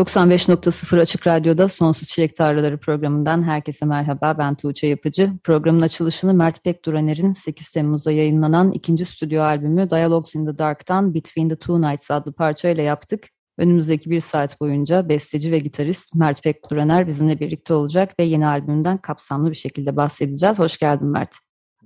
95.0 0.00 1.00
Açık 1.00 1.26
Radyo'da 1.26 1.68
Sonsuz 1.68 2.08
Çilek 2.08 2.36
Tarlaları 2.36 2.78
programından 2.78 3.42
herkese 3.42 3.86
merhaba. 3.86 4.38
Ben 4.38 4.54
Tuğçe 4.54 4.86
Yapıcı. 4.86 5.32
Programın 5.44 5.80
açılışını 5.80 6.34
Mert 6.34 6.64
Pekduraner'in 6.64 7.32
8 7.32 7.70
Temmuz'da 7.70 8.12
yayınlanan 8.12 8.72
ikinci 8.72 9.04
stüdyo 9.04 9.42
albümü 9.42 9.90
Dialogues 9.90 10.34
in 10.34 10.46
the 10.46 10.58
Dark'tan 10.58 11.14
Between 11.14 11.48
the 11.48 11.56
Two 11.56 11.80
Nights 11.80 12.10
adlı 12.10 12.32
parçayla 12.32 12.82
yaptık. 12.82 13.28
Önümüzdeki 13.58 14.10
bir 14.10 14.20
saat 14.20 14.60
boyunca 14.60 15.08
besteci 15.08 15.52
ve 15.52 15.58
gitarist 15.58 16.14
Mert 16.14 16.42
Pekduraner 16.42 17.06
bizimle 17.06 17.40
birlikte 17.40 17.74
olacak 17.74 18.14
ve 18.20 18.24
yeni 18.24 18.46
albümünden 18.46 18.98
kapsamlı 18.98 19.50
bir 19.50 19.56
şekilde 19.56 19.96
bahsedeceğiz. 19.96 20.58
Hoş 20.58 20.78
geldin 20.78 21.08
Mert. 21.08 21.36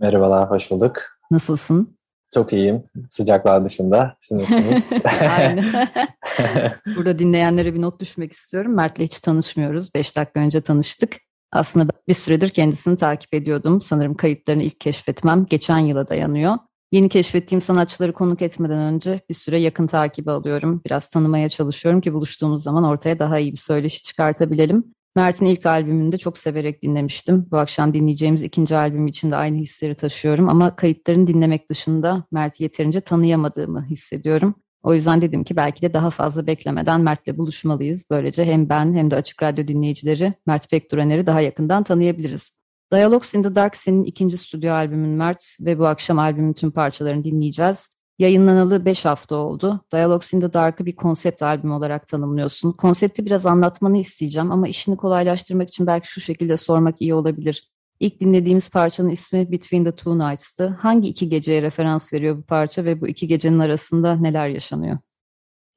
Merhabalar, 0.00 0.50
hoş 0.50 0.70
bulduk. 0.70 1.02
Nasılsın? 1.30 1.98
Çok 2.34 2.52
iyiyim. 2.52 2.82
Sıcaklar 3.10 3.64
dışında. 3.64 4.16
Siz 4.20 4.38
nasılsınız? 4.40 4.92
Aynen. 5.38 5.88
Burada 6.96 7.18
dinleyenlere 7.18 7.74
bir 7.74 7.82
not 7.82 8.00
düşmek 8.00 8.32
istiyorum. 8.32 8.74
Mert'le 8.74 8.98
hiç 8.98 9.20
tanışmıyoruz. 9.20 9.94
Beş 9.94 10.16
dakika 10.16 10.40
önce 10.40 10.60
tanıştık. 10.60 11.16
Aslında 11.52 11.92
bir 12.08 12.14
süredir 12.14 12.50
kendisini 12.50 12.96
takip 12.96 13.34
ediyordum. 13.34 13.80
Sanırım 13.80 14.14
kayıtlarını 14.14 14.62
ilk 14.62 14.80
keşfetmem 14.80 15.46
geçen 15.46 15.78
yıla 15.78 16.08
dayanıyor. 16.08 16.54
Yeni 16.92 17.08
keşfettiğim 17.08 17.60
sanatçıları 17.60 18.12
konuk 18.12 18.42
etmeden 18.42 18.78
önce 18.78 19.20
bir 19.28 19.34
süre 19.34 19.58
yakın 19.58 19.86
takibi 19.86 20.30
alıyorum. 20.30 20.82
Biraz 20.86 21.08
tanımaya 21.08 21.48
çalışıyorum 21.48 22.00
ki 22.00 22.14
buluştuğumuz 22.14 22.62
zaman 22.62 22.84
ortaya 22.84 23.18
daha 23.18 23.38
iyi 23.38 23.52
bir 23.52 23.58
söyleşi 23.58 24.02
çıkartabilelim. 24.02 24.93
Mert'in 25.16 25.46
ilk 25.46 25.66
albümünü 25.66 26.12
de 26.12 26.18
çok 26.18 26.38
severek 26.38 26.82
dinlemiştim. 26.82 27.46
Bu 27.50 27.58
akşam 27.58 27.94
dinleyeceğimiz 27.94 28.42
ikinci 28.42 28.76
albüm 28.76 29.06
için 29.06 29.30
de 29.30 29.36
aynı 29.36 29.56
hisleri 29.56 29.94
taşıyorum. 29.94 30.48
Ama 30.48 30.76
kayıtlarını 30.76 31.26
dinlemek 31.26 31.70
dışında 31.70 32.24
Mert'i 32.32 32.62
yeterince 32.62 33.00
tanıyamadığımı 33.00 33.84
hissediyorum. 33.84 34.54
O 34.82 34.94
yüzden 34.94 35.22
dedim 35.22 35.44
ki 35.44 35.56
belki 35.56 35.82
de 35.82 35.94
daha 35.94 36.10
fazla 36.10 36.46
beklemeden 36.46 37.00
Mert'le 37.00 37.38
buluşmalıyız. 37.38 38.04
Böylece 38.10 38.44
hem 38.44 38.68
ben 38.68 38.94
hem 38.94 39.10
de 39.10 39.16
Açık 39.16 39.42
Radyo 39.42 39.68
dinleyicileri 39.68 40.34
Mert 40.46 40.70
Pekduraner'i 40.70 41.26
daha 41.26 41.40
yakından 41.40 41.82
tanıyabiliriz. 41.82 42.50
Dialogues 42.92 43.34
in 43.34 43.42
the 43.42 43.54
Dark 43.54 43.76
senin 43.76 44.04
ikinci 44.04 44.38
stüdyo 44.38 44.72
albümün 44.72 45.10
Mert 45.10 45.56
ve 45.60 45.78
bu 45.78 45.86
akşam 45.86 46.18
albümün 46.18 46.52
tüm 46.52 46.70
parçalarını 46.70 47.24
dinleyeceğiz. 47.24 47.88
Yayınlanalı 48.18 48.84
5 48.84 49.04
hafta 49.04 49.36
oldu. 49.36 49.80
Dialogues 49.92 50.32
in 50.32 50.40
the 50.40 50.52
Dark'ı 50.52 50.86
bir 50.86 50.96
konsept 50.96 51.42
albüm 51.42 51.72
olarak 51.72 52.08
tanımlıyorsun. 52.08 52.72
Konsepti 52.72 53.26
biraz 53.26 53.46
anlatmanı 53.46 53.98
isteyeceğim 53.98 54.52
ama 54.52 54.68
işini 54.68 54.96
kolaylaştırmak 54.96 55.68
için 55.68 55.86
belki 55.86 56.08
şu 56.08 56.20
şekilde 56.20 56.56
sormak 56.56 57.02
iyi 57.02 57.14
olabilir. 57.14 57.70
İlk 58.00 58.20
dinlediğimiz 58.20 58.70
parçanın 58.70 59.10
ismi 59.10 59.52
Between 59.52 59.84
the 59.84 59.92
Two 59.92 60.18
Nights'tı. 60.18 60.68
Hangi 60.68 61.08
iki 61.08 61.28
geceye 61.28 61.62
referans 61.62 62.12
veriyor 62.12 62.36
bu 62.36 62.42
parça 62.42 62.84
ve 62.84 63.00
bu 63.00 63.08
iki 63.08 63.28
gecenin 63.28 63.58
arasında 63.58 64.16
neler 64.16 64.48
yaşanıyor? 64.48 64.98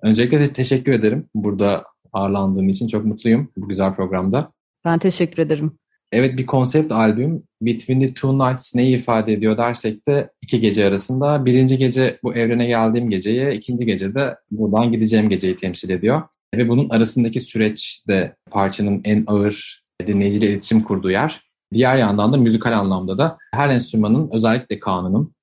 Öncelikle 0.03 0.53
teşekkür 0.53 0.91
ederim. 0.91 1.29
Burada 1.35 1.85
ağırlandığım 2.13 2.69
için 2.69 2.87
çok 2.87 3.05
mutluyum 3.05 3.51
bu 3.57 3.67
güzel 3.67 3.95
programda. 3.95 4.51
Ben 4.85 4.99
teşekkür 4.99 5.41
ederim. 5.41 5.77
Evet 6.11 6.37
bir 6.37 6.45
konsept 6.45 6.91
albüm. 6.91 7.43
Between 7.61 7.99
the 7.99 8.13
Two 8.13 8.49
Nights 8.49 8.75
neyi 8.75 8.95
ifade 8.95 9.33
ediyor 9.33 9.57
dersek 9.57 10.07
de 10.07 10.29
iki 10.41 10.61
gece 10.61 10.85
arasında. 10.85 11.45
Birinci 11.45 11.77
gece 11.77 12.19
bu 12.23 12.35
evrene 12.35 12.67
geldiğim 12.67 13.09
geceyi, 13.09 13.51
ikinci 13.51 13.85
gece 13.85 14.15
de 14.15 14.37
buradan 14.51 14.91
gideceğim 14.91 15.29
geceyi 15.29 15.55
temsil 15.55 15.89
ediyor. 15.89 16.21
Ve 16.55 16.69
bunun 16.69 16.89
arasındaki 16.89 17.39
süreç 17.39 18.03
de 18.07 18.35
parçanın 18.51 19.01
en 19.03 19.23
ağır 19.27 19.83
dinleyiciyle 20.07 20.49
iletişim 20.49 20.83
kurduğu 20.83 21.11
yer. 21.11 21.41
Diğer 21.73 21.97
yandan 21.97 22.33
da 22.33 22.37
müzikal 22.37 22.79
anlamda 22.79 23.17
da 23.17 23.37
her 23.53 23.69
enstrümanın 23.69 24.29
özellikle 24.33 24.79
kanunun 24.79 25.33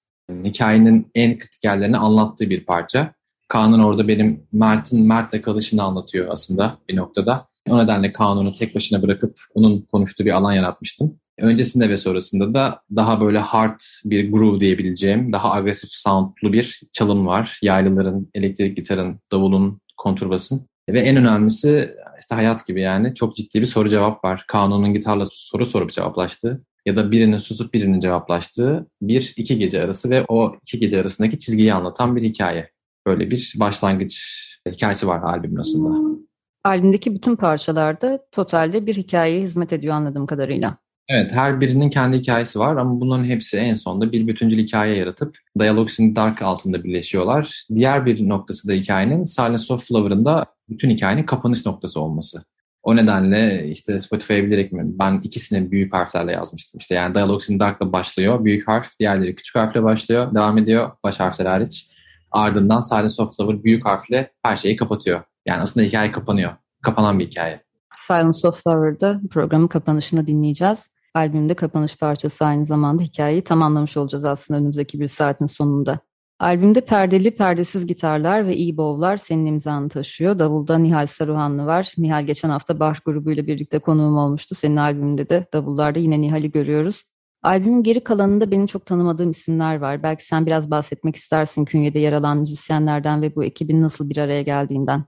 hikayenin 0.45 1.11
en 1.15 1.39
kritik 1.39 1.65
yerlerini 1.65 1.97
anlattığı 1.97 2.51
bir 2.51 2.65
parça. 2.65 3.15
Kanun 3.49 3.79
orada 3.79 4.09
benim 4.09 4.47
Mert'in 4.53 5.07
Mert'le 5.07 5.43
kalışını 5.43 5.83
anlatıyor 5.83 6.29
aslında 6.31 6.79
bir 6.89 6.97
noktada. 6.97 7.49
O 7.69 7.79
nedenle 7.79 8.13
kanunu 8.13 8.55
tek 8.55 8.75
başına 8.75 9.03
bırakıp 9.03 9.39
onun 9.55 9.81
konuştuğu 9.81 10.25
bir 10.25 10.31
alan 10.31 10.53
yaratmıştım. 10.53 11.19
Öncesinde 11.39 11.89
ve 11.89 11.97
sonrasında 11.97 12.55
da 12.55 12.81
daha 12.97 13.21
böyle 13.21 13.39
hard 13.39 13.81
bir 14.05 14.33
groove 14.33 14.61
diyebileceğim, 14.61 15.33
daha 15.33 15.53
agresif 15.53 15.91
soundlu 15.93 16.53
bir 16.53 16.81
çalım 16.93 17.27
var. 17.27 17.59
Yaylıların, 17.63 18.31
elektrik 18.35 18.77
gitarın, 18.77 19.21
davulun, 19.33 19.81
konturbasın. 19.97 20.69
Ve 20.89 21.01
en 21.01 21.17
önemlisi 21.17 21.89
işte 22.21 22.35
hayat 22.35 22.67
gibi 22.67 22.81
yani 22.81 23.15
çok 23.15 23.37
ciddi 23.37 23.61
bir 23.61 23.67
soru 23.67 23.89
cevap 23.89 24.25
var. 24.25 24.45
Kanunun 24.49 24.95
gitarla 24.95 25.27
soru 25.31 25.65
sorup 25.65 25.93
cevaplaştığı 25.93 26.65
ya 26.87 26.97
da 26.97 27.11
birinin 27.11 27.39
susup 27.39 27.75
birinin 27.75 28.01
cevaplaştığı 28.01 28.87
bir 29.03 29.33
iki 29.37 29.59
gece 29.59 29.83
arası 29.83 30.11
ve 30.11 30.25
o 30.29 30.57
iki 30.63 30.79
gece 30.79 31.01
arasındaki 31.01 31.39
çizgiyi 31.39 31.75
anlatan 31.75 32.17
bir 32.17 32.23
hikaye. 32.23 32.71
Böyle 33.07 33.31
bir 33.31 33.53
başlangıç 33.57 34.41
hikayesi 34.73 35.07
var 35.07 35.23
albümün 35.23 35.57
aslında. 35.57 36.24
Albümdeki 36.65 37.15
bütün 37.15 37.37
parçalarda 37.37 38.27
totalde 38.33 38.87
bir 38.87 38.95
hikayeye 38.95 39.41
hizmet 39.41 39.73
ediyor 39.73 39.95
anladığım 39.95 40.27
kadarıyla. 40.27 40.77
Evet 41.09 41.33
her 41.33 41.61
birinin 41.61 41.91
kendi 41.91 42.19
hikayesi 42.19 42.59
var 42.59 42.77
ama 42.77 43.01
bunların 43.01 43.25
hepsi 43.25 43.57
en 43.57 43.75
sonunda 43.75 44.13
bir 44.13 44.27
bütüncül 44.27 44.59
hikaye 44.59 44.97
yaratıp 44.97 45.37
Dialogues 45.59 45.99
in 45.99 46.17
Dark 46.17 46.43
altında 46.43 46.85
birleşiyorlar. 46.85 47.65
Diğer 47.75 48.07
bir 48.07 48.29
noktası 48.29 48.69
da 48.69 48.73
hikayenin 48.73 49.25
Silence 49.25 49.75
of 49.75 49.89
Flower'ın 49.89 50.25
da 50.25 50.47
bütün 50.69 50.91
hikayenin 50.91 51.23
kapanış 51.23 51.67
noktası 51.67 52.01
olması. 52.01 52.45
O 52.83 52.97
nedenle 52.97 53.69
işte 53.69 53.99
Spotify'a 53.99 54.45
bilerek 54.45 54.73
mi 54.73 54.83
ben 54.87 55.21
ikisini 55.23 55.71
büyük 55.71 55.95
harflerle 55.95 56.33
yazmıştım. 56.33 56.79
İşte 56.79 56.95
yani 56.95 57.15
Dialogues 57.15 57.51
in 57.51 57.61
Dark'la 57.61 57.93
başlıyor 57.93 58.45
büyük 58.45 58.69
harf, 58.69 58.99
diğerleri 59.01 59.35
küçük 59.35 59.57
harfle 59.57 59.83
başlıyor, 59.83 60.35
devam 60.35 60.59
ediyor 60.59 60.91
baş 61.05 61.21
harfler 61.21 61.47
hariç. 61.47 61.89
Ardından 62.31 62.81
Silence 62.81 63.23
of 63.23 63.37
Flower 63.37 63.65
büyük 63.65 63.87
harfle 63.87 64.31
her 64.43 64.57
şeyi 64.57 64.77
kapatıyor. 64.77 65.23
Yani 65.47 65.63
aslında 65.63 65.87
hikaye 65.87 66.13
kapanıyor. 66.13 66.53
Kapanan 66.83 67.19
bir 67.19 67.27
hikaye. 67.27 67.65
Silence 67.97 68.49
of 68.49 68.63
Flower'da 68.65 69.21
programın 69.31 69.69
kapanışını 69.69 70.27
dinleyeceğiz. 70.27 70.89
Albümde 71.15 71.55
kapanış 71.55 71.97
parçası 71.97 72.45
aynı 72.45 72.67
zamanda 72.67 73.03
hikayeyi 73.03 73.45
tamamlamış 73.45 73.97
olacağız 73.97 74.25
aslında 74.25 74.61
önümüzdeki 74.61 75.01
bir 75.01 75.09
saatin 75.09 75.47
sonunda. 75.47 75.99
Albümde 76.41 76.81
perdeli, 76.81 77.31
perdesiz 77.31 77.87
gitarlar 77.87 78.47
ve 78.47 78.57
iyi 78.57 78.77
bowlar 78.77 79.17
senin 79.17 79.47
imzanı 79.47 79.89
taşıyor. 79.89 80.39
Davulda 80.39 80.79
Nihal 80.79 81.07
Saruhanlı 81.07 81.67
var. 81.67 81.95
Nihal 81.99 82.27
geçen 82.27 82.51
hafta 82.51 82.81
Bar 82.81 83.01
grubuyla 83.05 83.47
birlikte 83.47 83.79
konuğum 83.79 84.17
olmuştu. 84.17 84.55
Senin 84.55 84.77
albümünde 84.77 85.29
de 85.29 85.47
davullarda 85.53 85.99
yine 85.99 86.21
Nihal'i 86.21 86.51
görüyoruz. 86.51 87.03
Albümün 87.43 87.83
geri 87.83 88.05
kalanında 88.05 88.51
benim 88.51 88.67
çok 88.67 88.87
tanımadığım 88.87 89.31
isimler 89.31 89.77
var. 89.77 90.03
Belki 90.03 90.25
sen 90.27 90.47
biraz 90.47 90.71
bahsetmek 90.71 91.17
istersin 91.17 91.65
künyede 91.65 91.99
yer 91.99 92.13
alan 92.13 92.39
müzisyenlerden 92.39 93.23
ve 93.23 93.37
bu 93.37 93.45
ekibin 93.45 93.83
nasıl 93.83 94.11
bir 94.11 94.17
araya 94.17 94.43
geldiğinden. 94.43 95.05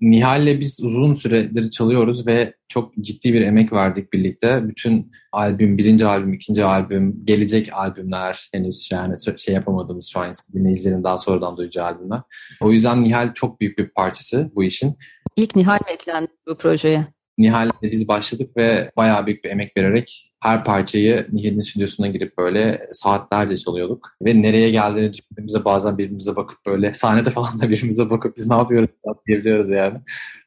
Nihal'le 0.00 0.60
biz 0.60 0.80
uzun 0.82 1.12
süredir 1.12 1.70
çalıyoruz 1.70 2.26
ve 2.26 2.54
çok 2.68 2.94
ciddi 3.00 3.32
bir 3.32 3.40
emek 3.40 3.72
verdik 3.72 4.12
birlikte. 4.12 4.68
Bütün 4.68 5.12
albüm, 5.32 5.78
birinci 5.78 6.06
albüm, 6.06 6.32
ikinci 6.32 6.64
albüm, 6.64 7.24
gelecek 7.24 7.68
albümler 7.72 8.48
henüz 8.52 8.88
yani 8.92 9.16
şey 9.36 9.54
yapamadığımız 9.54 10.06
şu 10.12 10.20
an 10.20 10.30
dinleyicilerin 10.54 11.04
daha 11.04 11.18
sonradan 11.18 11.56
duyacağı 11.56 11.86
albümler. 11.86 12.20
O 12.60 12.72
yüzden 12.72 13.04
Nihal 13.04 13.34
çok 13.34 13.60
büyük 13.60 13.78
bir 13.78 13.88
parçası 13.88 14.50
bu 14.54 14.64
işin. 14.64 14.96
İlk 15.36 15.56
Nihal 15.56 15.74
mi 15.74 15.92
eklendi 15.94 16.28
bu 16.48 16.54
projeye? 16.54 17.06
Nihal'le 17.38 17.70
biz 17.82 18.08
başladık 18.08 18.56
ve 18.56 18.90
bayağı 18.96 19.26
büyük 19.26 19.44
bir 19.44 19.50
emek 19.50 19.76
vererek 19.76 20.32
her 20.46 20.64
parçayı 20.64 21.26
Nihal'in 21.32 21.60
stüdyosuna 21.60 22.06
girip 22.06 22.38
böyle 22.38 22.88
saatlerce 22.92 23.56
çalıyorduk. 23.56 24.16
Ve 24.22 24.42
nereye 24.42 24.70
geldiğini 24.70 25.12
düşündüğümüzde 25.12 25.64
bazen 25.64 25.98
birbirimize 25.98 26.36
bakıp 26.36 26.58
böyle 26.66 26.94
sahnede 26.94 27.30
falan 27.30 27.60
da 27.60 27.68
birbirimize 27.68 28.10
bakıp 28.10 28.36
biz 28.36 28.48
ne 28.50 28.56
yapıyoruz 28.56 28.90
diyebiliyoruz 29.26 29.68
yani. 29.68 29.98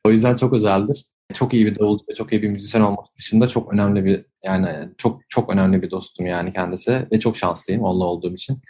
O 0.06 0.12
yüzden 0.12 0.36
çok 0.36 0.54
özeldir. 0.54 1.06
Çok 1.34 1.54
iyi 1.54 1.66
bir 1.66 1.80
davulcu 1.80 2.06
ve 2.10 2.16
çok 2.16 2.34
iyi 2.34 2.42
bir 2.42 2.50
müzisyen 2.50 2.82
olmak 2.82 3.06
dışında 3.18 3.48
çok 3.48 3.74
önemli 3.74 4.06
bir 4.06 4.26
yani 4.44 4.70
çok 4.98 5.22
çok 5.30 5.50
önemli 5.50 5.82
bir 5.82 5.92
dostum 5.92 6.26
yani 6.26 6.54
kendisi 6.54 7.08
ve 7.14 7.20
çok 7.20 7.38
şanslıyım 7.38 7.84
onunla 7.84 8.06
olduğum 8.06 8.34
için. 8.34 8.62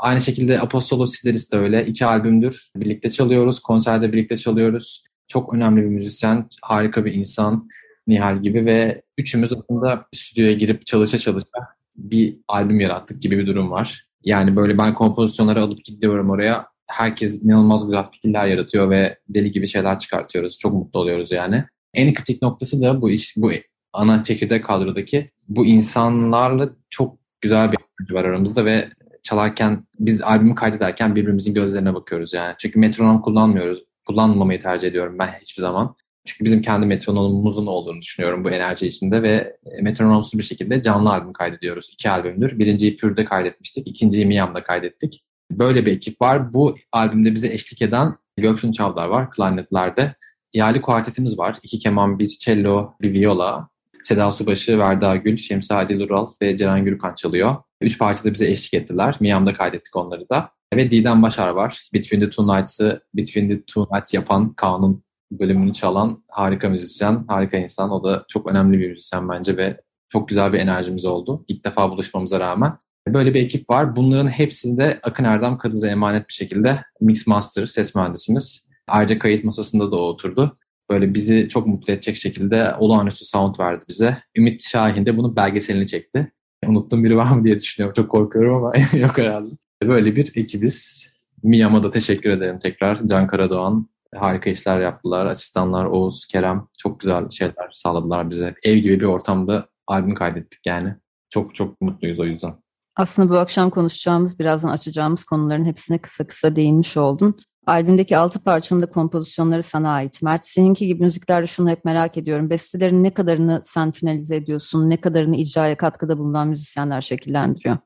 Aynı 0.00 0.20
şekilde 0.20 0.60
Apostolo 0.60 1.06
Sideris 1.06 1.52
de 1.52 1.56
öyle. 1.56 1.86
iki 1.86 2.06
albümdür 2.06 2.70
birlikte 2.76 3.10
çalıyoruz. 3.10 3.60
Konserde 3.60 4.12
birlikte 4.12 4.36
çalıyoruz. 4.36 5.04
çok 5.28 5.54
önemli 5.54 5.82
bir 5.82 5.88
müzisyen, 5.88 6.48
harika 6.62 7.04
bir 7.04 7.14
insan 7.14 7.68
Nihal 8.08 8.42
gibi 8.42 8.66
ve 8.66 9.02
üçümüz 9.18 9.52
aslında 9.52 10.06
stüdyoya 10.14 10.52
girip 10.52 10.86
çalışa 10.86 11.18
çalışa 11.18 11.58
bir 11.96 12.36
albüm 12.48 12.80
yarattık 12.80 13.22
gibi 13.22 13.38
bir 13.38 13.46
durum 13.46 13.70
var. 13.70 14.06
Yani 14.24 14.56
böyle 14.56 14.78
ben 14.78 14.94
kompozisyonları 14.94 15.62
alıp 15.62 15.84
gidiyorum 15.84 16.30
oraya. 16.30 16.66
Herkes 16.86 17.44
inanılmaz 17.44 17.84
güzel 17.84 18.04
fikirler 18.04 18.46
yaratıyor 18.46 18.90
ve 18.90 19.18
deli 19.28 19.50
gibi 19.50 19.66
şeyler 19.68 19.98
çıkartıyoruz. 19.98 20.58
Çok 20.58 20.72
mutlu 20.72 21.00
oluyoruz 21.00 21.32
yani. 21.32 21.64
En 21.94 22.14
kritik 22.14 22.42
noktası 22.42 22.82
da 22.82 23.02
bu 23.02 23.10
iş, 23.10 23.34
bu 23.36 23.50
ana 23.92 24.22
çekirdek 24.22 24.64
kadrodaki 24.64 25.26
bu 25.48 25.66
insanlarla 25.66 26.70
çok 26.90 27.18
güzel 27.40 27.72
bir 27.72 27.78
enerji 27.78 28.14
var 28.14 28.24
aramızda 28.24 28.64
ve 28.64 28.88
çalarken 29.22 29.86
biz 29.98 30.22
albümü 30.22 30.54
kaydederken 30.54 31.16
birbirimizin 31.16 31.54
gözlerine 31.54 31.94
bakıyoruz 31.94 32.32
yani. 32.32 32.54
Çünkü 32.58 32.78
metronom 32.80 33.22
kullanmıyoruz. 33.22 33.84
Kullanmamayı 34.06 34.60
tercih 34.60 34.88
ediyorum 34.88 35.16
ben 35.18 35.28
hiçbir 35.40 35.62
zaman. 35.62 35.96
Çünkü 36.28 36.44
bizim 36.44 36.62
kendi 36.62 36.86
metronomumuzun 36.86 37.66
olduğunu 37.66 38.02
düşünüyorum 38.02 38.44
bu 38.44 38.50
enerji 38.50 38.86
içinde 38.86 39.22
ve 39.22 39.56
metronomsuz 39.82 40.38
bir 40.38 40.44
şekilde 40.44 40.82
canlı 40.82 41.10
albüm 41.10 41.32
kaydediyoruz. 41.32 41.90
İki 41.92 42.10
albümdür. 42.10 42.58
Birinciyi 42.58 42.96
Pür'de 42.96 43.24
kaydetmiştik, 43.24 43.88
ikinciyi 43.88 44.26
Miami'de 44.26 44.62
kaydettik. 44.62 45.24
Böyle 45.50 45.86
bir 45.86 45.92
ekip 45.92 46.20
var. 46.20 46.52
Bu 46.52 46.76
albümde 46.92 47.34
bize 47.34 47.48
eşlik 47.48 47.82
eden 47.82 48.16
Göksun 48.36 48.72
Çavdar 48.72 49.08
var 49.08 49.30
klarnetlerde. 49.30 50.14
İhali 50.52 50.80
kuartetimiz 50.80 51.38
var. 51.38 51.56
İki 51.62 51.78
keman, 51.78 52.18
bir 52.18 52.28
cello, 52.28 52.94
bir 53.02 53.20
viola. 53.20 53.68
Seda 54.02 54.30
Subaşı, 54.30 54.78
Verda 54.78 55.16
Gül, 55.16 55.36
Şemsi 55.36 55.74
Adil 55.74 56.00
Ural 56.00 56.26
ve 56.42 56.56
Ceren 56.56 56.84
Gürkan 56.84 57.14
çalıyor. 57.14 57.56
Üç 57.80 57.98
parçada 57.98 58.34
bize 58.34 58.50
eşlik 58.50 58.74
ettiler. 58.74 59.16
Miami'de 59.20 59.52
kaydettik 59.52 59.96
onları 59.96 60.28
da. 60.28 60.50
Ve 60.74 60.90
Didem 60.90 61.22
Başar 61.22 61.48
var. 61.48 61.88
Between 61.94 62.20
the 62.20 62.30
Two 62.30 62.56
Nights'ı 62.56 63.02
Between 63.14 63.48
the 63.48 63.62
Two 63.62 63.86
Nights 63.92 64.14
yapan 64.14 64.54
Kaan'ın 64.54 65.02
bölümünü 65.30 65.72
çalan 65.72 66.24
harika 66.28 66.68
müzisyen, 66.68 67.24
harika 67.28 67.56
insan. 67.56 67.90
O 67.90 68.04
da 68.04 68.24
çok 68.28 68.46
önemli 68.46 68.78
bir 68.78 68.90
müzisyen 68.90 69.28
bence 69.28 69.56
ve 69.56 69.80
çok 70.08 70.28
güzel 70.28 70.52
bir 70.52 70.58
enerjimiz 70.58 71.04
oldu. 71.04 71.44
İlk 71.48 71.64
defa 71.64 71.90
buluşmamıza 71.90 72.40
rağmen. 72.40 72.72
Böyle 73.08 73.34
bir 73.34 73.42
ekip 73.42 73.70
var. 73.70 73.96
Bunların 73.96 74.28
hepsinde 74.28 75.00
Akın 75.02 75.24
Erdem 75.24 75.58
Kadız'a 75.58 75.88
emanet 75.88 76.28
bir 76.28 76.32
şekilde 76.32 76.82
mix 77.00 77.26
master, 77.26 77.66
ses 77.66 77.94
mühendisimiz. 77.94 78.68
Ayrıca 78.88 79.18
kayıt 79.18 79.44
masasında 79.44 79.92
da 79.92 79.96
oturdu. 79.96 80.58
Böyle 80.90 81.14
bizi 81.14 81.48
çok 81.48 81.66
mutlu 81.66 81.92
edecek 81.92 82.16
şekilde 82.16 82.74
olağanüstü 82.78 83.24
sound 83.24 83.54
verdi 83.60 83.84
bize. 83.88 84.18
Ümit 84.36 84.68
Şahin 84.68 85.06
de 85.06 85.16
bunu 85.16 85.36
belgeselini 85.36 85.86
çekti. 85.86 86.32
Unuttum 86.66 87.04
biri 87.04 87.16
var 87.16 87.30
mı 87.30 87.44
diye 87.44 87.58
düşünüyorum. 87.58 87.94
Çok 87.94 88.10
korkuyorum 88.10 88.56
ama 88.56 88.72
yok 88.92 89.18
herhalde. 89.18 89.50
Böyle 89.82 90.16
bir 90.16 90.32
ekibiz. 90.34 91.08
Miyam'a 91.42 91.82
da 91.82 91.90
teşekkür 91.90 92.30
ederim 92.30 92.58
tekrar. 92.58 93.06
Can 93.06 93.26
Karadoğan, 93.26 93.88
harika 94.16 94.50
işler 94.50 94.80
yaptılar. 94.80 95.26
Asistanlar 95.26 95.84
Oğuz, 95.84 96.26
Kerem 96.26 96.66
çok 96.78 97.00
güzel 97.00 97.30
şeyler 97.30 97.70
sağladılar 97.74 98.30
bize. 98.30 98.54
Ev 98.64 98.76
gibi 98.76 99.00
bir 99.00 99.04
ortamda 99.04 99.68
albüm 99.86 100.14
kaydettik 100.14 100.66
yani. 100.66 100.94
Çok 101.30 101.54
çok 101.54 101.80
mutluyuz 101.80 102.20
o 102.20 102.24
yüzden. 102.24 102.54
Aslında 102.96 103.30
bu 103.30 103.38
akşam 103.38 103.70
konuşacağımız, 103.70 104.38
birazdan 104.38 104.68
açacağımız 104.68 105.24
konuların 105.24 105.64
hepsine 105.64 105.98
kısa 105.98 106.26
kısa 106.26 106.56
değinmiş 106.56 106.96
oldun. 106.96 107.34
Albümdeki 107.66 108.16
altı 108.16 108.40
parçanın 108.40 108.82
da 108.82 108.86
kompozisyonları 108.86 109.62
sana 109.62 109.90
ait. 109.90 110.22
Mert 110.22 110.44
seninki 110.44 110.86
gibi 110.86 111.04
müziklerde 111.04 111.46
şunu 111.46 111.70
hep 111.70 111.84
merak 111.84 112.16
ediyorum. 112.16 112.50
Bestelerin 112.50 113.04
ne 113.04 113.14
kadarını 113.14 113.62
sen 113.64 113.90
finalize 113.90 114.36
ediyorsun, 114.36 114.90
ne 114.90 114.96
kadarını 114.96 115.36
icraya 115.36 115.76
katkıda 115.76 116.18
bulunan 116.18 116.48
müzisyenler 116.48 117.00
şekillendiriyor? 117.00 117.76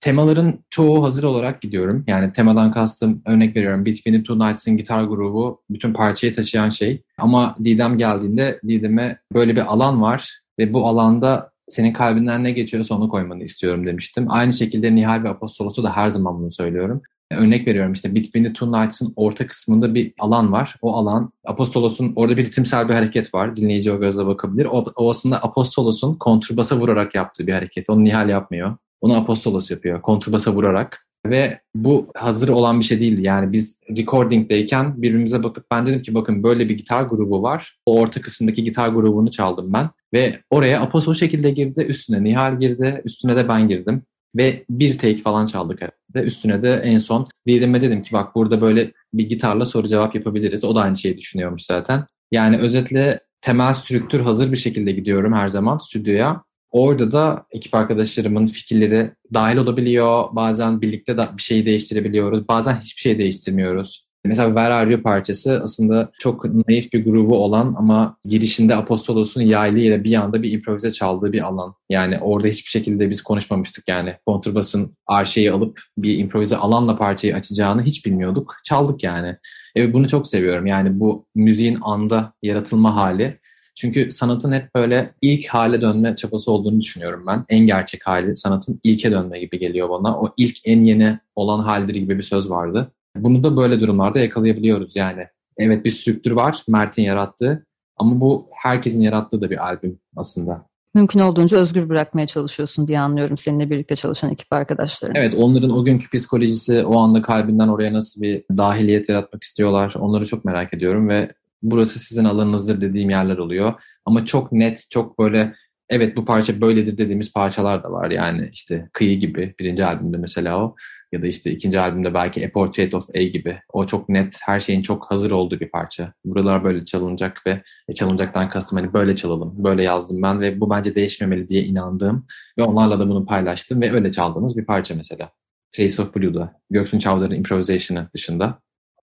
Temaların 0.00 0.64
çoğu 0.70 1.04
hazır 1.04 1.24
olarak 1.24 1.62
gidiyorum. 1.62 2.04
Yani 2.06 2.32
temadan 2.32 2.72
kastım 2.72 3.22
örnek 3.26 3.56
veriyorum. 3.56 3.86
Between 3.86 4.22
Two 4.22 4.38
Nights'ın 4.38 4.76
gitar 4.76 5.04
grubu 5.04 5.62
bütün 5.70 5.92
parçayı 5.92 6.34
taşıyan 6.34 6.68
şey. 6.68 7.02
Ama 7.18 7.54
Didem 7.64 7.98
geldiğinde 7.98 8.60
Didem'e 8.68 9.18
böyle 9.34 9.56
bir 9.56 9.72
alan 9.72 10.02
var 10.02 10.40
ve 10.58 10.72
bu 10.72 10.86
alanda 10.86 11.50
senin 11.68 11.92
kalbinden 11.92 12.44
ne 12.44 12.50
geçiyorsa 12.50 12.94
onu 12.94 13.08
koymanı 13.08 13.44
istiyorum 13.44 13.86
demiştim. 13.86 14.26
Aynı 14.28 14.52
şekilde 14.52 14.94
Nihal 14.94 15.24
ve 15.24 15.28
Apostolos'u 15.28 15.84
da 15.84 15.96
her 15.96 16.10
zaman 16.10 16.38
bunu 16.38 16.50
söylüyorum. 16.50 17.02
Örnek 17.32 17.66
veriyorum 17.66 17.92
işte 17.92 18.14
Between 18.14 18.44
the 18.44 18.52
Two 18.52 18.82
Nights'ın 18.82 19.12
orta 19.16 19.46
kısmında 19.46 19.94
bir 19.94 20.12
alan 20.18 20.52
var. 20.52 20.76
O 20.82 20.94
alan 20.94 21.32
Apostolos'un 21.46 22.12
orada 22.16 22.36
bir 22.36 22.46
ritimsel 22.46 22.88
bir 22.88 22.94
hareket 22.94 23.34
var. 23.34 23.56
Dinleyici 23.56 23.92
o 23.92 24.00
gözle 24.00 24.26
bakabilir. 24.26 24.64
O, 24.64 24.84
o 24.96 25.10
aslında 25.10 25.42
Apostolos'un 25.42 26.14
kontrbasa 26.14 26.76
vurarak 26.76 27.14
yaptığı 27.14 27.46
bir 27.46 27.52
hareket. 27.52 27.90
Onu 27.90 28.04
Nihal 28.04 28.28
yapmıyor. 28.28 28.76
Onu 29.00 29.16
Apostolos 29.16 29.70
yapıyor 29.70 30.02
kontrbasa 30.02 30.52
vurarak. 30.52 31.06
Ve 31.26 31.60
bu 31.74 32.10
hazır 32.14 32.48
olan 32.48 32.80
bir 32.80 32.84
şey 32.84 33.00
değildi. 33.00 33.22
Yani 33.22 33.52
biz 33.52 33.78
recordingdeyken 33.96 35.02
birbirimize 35.02 35.42
bakıp 35.42 35.64
ben 35.70 35.86
dedim 35.86 36.02
ki 36.02 36.14
bakın 36.14 36.42
böyle 36.42 36.68
bir 36.68 36.76
gitar 36.76 37.02
grubu 37.02 37.42
var. 37.42 37.78
O 37.86 38.00
orta 38.00 38.20
kısımdaki 38.20 38.64
gitar 38.64 38.88
grubunu 38.88 39.30
çaldım 39.30 39.72
ben. 39.72 39.90
Ve 40.14 40.40
oraya 40.50 40.80
Aposto 40.80 41.14
şekilde 41.14 41.50
girdi. 41.50 41.82
Üstüne 41.82 42.24
Nihal 42.24 42.60
girdi. 42.60 43.02
Üstüne 43.04 43.36
de 43.36 43.48
ben 43.48 43.68
girdim. 43.68 44.02
Ve 44.36 44.64
bir 44.70 44.98
take 44.98 45.16
falan 45.16 45.46
çaldık 45.46 45.80
herhalde. 45.80 46.26
Üstüne 46.26 46.62
de 46.62 46.74
en 46.74 46.98
son 46.98 47.28
Didem'e 47.46 47.82
dedim 47.82 48.02
ki 48.02 48.12
bak 48.12 48.34
burada 48.34 48.60
böyle 48.60 48.92
bir 49.14 49.28
gitarla 49.28 49.64
soru 49.64 49.88
cevap 49.88 50.14
yapabiliriz. 50.14 50.64
O 50.64 50.74
da 50.74 50.80
aynı 50.80 50.96
şeyi 50.96 51.18
düşünüyormuş 51.18 51.62
zaten. 51.62 52.04
Yani 52.32 52.58
özetle 52.58 53.20
temel 53.40 53.74
strüktür 53.74 54.20
hazır 54.20 54.52
bir 54.52 54.56
şekilde 54.56 54.92
gidiyorum 54.92 55.32
her 55.32 55.48
zaman 55.48 55.78
stüdyoya. 55.78 56.42
Orada 56.70 57.12
da 57.12 57.46
ekip 57.50 57.74
arkadaşlarımın 57.74 58.46
fikirleri 58.46 59.10
dahil 59.34 59.56
olabiliyor. 59.56 60.24
Bazen 60.32 60.80
birlikte 60.80 61.16
de 61.16 61.28
bir 61.36 61.42
şeyi 61.42 61.66
değiştirebiliyoruz. 61.66 62.48
Bazen 62.48 62.76
hiçbir 62.80 63.00
şey 63.00 63.18
değiştirmiyoruz. 63.18 64.10
Mesela 64.24 64.48
Where 64.48 64.74
Are 64.74 64.92
You 64.92 65.02
parçası 65.02 65.60
aslında 65.64 66.10
çok 66.18 66.44
naif 66.44 66.92
bir 66.92 67.04
grubu 67.04 67.44
olan 67.44 67.74
ama 67.78 68.16
girişinde 68.24 68.74
Apostolos'un 68.74 69.42
yaylı 69.42 69.78
ile 69.78 70.04
bir 70.04 70.14
anda 70.14 70.42
bir 70.42 70.52
improvize 70.52 70.90
çaldığı 70.90 71.32
bir 71.32 71.40
alan. 71.40 71.74
Yani 71.90 72.18
orada 72.18 72.48
hiçbir 72.48 72.70
şekilde 72.70 73.10
biz 73.10 73.22
konuşmamıştık 73.22 73.88
yani. 73.88 74.14
Kontrbasın 74.26 74.92
arşeyi 75.06 75.52
alıp 75.52 75.80
bir 75.98 76.18
improvize 76.18 76.56
alanla 76.56 76.96
parçayı 76.96 77.36
açacağını 77.36 77.82
hiç 77.82 78.06
bilmiyorduk. 78.06 78.56
Çaldık 78.64 79.04
yani. 79.04 79.36
Evet 79.76 79.94
bunu 79.94 80.08
çok 80.08 80.28
seviyorum. 80.28 80.66
Yani 80.66 81.00
bu 81.00 81.26
müziğin 81.34 81.78
anda 81.82 82.32
yaratılma 82.42 82.96
hali 82.96 83.40
çünkü 83.74 84.10
sanatın 84.10 84.52
hep 84.52 84.74
böyle 84.74 85.14
ilk 85.22 85.48
hale 85.48 85.80
dönme 85.80 86.16
çabası 86.16 86.52
olduğunu 86.52 86.80
düşünüyorum 86.80 87.24
ben. 87.26 87.44
En 87.48 87.66
gerçek 87.66 88.06
hali 88.06 88.36
sanatın 88.36 88.80
ilke 88.84 89.10
dönme 89.10 89.38
gibi 89.38 89.58
geliyor 89.58 89.90
bana. 89.90 90.20
O 90.20 90.34
ilk 90.36 90.56
en 90.64 90.84
yeni 90.84 91.18
olan 91.36 91.58
haldir 91.58 91.94
gibi 91.94 92.18
bir 92.18 92.22
söz 92.22 92.50
vardı. 92.50 92.92
Bunu 93.16 93.44
da 93.44 93.56
böyle 93.56 93.80
durumlarda 93.80 94.20
yakalayabiliyoruz 94.20 94.96
yani. 94.96 95.26
Evet 95.58 95.84
bir 95.84 95.90
strüktür 95.90 96.30
var 96.30 96.62
Mert'in 96.68 97.02
yarattığı 97.02 97.66
ama 97.96 98.20
bu 98.20 98.48
herkesin 98.52 99.02
yarattığı 99.02 99.40
da 99.40 99.50
bir 99.50 99.66
albüm 99.66 99.98
aslında. 100.16 100.70
Mümkün 100.94 101.20
olduğunca 101.20 101.58
özgür 101.58 101.88
bırakmaya 101.88 102.26
çalışıyorsun 102.26 102.86
diye 102.86 103.00
anlıyorum 103.00 103.38
seninle 103.38 103.70
birlikte 103.70 103.96
çalışan 103.96 104.32
ekip 104.32 104.52
arkadaşların. 104.52 105.14
Evet 105.14 105.34
onların 105.38 105.70
o 105.70 105.84
günkü 105.84 106.10
psikolojisi 106.10 106.84
o 106.84 106.98
anda 106.98 107.22
kalbinden 107.22 107.68
oraya 107.68 107.92
nasıl 107.92 108.22
bir 108.22 108.44
dahiliyet 108.56 109.08
yaratmak 109.08 109.42
istiyorlar 109.42 109.94
onları 109.98 110.26
çok 110.26 110.44
merak 110.44 110.74
ediyorum 110.74 111.08
ve 111.08 111.32
burası 111.62 111.98
sizin 111.98 112.24
alanınızdır 112.24 112.80
dediğim 112.80 113.10
yerler 113.10 113.38
oluyor. 113.38 113.74
Ama 114.04 114.26
çok 114.26 114.52
net, 114.52 114.86
çok 114.90 115.18
böyle 115.18 115.54
evet 115.88 116.16
bu 116.16 116.24
parça 116.24 116.60
böyledir 116.60 116.98
dediğimiz 116.98 117.32
parçalar 117.32 117.82
da 117.82 117.92
var. 117.92 118.10
Yani 118.10 118.50
işte 118.52 118.88
Kıyı 118.92 119.18
gibi 119.18 119.54
birinci 119.60 119.84
albümde 119.84 120.16
mesela 120.16 120.64
o 120.64 120.76
ya 121.12 121.22
da 121.22 121.26
işte 121.26 121.50
ikinci 121.50 121.80
albümde 121.80 122.14
belki 122.14 122.46
A 122.46 122.50
Portrait 122.50 122.94
of 122.94 123.10
A 123.14 123.22
gibi. 123.22 123.60
O 123.72 123.86
çok 123.86 124.08
net, 124.08 124.38
her 124.42 124.60
şeyin 124.60 124.82
çok 124.82 125.10
hazır 125.10 125.30
olduğu 125.30 125.60
bir 125.60 125.70
parça. 125.70 126.12
Buralar 126.24 126.64
böyle 126.64 126.84
çalınacak 126.84 127.46
ve 127.46 127.62
e, 127.88 127.92
çalınacaktan 127.92 128.50
kastım 128.50 128.78
hani 128.78 128.92
böyle 128.92 129.16
çalalım, 129.16 129.64
böyle 129.64 129.84
yazdım 129.84 130.22
ben 130.22 130.40
ve 130.40 130.60
bu 130.60 130.70
bence 130.70 130.94
değişmemeli 130.94 131.48
diye 131.48 131.62
inandığım 131.62 132.26
ve 132.58 132.62
onlarla 132.62 132.98
da 132.98 133.08
bunu 133.08 133.24
paylaştım 133.24 133.80
ve 133.80 133.92
öyle 133.92 134.12
çaldığımız 134.12 134.56
bir 134.56 134.64
parça 134.64 134.94
mesela. 134.94 135.30
Trace 135.70 136.02
of 136.02 136.16
Blue'da, 136.16 136.52
Göksun 136.70 136.98
Çavdar'ın 136.98 137.34
improvisation'ı 137.34 138.08
dışında. 138.14 138.58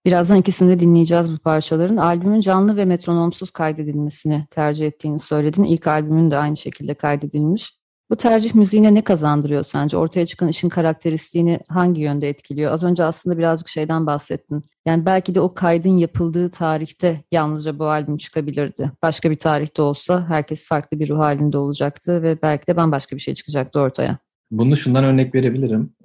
Birazdan 0.06 0.36
ikisini 0.36 0.70
de 0.70 0.80
dinleyeceğiz 0.80 1.32
bu 1.32 1.38
parçaların. 1.38 1.96
Albümün 1.96 2.40
canlı 2.40 2.76
ve 2.76 2.84
metronomsuz 2.84 3.50
kaydedilmesini 3.50 4.46
tercih 4.50 4.86
ettiğini 4.86 5.18
söyledin. 5.18 5.64
İlk 5.64 5.86
albümün 5.86 6.30
de 6.30 6.36
aynı 6.36 6.56
şekilde 6.56 6.94
kaydedilmiş. 6.94 7.78
Bu 8.10 8.16
tercih 8.16 8.54
müziğine 8.54 8.94
ne 8.94 9.04
kazandırıyor 9.04 9.62
sence? 9.62 9.96
Ortaya 9.96 10.26
çıkan 10.26 10.48
işin 10.48 10.68
karakteristiğini 10.68 11.60
hangi 11.68 12.00
yönde 12.00 12.28
etkiliyor? 12.28 12.72
Az 12.72 12.84
önce 12.84 13.04
aslında 13.04 13.38
birazcık 13.38 13.68
şeyden 13.68 14.06
bahsettin. 14.06 14.64
Yani 14.86 15.06
belki 15.06 15.34
de 15.34 15.40
o 15.40 15.54
kaydın 15.54 15.96
yapıldığı 15.96 16.50
tarihte 16.50 17.24
yalnızca 17.32 17.78
bu 17.78 17.86
albüm 17.86 18.16
çıkabilirdi. 18.16 18.92
Başka 19.02 19.30
bir 19.30 19.36
tarihte 19.36 19.82
olsa 19.82 20.26
herkes 20.28 20.66
farklı 20.66 21.00
bir 21.00 21.08
ruh 21.08 21.18
halinde 21.18 21.58
olacaktı 21.58 22.22
ve 22.22 22.42
belki 22.42 22.66
de 22.66 22.76
bambaşka 22.76 23.16
bir 23.16 23.20
şey 23.20 23.34
çıkacaktı 23.34 23.80
ortaya. 23.80 24.18
Bunu 24.50 24.76
şundan 24.76 25.04
örnek 25.04 25.34
verebilirim. 25.34 25.94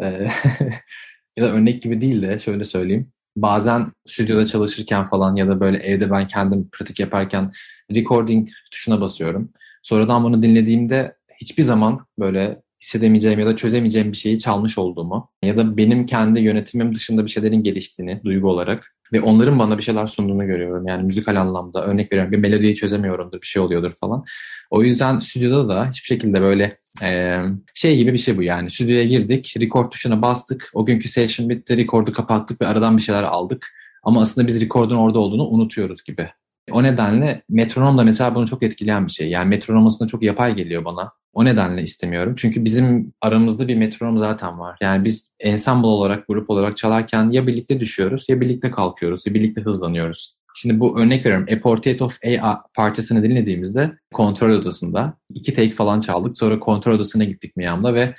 ya 1.37 1.45
da 1.45 1.51
örnek 1.51 1.81
gibi 1.81 2.01
değil 2.01 2.21
de 2.21 2.39
şöyle 2.39 2.63
söyleyeyim 2.63 3.13
bazen 3.35 3.91
stüdyoda 4.05 4.45
çalışırken 4.45 5.05
falan 5.05 5.35
ya 5.35 5.47
da 5.47 5.59
böyle 5.59 5.77
evde 5.77 6.11
ben 6.11 6.27
kendim 6.27 6.69
pratik 6.71 6.99
yaparken 6.99 7.51
recording 7.95 8.49
tuşuna 8.71 9.01
basıyorum. 9.01 9.49
Sonradan 9.81 10.23
bunu 10.23 10.43
dinlediğimde 10.43 11.15
hiçbir 11.41 11.63
zaman 11.63 12.05
böyle 12.19 12.61
hissedemeyeceğim 12.81 13.39
ya 13.39 13.45
da 13.45 13.55
çözemeyeceğim 13.55 14.11
bir 14.11 14.17
şeyi 14.17 14.39
çalmış 14.39 14.77
olduğumu 14.77 15.29
ya 15.43 15.57
da 15.57 15.77
benim 15.77 16.05
kendi 16.05 16.39
yönetimim 16.39 16.95
dışında 16.95 17.25
bir 17.25 17.29
şeylerin 17.29 17.63
geliştiğini 17.63 18.21
duygu 18.23 18.49
olarak 18.49 18.92
Ve 19.13 19.21
onların 19.21 19.59
bana 19.59 19.77
bir 19.77 19.83
şeyler 19.83 20.07
sunduğunu 20.07 20.45
görüyorum. 20.47 20.87
Yani 20.87 21.03
müzikal 21.03 21.35
anlamda 21.41 21.85
örnek 21.85 22.11
veriyorum 22.11 22.31
bir 22.31 22.37
melodiyi 22.37 22.75
çözemiyorumdur 22.75 23.41
bir 23.41 23.47
şey 23.47 23.61
oluyordur 23.61 23.91
falan. 23.91 24.23
O 24.69 24.83
yüzden 24.83 25.19
stüdyoda 25.19 25.69
da 25.69 25.87
hiçbir 25.87 26.07
şekilde 26.07 26.41
böyle 26.41 26.77
e, 27.03 27.39
şey 27.73 27.97
gibi 27.97 28.13
bir 28.13 28.17
şey 28.17 28.37
bu 28.37 28.43
yani. 28.43 28.69
Stüdyoya 28.69 29.03
girdik, 29.03 29.55
record 29.59 29.91
tuşuna 29.91 30.21
bastık. 30.21 30.69
O 30.73 30.85
günkü 30.85 31.07
session 31.07 31.49
bitti, 31.49 31.77
recordu 31.77 32.13
kapattık 32.13 32.61
ve 32.61 32.67
aradan 32.67 32.97
bir 32.97 33.01
şeyler 33.01 33.23
aldık. 33.23 33.67
Ama 34.03 34.21
aslında 34.21 34.47
biz 34.47 34.61
record'un 34.61 34.97
orada 34.97 35.19
olduğunu 35.19 35.47
unutuyoruz 35.47 36.03
gibi. 36.03 36.29
O 36.71 36.83
nedenle 36.83 37.43
metronom 37.49 37.97
da 37.97 38.03
mesela 38.03 38.35
bunu 38.35 38.47
çok 38.47 38.63
etkileyen 38.63 39.05
bir 39.07 39.11
şey. 39.11 39.29
Yani 39.29 39.49
metronom 39.49 39.85
aslında 39.85 40.09
çok 40.09 40.23
yapay 40.23 40.55
geliyor 40.55 40.85
bana. 40.85 41.11
O 41.33 41.45
nedenle 41.45 41.81
istemiyorum. 41.81 42.33
Çünkü 42.37 42.65
bizim 42.65 43.13
aramızda 43.21 43.67
bir 43.67 43.75
metronom 43.75 44.17
zaten 44.17 44.59
var. 44.59 44.77
Yani 44.81 45.05
biz 45.05 45.29
ensemble 45.39 45.87
olarak, 45.87 46.27
grup 46.27 46.49
olarak 46.49 46.77
çalarken 46.77 47.31
ya 47.31 47.47
birlikte 47.47 47.79
düşüyoruz 47.79 48.29
ya 48.29 48.41
birlikte 48.41 48.71
kalkıyoruz 48.71 49.27
ya 49.27 49.33
birlikte 49.33 49.61
hızlanıyoruz. 49.61 50.35
Şimdi 50.55 50.79
bu 50.79 50.99
örnek 50.99 51.25
veriyorum. 51.25 51.47
A 51.57 51.59
Portrait 51.59 52.01
of 52.01 52.17
A 52.41 52.55
parçasını 52.73 53.23
dinlediğimizde 53.23 53.91
kontrol 54.13 54.49
odasında 54.49 55.17
iki 55.33 55.53
take 55.53 55.71
falan 55.71 55.99
çaldık. 55.99 56.37
Sonra 56.37 56.59
kontrol 56.59 56.95
odasına 56.95 57.23
gittik 57.23 57.57
Miami'da 57.57 57.93
ve 57.93 58.13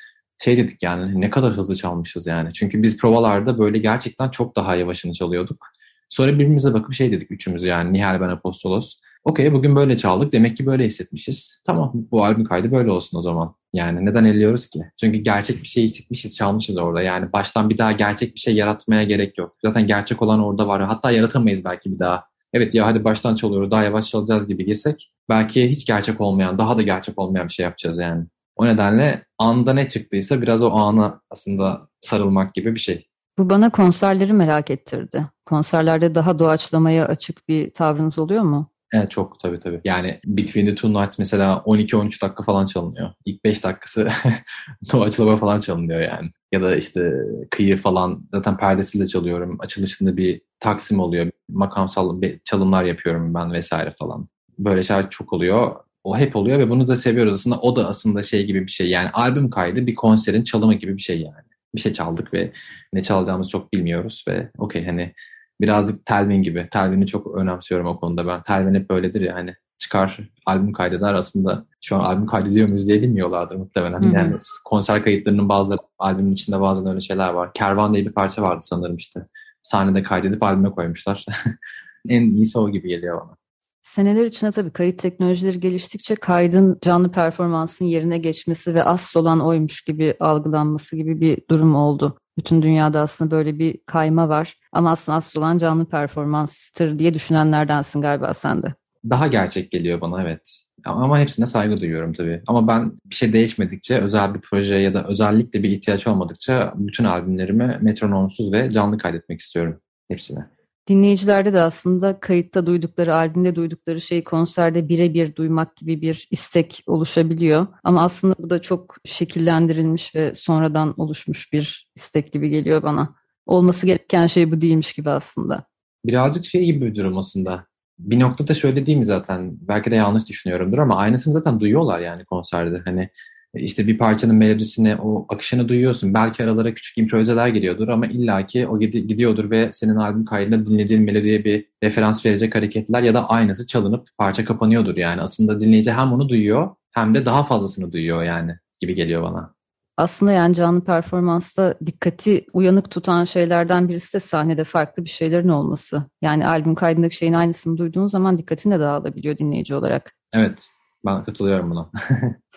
şey 0.44 0.59
dedik 0.59 0.83
yani 0.83 1.21
ne 1.21 1.30
kadar 1.30 1.52
hızlı 1.52 1.76
çalmışız 1.76 2.26
yani. 2.26 2.52
Çünkü 2.52 2.83
biz 2.83 2.97
provalarda 2.97 3.59
böyle 3.59 3.78
gerçekten 3.78 4.28
çok 4.28 4.56
daha 4.56 4.76
yavaşını 4.76 5.12
çalıyorduk. 5.12 5.66
Sonra 6.09 6.35
birbirimize 6.35 6.75
bakıp 6.75 6.94
şey 6.94 7.12
dedik 7.12 7.30
üçümüz 7.30 7.64
yani 7.64 7.92
Nihal 7.92 8.21
ben 8.21 8.28
Apostolos. 8.28 8.94
Okey 9.25 9.52
bugün 9.52 9.76
böyle 9.76 9.97
çaldık 9.97 10.33
demek 10.33 10.57
ki 10.57 10.66
böyle 10.66 10.87
hissetmişiz. 10.87 11.62
Tamam 11.66 11.93
bu 11.95 12.25
albüm 12.25 12.45
kaydı 12.45 12.73
böyle 12.73 12.90
olsun 12.90 13.19
o 13.19 13.23
zaman. 13.23 13.54
Yani 13.75 14.07
neden 14.07 14.25
elliyoruz 14.25 14.66
ki? 14.66 14.81
Çünkü 15.00 15.19
gerçek 15.19 15.62
bir 15.62 15.69
şey 15.69 15.85
hissetmişiz, 15.85 16.37
çalmışız 16.37 16.78
orada. 16.78 17.02
Yani 17.02 17.33
baştan 17.33 17.71
bir 17.71 17.78
daha 17.78 17.93
gerçek 17.93 18.35
bir 18.35 18.40
şey 18.40 18.54
yaratmaya 18.54 19.04
gerek 19.04 19.38
yok. 19.38 19.57
Zaten 19.64 19.87
gerçek 19.87 20.23
olan 20.23 20.40
orada 20.40 20.69
var. 20.69 20.83
Hatta 20.83 21.11
yaratamayız 21.11 21.64
belki 21.64 21.93
bir 21.93 21.99
daha. 21.99 22.25
Evet 22.52 22.75
ya 22.75 22.87
hadi 22.87 23.04
baştan 23.04 23.35
çalıyoruz, 23.35 23.71
daha 23.71 23.85
yavaş 23.85 24.11
çalacağız 24.11 24.49
gibi 24.49 24.64
girsek 24.64 25.12
belki 25.28 25.71
hiç 25.71 25.87
gerçek 25.87 26.21
olmayan, 26.21 26.59
daha 26.59 26.76
da 26.76 26.83
gerçek 26.83 27.19
olmayan 27.19 27.49
bir 27.49 27.52
şey 27.52 27.64
yapacağız 27.64 27.99
yani. 27.99 28.26
O 28.57 28.66
nedenle 28.66 29.25
anda 29.38 29.73
ne 29.73 29.88
çıktıysa 29.88 30.43
biraz 30.43 30.62
o 30.62 30.71
ana 30.71 31.21
aslında 31.31 31.88
sarılmak 32.00 32.54
gibi 32.54 32.75
bir 32.75 32.81
şey. 32.81 33.07
Bu 33.38 33.50
bana 33.50 33.71
konserleri 33.71 34.33
merak 34.33 34.71
ettirdi. 34.71 35.26
Konserlerde 35.47 36.14
daha 36.14 36.38
doğaçlamaya 36.38 37.07
açık 37.07 37.49
bir 37.49 37.73
tavrınız 37.73 38.19
oluyor 38.19 38.43
mu? 38.43 38.74
Evet 38.94 39.10
çok 39.10 39.40
tabii 39.40 39.58
tabii. 39.58 39.80
Yani 39.84 40.18
Between 40.26 40.66
the 40.66 40.74
Two 40.74 41.02
Nights 41.02 41.18
mesela 41.18 41.62
12-13 41.66 42.22
dakika 42.22 42.42
falan 42.42 42.64
çalınıyor. 42.64 43.10
İlk 43.24 43.44
5 43.44 43.64
dakikası 43.64 44.08
doğaçlama 44.92 45.38
falan 45.38 45.58
çalınıyor 45.58 46.00
yani. 46.00 46.30
Ya 46.52 46.62
da 46.62 46.76
işte 46.76 47.12
kıyı 47.50 47.76
falan 47.76 48.28
zaten 48.32 48.56
perdesiyle 48.56 49.06
çalıyorum. 49.06 49.56
Açılışında 49.60 50.16
bir 50.16 50.40
taksim 50.60 51.00
oluyor. 51.00 51.30
Makamsal 51.48 52.22
çalımlar 52.44 52.84
yapıyorum 52.84 53.34
ben 53.34 53.52
vesaire 53.52 53.90
falan. 53.90 54.28
Böyle 54.58 54.82
şeyler 54.82 55.10
çok 55.10 55.32
oluyor. 55.32 55.76
O 56.04 56.18
hep 56.18 56.36
oluyor 56.36 56.58
ve 56.58 56.70
bunu 56.70 56.88
da 56.88 56.96
seviyoruz. 56.96 57.34
Aslında 57.34 57.60
o 57.60 57.76
da 57.76 57.88
aslında 57.88 58.22
şey 58.22 58.46
gibi 58.46 58.66
bir 58.66 58.72
şey. 58.72 58.90
Yani 58.90 59.08
albüm 59.12 59.50
kaydı 59.50 59.86
bir 59.86 59.94
konserin 59.94 60.44
çalımı 60.44 60.74
gibi 60.74 60.96
bir 60.96 61.02
şey 61.02 61.20
yani. 61.20 61.44
Bir 61.74 61.80
şey 61.80 61.92
çaldık 61.92 62.34
ve 62.34 62.52
ne 62.92 63.02
çalacağımızı 63.02 63.50
çok 63.50 63.72
bilmiyoruz 63.72 64.24
ve 64.28 64.50
okey 64.58 64.86
hani 64.86 65.14
birazcık 65.61 66.06
Telvin 66.06 66.42
gibi. 66.42 66.68
Telvin'i 66.70 67.06
çok 67.06 67.34
önemsiyorum 67.34 67.87
o 67.87 68.00
konuda 68.00 68.26
ben. 68.26 68.42
Telvin 68.42 68.75
hep 68.75 68.90
böyledir 68.90 69.20
ya 69.20 69.34
hani 69.34 69.54
çıkar 69.78 70.18
albüm 70.46 70.73
kaydeder 70.73 71.14
aslında 71.14 71.66
şu 71.80 71.96
an 71.96 72.00
albüm 72.00 72.26
kaydediyor 72.26 72.68
muyuz 72.68 72.88
diye 72.88 73.02
bilmiyorlardır 73.02 73.56
muhtemelen. 73.56 74.02
Hı 74.02 74.08
hı. 74.08 74.14
Yani 74.14 74.37
konser 74.64 75.04
kayıtlarının 75.04 75.49
bazı 75.49 75.76
albümün 75.99 76.32
içinde 76.32 76.61
bazen 76.61 76.87
öyle 76.87 77.00
şeyler 77.00 77.28
var. 77.28 77.52
Kervan 77.54 77.94
diye 77.94 78.06
bir 78.06 78.12
parça 78.12 78.42
vardı 78.42 78.61
sanırım 78.62 78.96
işte. 78.96 79.20
Sahnede 79.62 80.02
kaydedip 80.02 80.42
albüme 80.42 80.70
koymuşlar. 80.70 81.26
en 82.08 82.23
iyisi 82.23 82.58
o 82.58 82.70
gibi 82.70 82.88
geliyor 82.88 83.20
bana. 83.20 83.37
Seneler 83.82 84.25
içinde 84.25 84.50
tabii 84.50 84.70
kayıt 84.70 84.99
teknolojileri 84.99 85.61
geliştikçe 85.61 86.14
kaydın 86.14 86.78
canlı 86.82 87.11
performansın 87.11 87.84
yerine 87.84 88.18
geçmesi 88.18 88.75
ve 88.75 88.84
asıl 88.84 89.20
olan 89.20 89.40
oymuş 89.40 89.82
gibi 89.82 90.14
algılanması 90.20 90.96
gibi 90.96 91.20
bir 91.20 91.38
durum 91.50 91.75
oldu. 91.75 92.18
Bütün 92.38 92.62
dünyada 92.62 93.00
aslında 93.00 93.31
böyle 93.31 93.59
bir 93.59 93.79
kayma 93.87 94.29
var. 94.29 94.55
Ama 94.73 94.91
aslında 94.91 95.19
asıl 95.19 95.41
olan 95.41 95.59
canlı 95.59 95.85
performanstır 95.85 96.99
diye 96.99 97.14
düşünenlerdensin 97.14 98.00
galiba 98.00 98.35
sen 98.35 98.62
de. 98.62 98.75
Daha 99.11 99.26
gerçek 99.26 99.71
geliyor 99.71 100.00
bana 100.00 100.23
evet. 100.23 100.61
Ama 100.85 101.19
hepsine 101.19 101.47
saygı 101.47 101.81
duyuyorum 101.81 102.12
tabii. 102.12 102.43
Ama 102.47 102.69
ben 102.69 102.93
bir 103.05 103.14
şey 103.14 103.33
değişmedikçe, 103.33 103.99
özel 103.99 104.35
bir 104.35 104.41
proje 104.41 104.76
ya 104.76 104.95
da 104.95 105.07
özellikle 105.09 105.62
bir 105.62 105.71
ihtiyaç 105.71 106.07
olmadıkça 106.07 106.73
bütün 106.76 107.05
albümlerimi 107.05 107.79
metronomsuz 107.81 108.53
ve 108.53 108.71
canlı 108.71 108.99
kaydetmek 108.99 109.41
istiyorum 109.41 109.81
hepsine. 110.09 110.47
Dinleyicilerde 110.88 111.53
de 111.53 111.61
aslında 111.61 112.21
kayıtta 112.21 112.67
duydukları, 112.67 113.14
albümde 113.14 113.55
duydukları 113.55 114.00
şeyi 114.00 114.25
konserde 114.25 114.88
birebir 114.88 115.37
duymak 115.37 115.76
gibi 115.76 116.00
bir 116.00 116.29
istek 116.31 116.83
oluşabiliyor. 116.87 117.67
Ama 117.85 118.05
aslında 118.05 118.35
bu 118.38 118.50
da 118.50 118.61
çok 118.61 118.97
şekillendirilmiş 119.05 120.14
ve 120.14 120.35
sonradan 120.35 120.95
oluşmuş 120.97 121.53
bir 121.53 121.91
istek 121.97 122.33
gibi 122.33 122.49
geliyor 122.49 122.83
bana. 122.83 123.14
Olması 123.47 123.87
gereken 123.87 124.26
şey 124.26 124.53
bu 124.53 124.61
değilmiş 124.61 124.93
gibi 124.93 125.11
aslında. 125.11 125.64
Birazcık 126.07 126.45
şey 126.45 126.64
gibi 126.64 126.87
bir 126.87 126.95
durum 126.95 127.19
aslında. 127.19 127.67
Bir 127.99 128.21
noktada 128.21 128.55
şöyle 128.55 128.87
değil 128.87 128.99
mi 128.99 129.05
zaten? 129.05 129.57
Belki 129.61 129.91
de 129.91 129.95
yanlış 129.95 130.29
düşünüyorumdur 130.29 130.79
ama 130.79 130.97
aynısını 130.97 131.35
zaten 131.35 131.61
duyuyorlar 131.61 132.00
yani 132.00 132.25
konserde. 132.25 132.83
Hani 132.85 133.09
işte 133.56 133.87
bir 133.87 133.99
parçanın 133.99 134.34
melodisini, 134.34 134.96
o 134.96 135.26
akışını 135.28 135.68
duyuyorsun. 135.68 136.14
Belki 136.14 136.44
aralara 136.44 136.75
küçük 136.75 136.99
improvizeler 136.99 137.49
geliyordur 137.49 137.88
ama 137.88 138.06
illaki 138.06 138.68
o 138.68 138.80
gidiyordur 138.80 139.50
ve 139.50 139.70
senin 139.73 139.96
albüm 139.96 140.25
kaydında 140.25 140.64
dinlediğin 140.64 141.02
melodiye 141.02 141.44
bir 141.44 141.66
referans 141.82 142.26
verecek 142.26 142.54
hareketler 142.54 143.02
ya 143.02 143.14
da 143.14 143.28
aynısı 143.28 143.66
çalınıp 143.66 144.08
parça 144.18 144.44
kapanıyordur 144.44 144.96
yani. 144.96 145.20
Aslında 145.20 145.61
dinleyici 145.61 145.92
hem 145.92 146.12
onu 146.12 146.28
duyuyor 146.28 146.70
hem 146.92 147.14
de 147.14 147.26
daha 147.26 147.42
fazlasını 147.42 147.92
duyuyor 147.92 148.23
yani 148.23 148.58
gibi 148.80 148.94
geliyor 148.94 149.23
bana. 149.23 149.54
Aslında 149.96 150.32
yani 150.32 150.54
canlı 150.54 150.84
performansta 150.84 151.75
dikkati 151.87 152.46
uyanık 152.52 152.90
tutan 152.90 153.25
şeylerden 153.25 153.88
birisi 153.88 154.14
de 154.14 154.20
sahnede 154.20 154.64
farklı 154.64 155.04
bir 155.04 155.11
şeylerin 155.11 155.49
olması. 155.49 156.02
Yani 156.23 156.46
albüm 156.46 156.75
kaydındaki 156.75 157.16
şeyin 157.16 157.32
aynısını 157.32 157.76
duyduğun 157.76 158.06
zaman 158.06 158.38
dikkatin 158.38 158.70
de 158.70 158.80
dağılabiliyor 158.80 159.38
dinleyici 159.38 159.75
olarak. 159.75 160.12
Evet, 160.34 160.70
ben 161.06 161.25
katılıyorum 161.25 161.70
buna. 161.70 161.90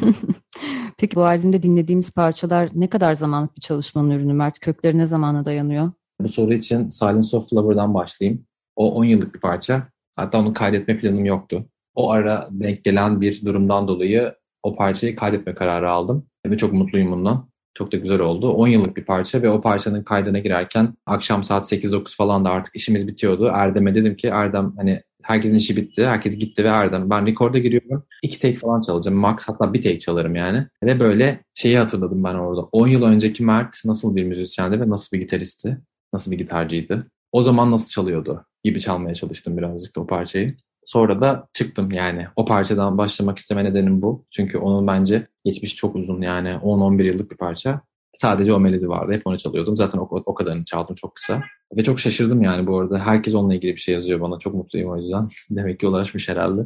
Peki 0.98 1.15
bu 1.15 1.24
albümde 1.24 1.63
dinlediğimiz 1.63 2.12
parçalar 2.12 2.70
ne 2.74 2.89
kadar 2.89 3.13
zamanlık 3.13 3.55
bir 3.55 3.62
çalışmanın 3.62 4.10
ürünü 4.10 4.34
Mert? 4.34 4.60
Kökleri 4.60 4.98
ne 4.98 5.08
zamana 5.08 5.46
dayanıyor? 5.46 5.91
Bu 6.22 6.29
soru 6.29 6.53
için 6.53 6.89
Silence 6.89 7.38
of 7.38 7.53
Lover'dan 7.53 7.94
başlayayım. 7.94 8.46
O 8.75 8.91
10 8.91 9.03
yıllık 9.03 9.36
bir 9.36 9.39
parça. 9.39 9.88
Hatta 10.15 10.39
onu 10.39 10.53
kaydetme 10.53 11.00
planım 11.00 11.25
yoktu. 11.25 11.65
O 11.96 12.12
ara 12.12 12.48
denk 12.51 12.84
gelen 12.84 13.22
bir 13.22 13.46
durumdan 13.46 13.88
dolayı 13.88 14.36
o 14.63 14.75
parçayı 14.75 15.15
kaydetme 15.15 15.55
kararı 15.55 15.91
aldım. 15.91 16.27
Ve 16.48 16.58
çok 16.58 16.74
mutluyum 16.74 17.12
bundan. 17.12 17.50
Çok 17.74 17.91
da 17.91 17.98
güzel 17.98 18.20
oldu. 18.20 18.50
10 18.50 18.67
yıllık 18.67 18.98
bir 18.98 19.05
parça 19.05 19.41
ve 19.41 19.50
o 19.50 19.62
parçanın 19.62 20.03
kaydına 20.03 20.39
girerken 20.39 20.94
akşam 21.05 21.44
saat 21.44 21.72
8-9 21.72 22.15
falan 22.15 22.46
da 22.46 22.50
artık 22.50 22.75
işimiz 22.75 23.08
bitiyordu. 23.08 23.51
Erdem'e 23.53 23.96
dedim 23.96 24.15
ki 24.15 24.27
Erdem 24.27 24.74
hani 24.77 25.01
herkesin 25.25 25.55
işi 25.55 25.77
bitti. 25.77 26.05
Herkes 26.05 26.38
gitti 26.38 26.63
ve 26.63 26.67
Erdem 26.67 27.10
ben 27.10 27.27
rekorda 27.27 27.58
giriyorum. 27.58 28.05
İki 28.24 28.39
tek 28.39 28.60
falan 28.60 28.82
çalacağım. 28.82 29.17
Max 29.17 29.48
hatta 29.48 29.74
bir 29.74 29.82
tek 29.82 30.01
çalarım 30.01 30.36
yani. 30.36 30.67
Ve 30.84 31.00
böyle 31.00 31.44
şeyi 31.53 31.77
hatırladım 31.77 32.24
ben 32.24 32.34
orada. 32.36 32.62
10 32.62 32.88
yıl 32.88 33.03
önceki 33.03 33.44
Mert 33.44 33.86
nasıl 33.86 34.15
bir 34.15 34.24
müzisyendi 34.24 34.82
ve 34.82 34.89
nasıl 34.89 35.17
bir 35.17 35.22
gitaristi? 35.22 35.77
Nasıl 36.13 36.32
bir 36.32 36.38
gitarcıydı? 36.38 37.08
O 37.32 37.41
zaman 37.41 37.72
nasıl 37.72 37.89
çalıyordu? 37.89 38.46
Gibi 38.63 38.79
çalmaya 38.79 39.15
çalıştım 39.15 39.58
birazcık 39.58 39.98
o 39.98 40.08
parçayı. 40.08 40.55
Sonra 40.86 41.20
da 41.20 41.48
çıktım 41.53 41.91
yani. 41.91 42.27
O 42.36 42.46
parçadan 42.46 42.98
başlamak 42.98 43.38
isteme 43.38 43.63
nedenim 43.63 44.01
bu. 44.01 44.25
Çünkü 44.32 44.58
onun 44.58 44.88
bence 44.88 45.27
geçmiş 45.46 45.75
çok 45.75 45.96
uzun 45.96 46.22
yani 46.22 46.50
10-11 46.50 47.03
yıllık 47.03 47.32
bir 47.32 47.38
parça. 47.38 47.82
Sadece 48.15 48.53
o 48.53 48.60
melodi 48.60 48.89
vardı. 48.89 49.13
Hep 49.13 49.27
onu 49.27 49.38
çalıyordum. 49.38 49.75
Zaten 49.75 50.00
o, 50.00 50.07
o 50.25 50.34
kadarını 50.34 50.65
çaldım 50.65 50.95
çok 50.95 51.15
kısa. 51.15 51.43
Ve 51.77 51.84
çok 51.84 52.00
şaşırdım 52.00 52.41
yani 52.41 52.67
bu 52.67 52.79
arada. 52.79 53.00
Herkes 53.00 53.36
onunla 53.36 53.55
ilgili 53.55 53.75
bir 53.75 53.81
şey 53.81 53.93
yazıyor 53.93 54.22
bana. 54.22 54.39
Çok 54.39 54.53
mutluyum 54.53 54.91
o 54.91 54.95
yüzden. 54.95 55.27
Demek 55.50 55.79
ki 55.79 55.88
ulaşmış 55.88 56.29
herhalde. 56.29 56.62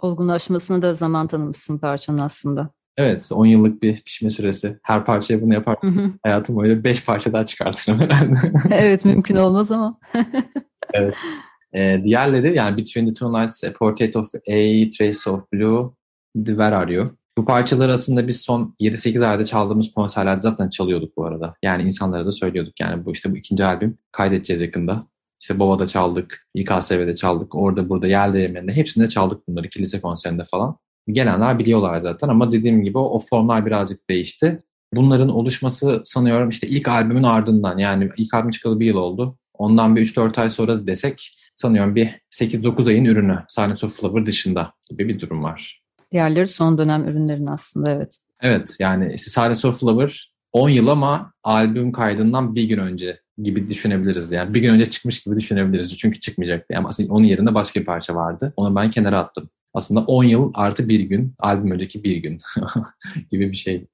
Olgunlaşmasına 0.00 0.82
da 0.82 0.94
zaman 0.94 1.26
tanımışsın 1.26 1.78
parçanın 1.78 2.18
aslında. 2.18 2.70
Evet 2.96 3.28
10 3.32 3.46
yıllık 3.46 3.82
bir 3.82 4.02
pişme 4.02 4.30
süresi. 4.30 4.78
Her 4.82 5.04
parçaya 5.04 5.42
bunu 5.42 5.54
yapar. 5.54 5.76
Hayatım 6.22 6.56
boyunca 6.56 6.84
5 6.84 7.04
parça 7.04 7.32
daha 7.32 7.46
çıkartırım 7.46 8.00
herhalde. 8.00 8.52
evet 8.70 9.04
mümkün 9.04 9.36
olmaz 9.36 9.70
ama. 9.70 9.98
evet. 10.94 11.14
Ee, 11.76 12.00
diğerleri 12.04 12.56
yani 12.56 12.76
Between 12.76 13.06
the 13.06 13.14
Two 13.14 13.32
Nights, 13.32 13.64
A 13.64 13.72
Portrait 13.72 14.16
of 14.16 14.26
A, 14.34 14.90
Trace 14.98 15.30
of 15.30 15.52
Blue, 15.52 15.90
The 16.44 16.50
Where 16.50 16.76
Are 16.76 16.94
You? 16.94 17.16
Bu 17.38 17.44
parçalar 17.44 17.88
aslında 17.88 18.28
biz 18.28 18.40
son 18.40 18.74
7-8 18.80 19.26
ayda 19.26 19.44
çaldığımız 19.44 19.92
konserlerde 19.92 20.40
zaten 20.40 20.68
çalıyorduk 20.68 21.16
bu 21.16 21.26
arada. 21.26 21.54
Yani 21.62 21.82
insanlara 21.82 22.26
da 22.26 22.32
söylüyorduk. 22.32 22.80
Yani 22.80 23.04
bu 23.04 23.12
işte 23.12 23.32
bu 23.32 23.36
ikinci 23.36 23.64
albüm 23.64 23.98
kaydedeceğiz 24.12 24.62
yakında. 24.62 25.06
İşte 25.40 25.58
Bova'da 25.58 25.86
çaldık, 25.86 26.46
İKSV'de 26.54 27.14
çaldık, 27.14 27.54
orada 27.54 27.88
burada 27.88 28.06
Yel 28.06 28.34
Değirmeni'nde 28.34 28.72
hepsinde 28.72 29.08
çaldık 29.08 29.48
bunları 29.48 29.68
kilise 29.68 30.00
konserinde 30.00 30.44
falan. 30.44 30.76
Gelenler 31.08 31.58
biliyorlar 31.58 31.98
zaten 31.98 32.28
ama 32.28 32.52
dediğim 32.52 32.84
gibi 32.84 32.98
o, 32.98 33.02
o 33.02 33.18
formlar 33.18 33.66
birazcık 33.66 34.10
değişti. 34.10 34.58
Bunların 34.92 35.28
oluşması 35.28 36.02
sanıyorum 36.04 36.48
işte 36.48 36.68
ilk 36.68 36.88
albümün 36.88 37.22
ardından 37.22 37.78
yani 37.78 38.10
ilk 38.16 38.34
albüm 38.34 38.50
çıkalı 38.50 38.80
bir 38.80 38.86
yıl 38.86 38.96
oldu. 38.96 39.38
Ondan 39.54 39.96
bir 39.96 40.06
3-4 40.06 40.40
ay 40.40 40.50
sonra 40.50 40.86
desek 40.86 41.38
sanıyorum 41.54 41.94
bir 41.94 42.10
8-9 42.30 42.88
ayın 42.88 43.04
ürünü 43.04 43.38
Silence 43.48 43.86
of 43.86 44.00
Flower 44.00 44.26
dışında 44.26 44.72
gibi 44.90 45.08
bir 45.08 45.20
durum 45.20 45.42
var. 45.42 45.83
Diğerleri 46.14 46.46
son 46.46 46.78
dönem 46.78 47.08
ürünlerin 47.08 47.46
aslında 47.46 47.90
evet. 47.90 48.18
Evet 48.40 48.76
yani 48.78 49.18
Silence 49.18 49.68
of 49.68 49.80
Flower 49.80 50.32
10 50.52 50.68
yıl 50.68 50.88
ama 50.88 51.32
albüm 51.42 51.92
kaydından 51.92 52.54
bir 52.54 52.64
gün 52.64 52.78
önce 52.78 53.20
gibi 53.38 53.68
düşünebiliriz. 53.68 54.32
Yani 54.32 54.54
bir 54.54 54.60
gün 54.60 54.70
önce 54.70 54.90
çıkmış 54.90 55.22
gibi 55.22 55.36
düşünebiliriz. 55.36 55.98
Çünkü 55.98 56.20
çıkmayacaktı. 56.20 56.72
Yani 56.72 56.86
aslında 56.86 57.12
onun 57.12 57.24
yerinde 57.24 57.54
başka 57.54 57.80
bir 57.80 57.84
parça 57.84 58.14
vardı. 58.14 58.52
Onu 58.56 58.76
ben 58.76 58.90
kenara 58.90 59.18
attım. 59.18 59.50
Aslında 59.74 60.00
10 60.00 60.24
yıl 60.24 60.52
artı 60.54 60.88
bir 60.88 61.00
gün, 61.00 61.34
albüm 61.38 61.70
önceki 61.70 62.04
bir 62.04 62.16
gün 62.16 62.38
gibi 63.30 63.50
bir 63.50 63.56
şey. 63.56 63.86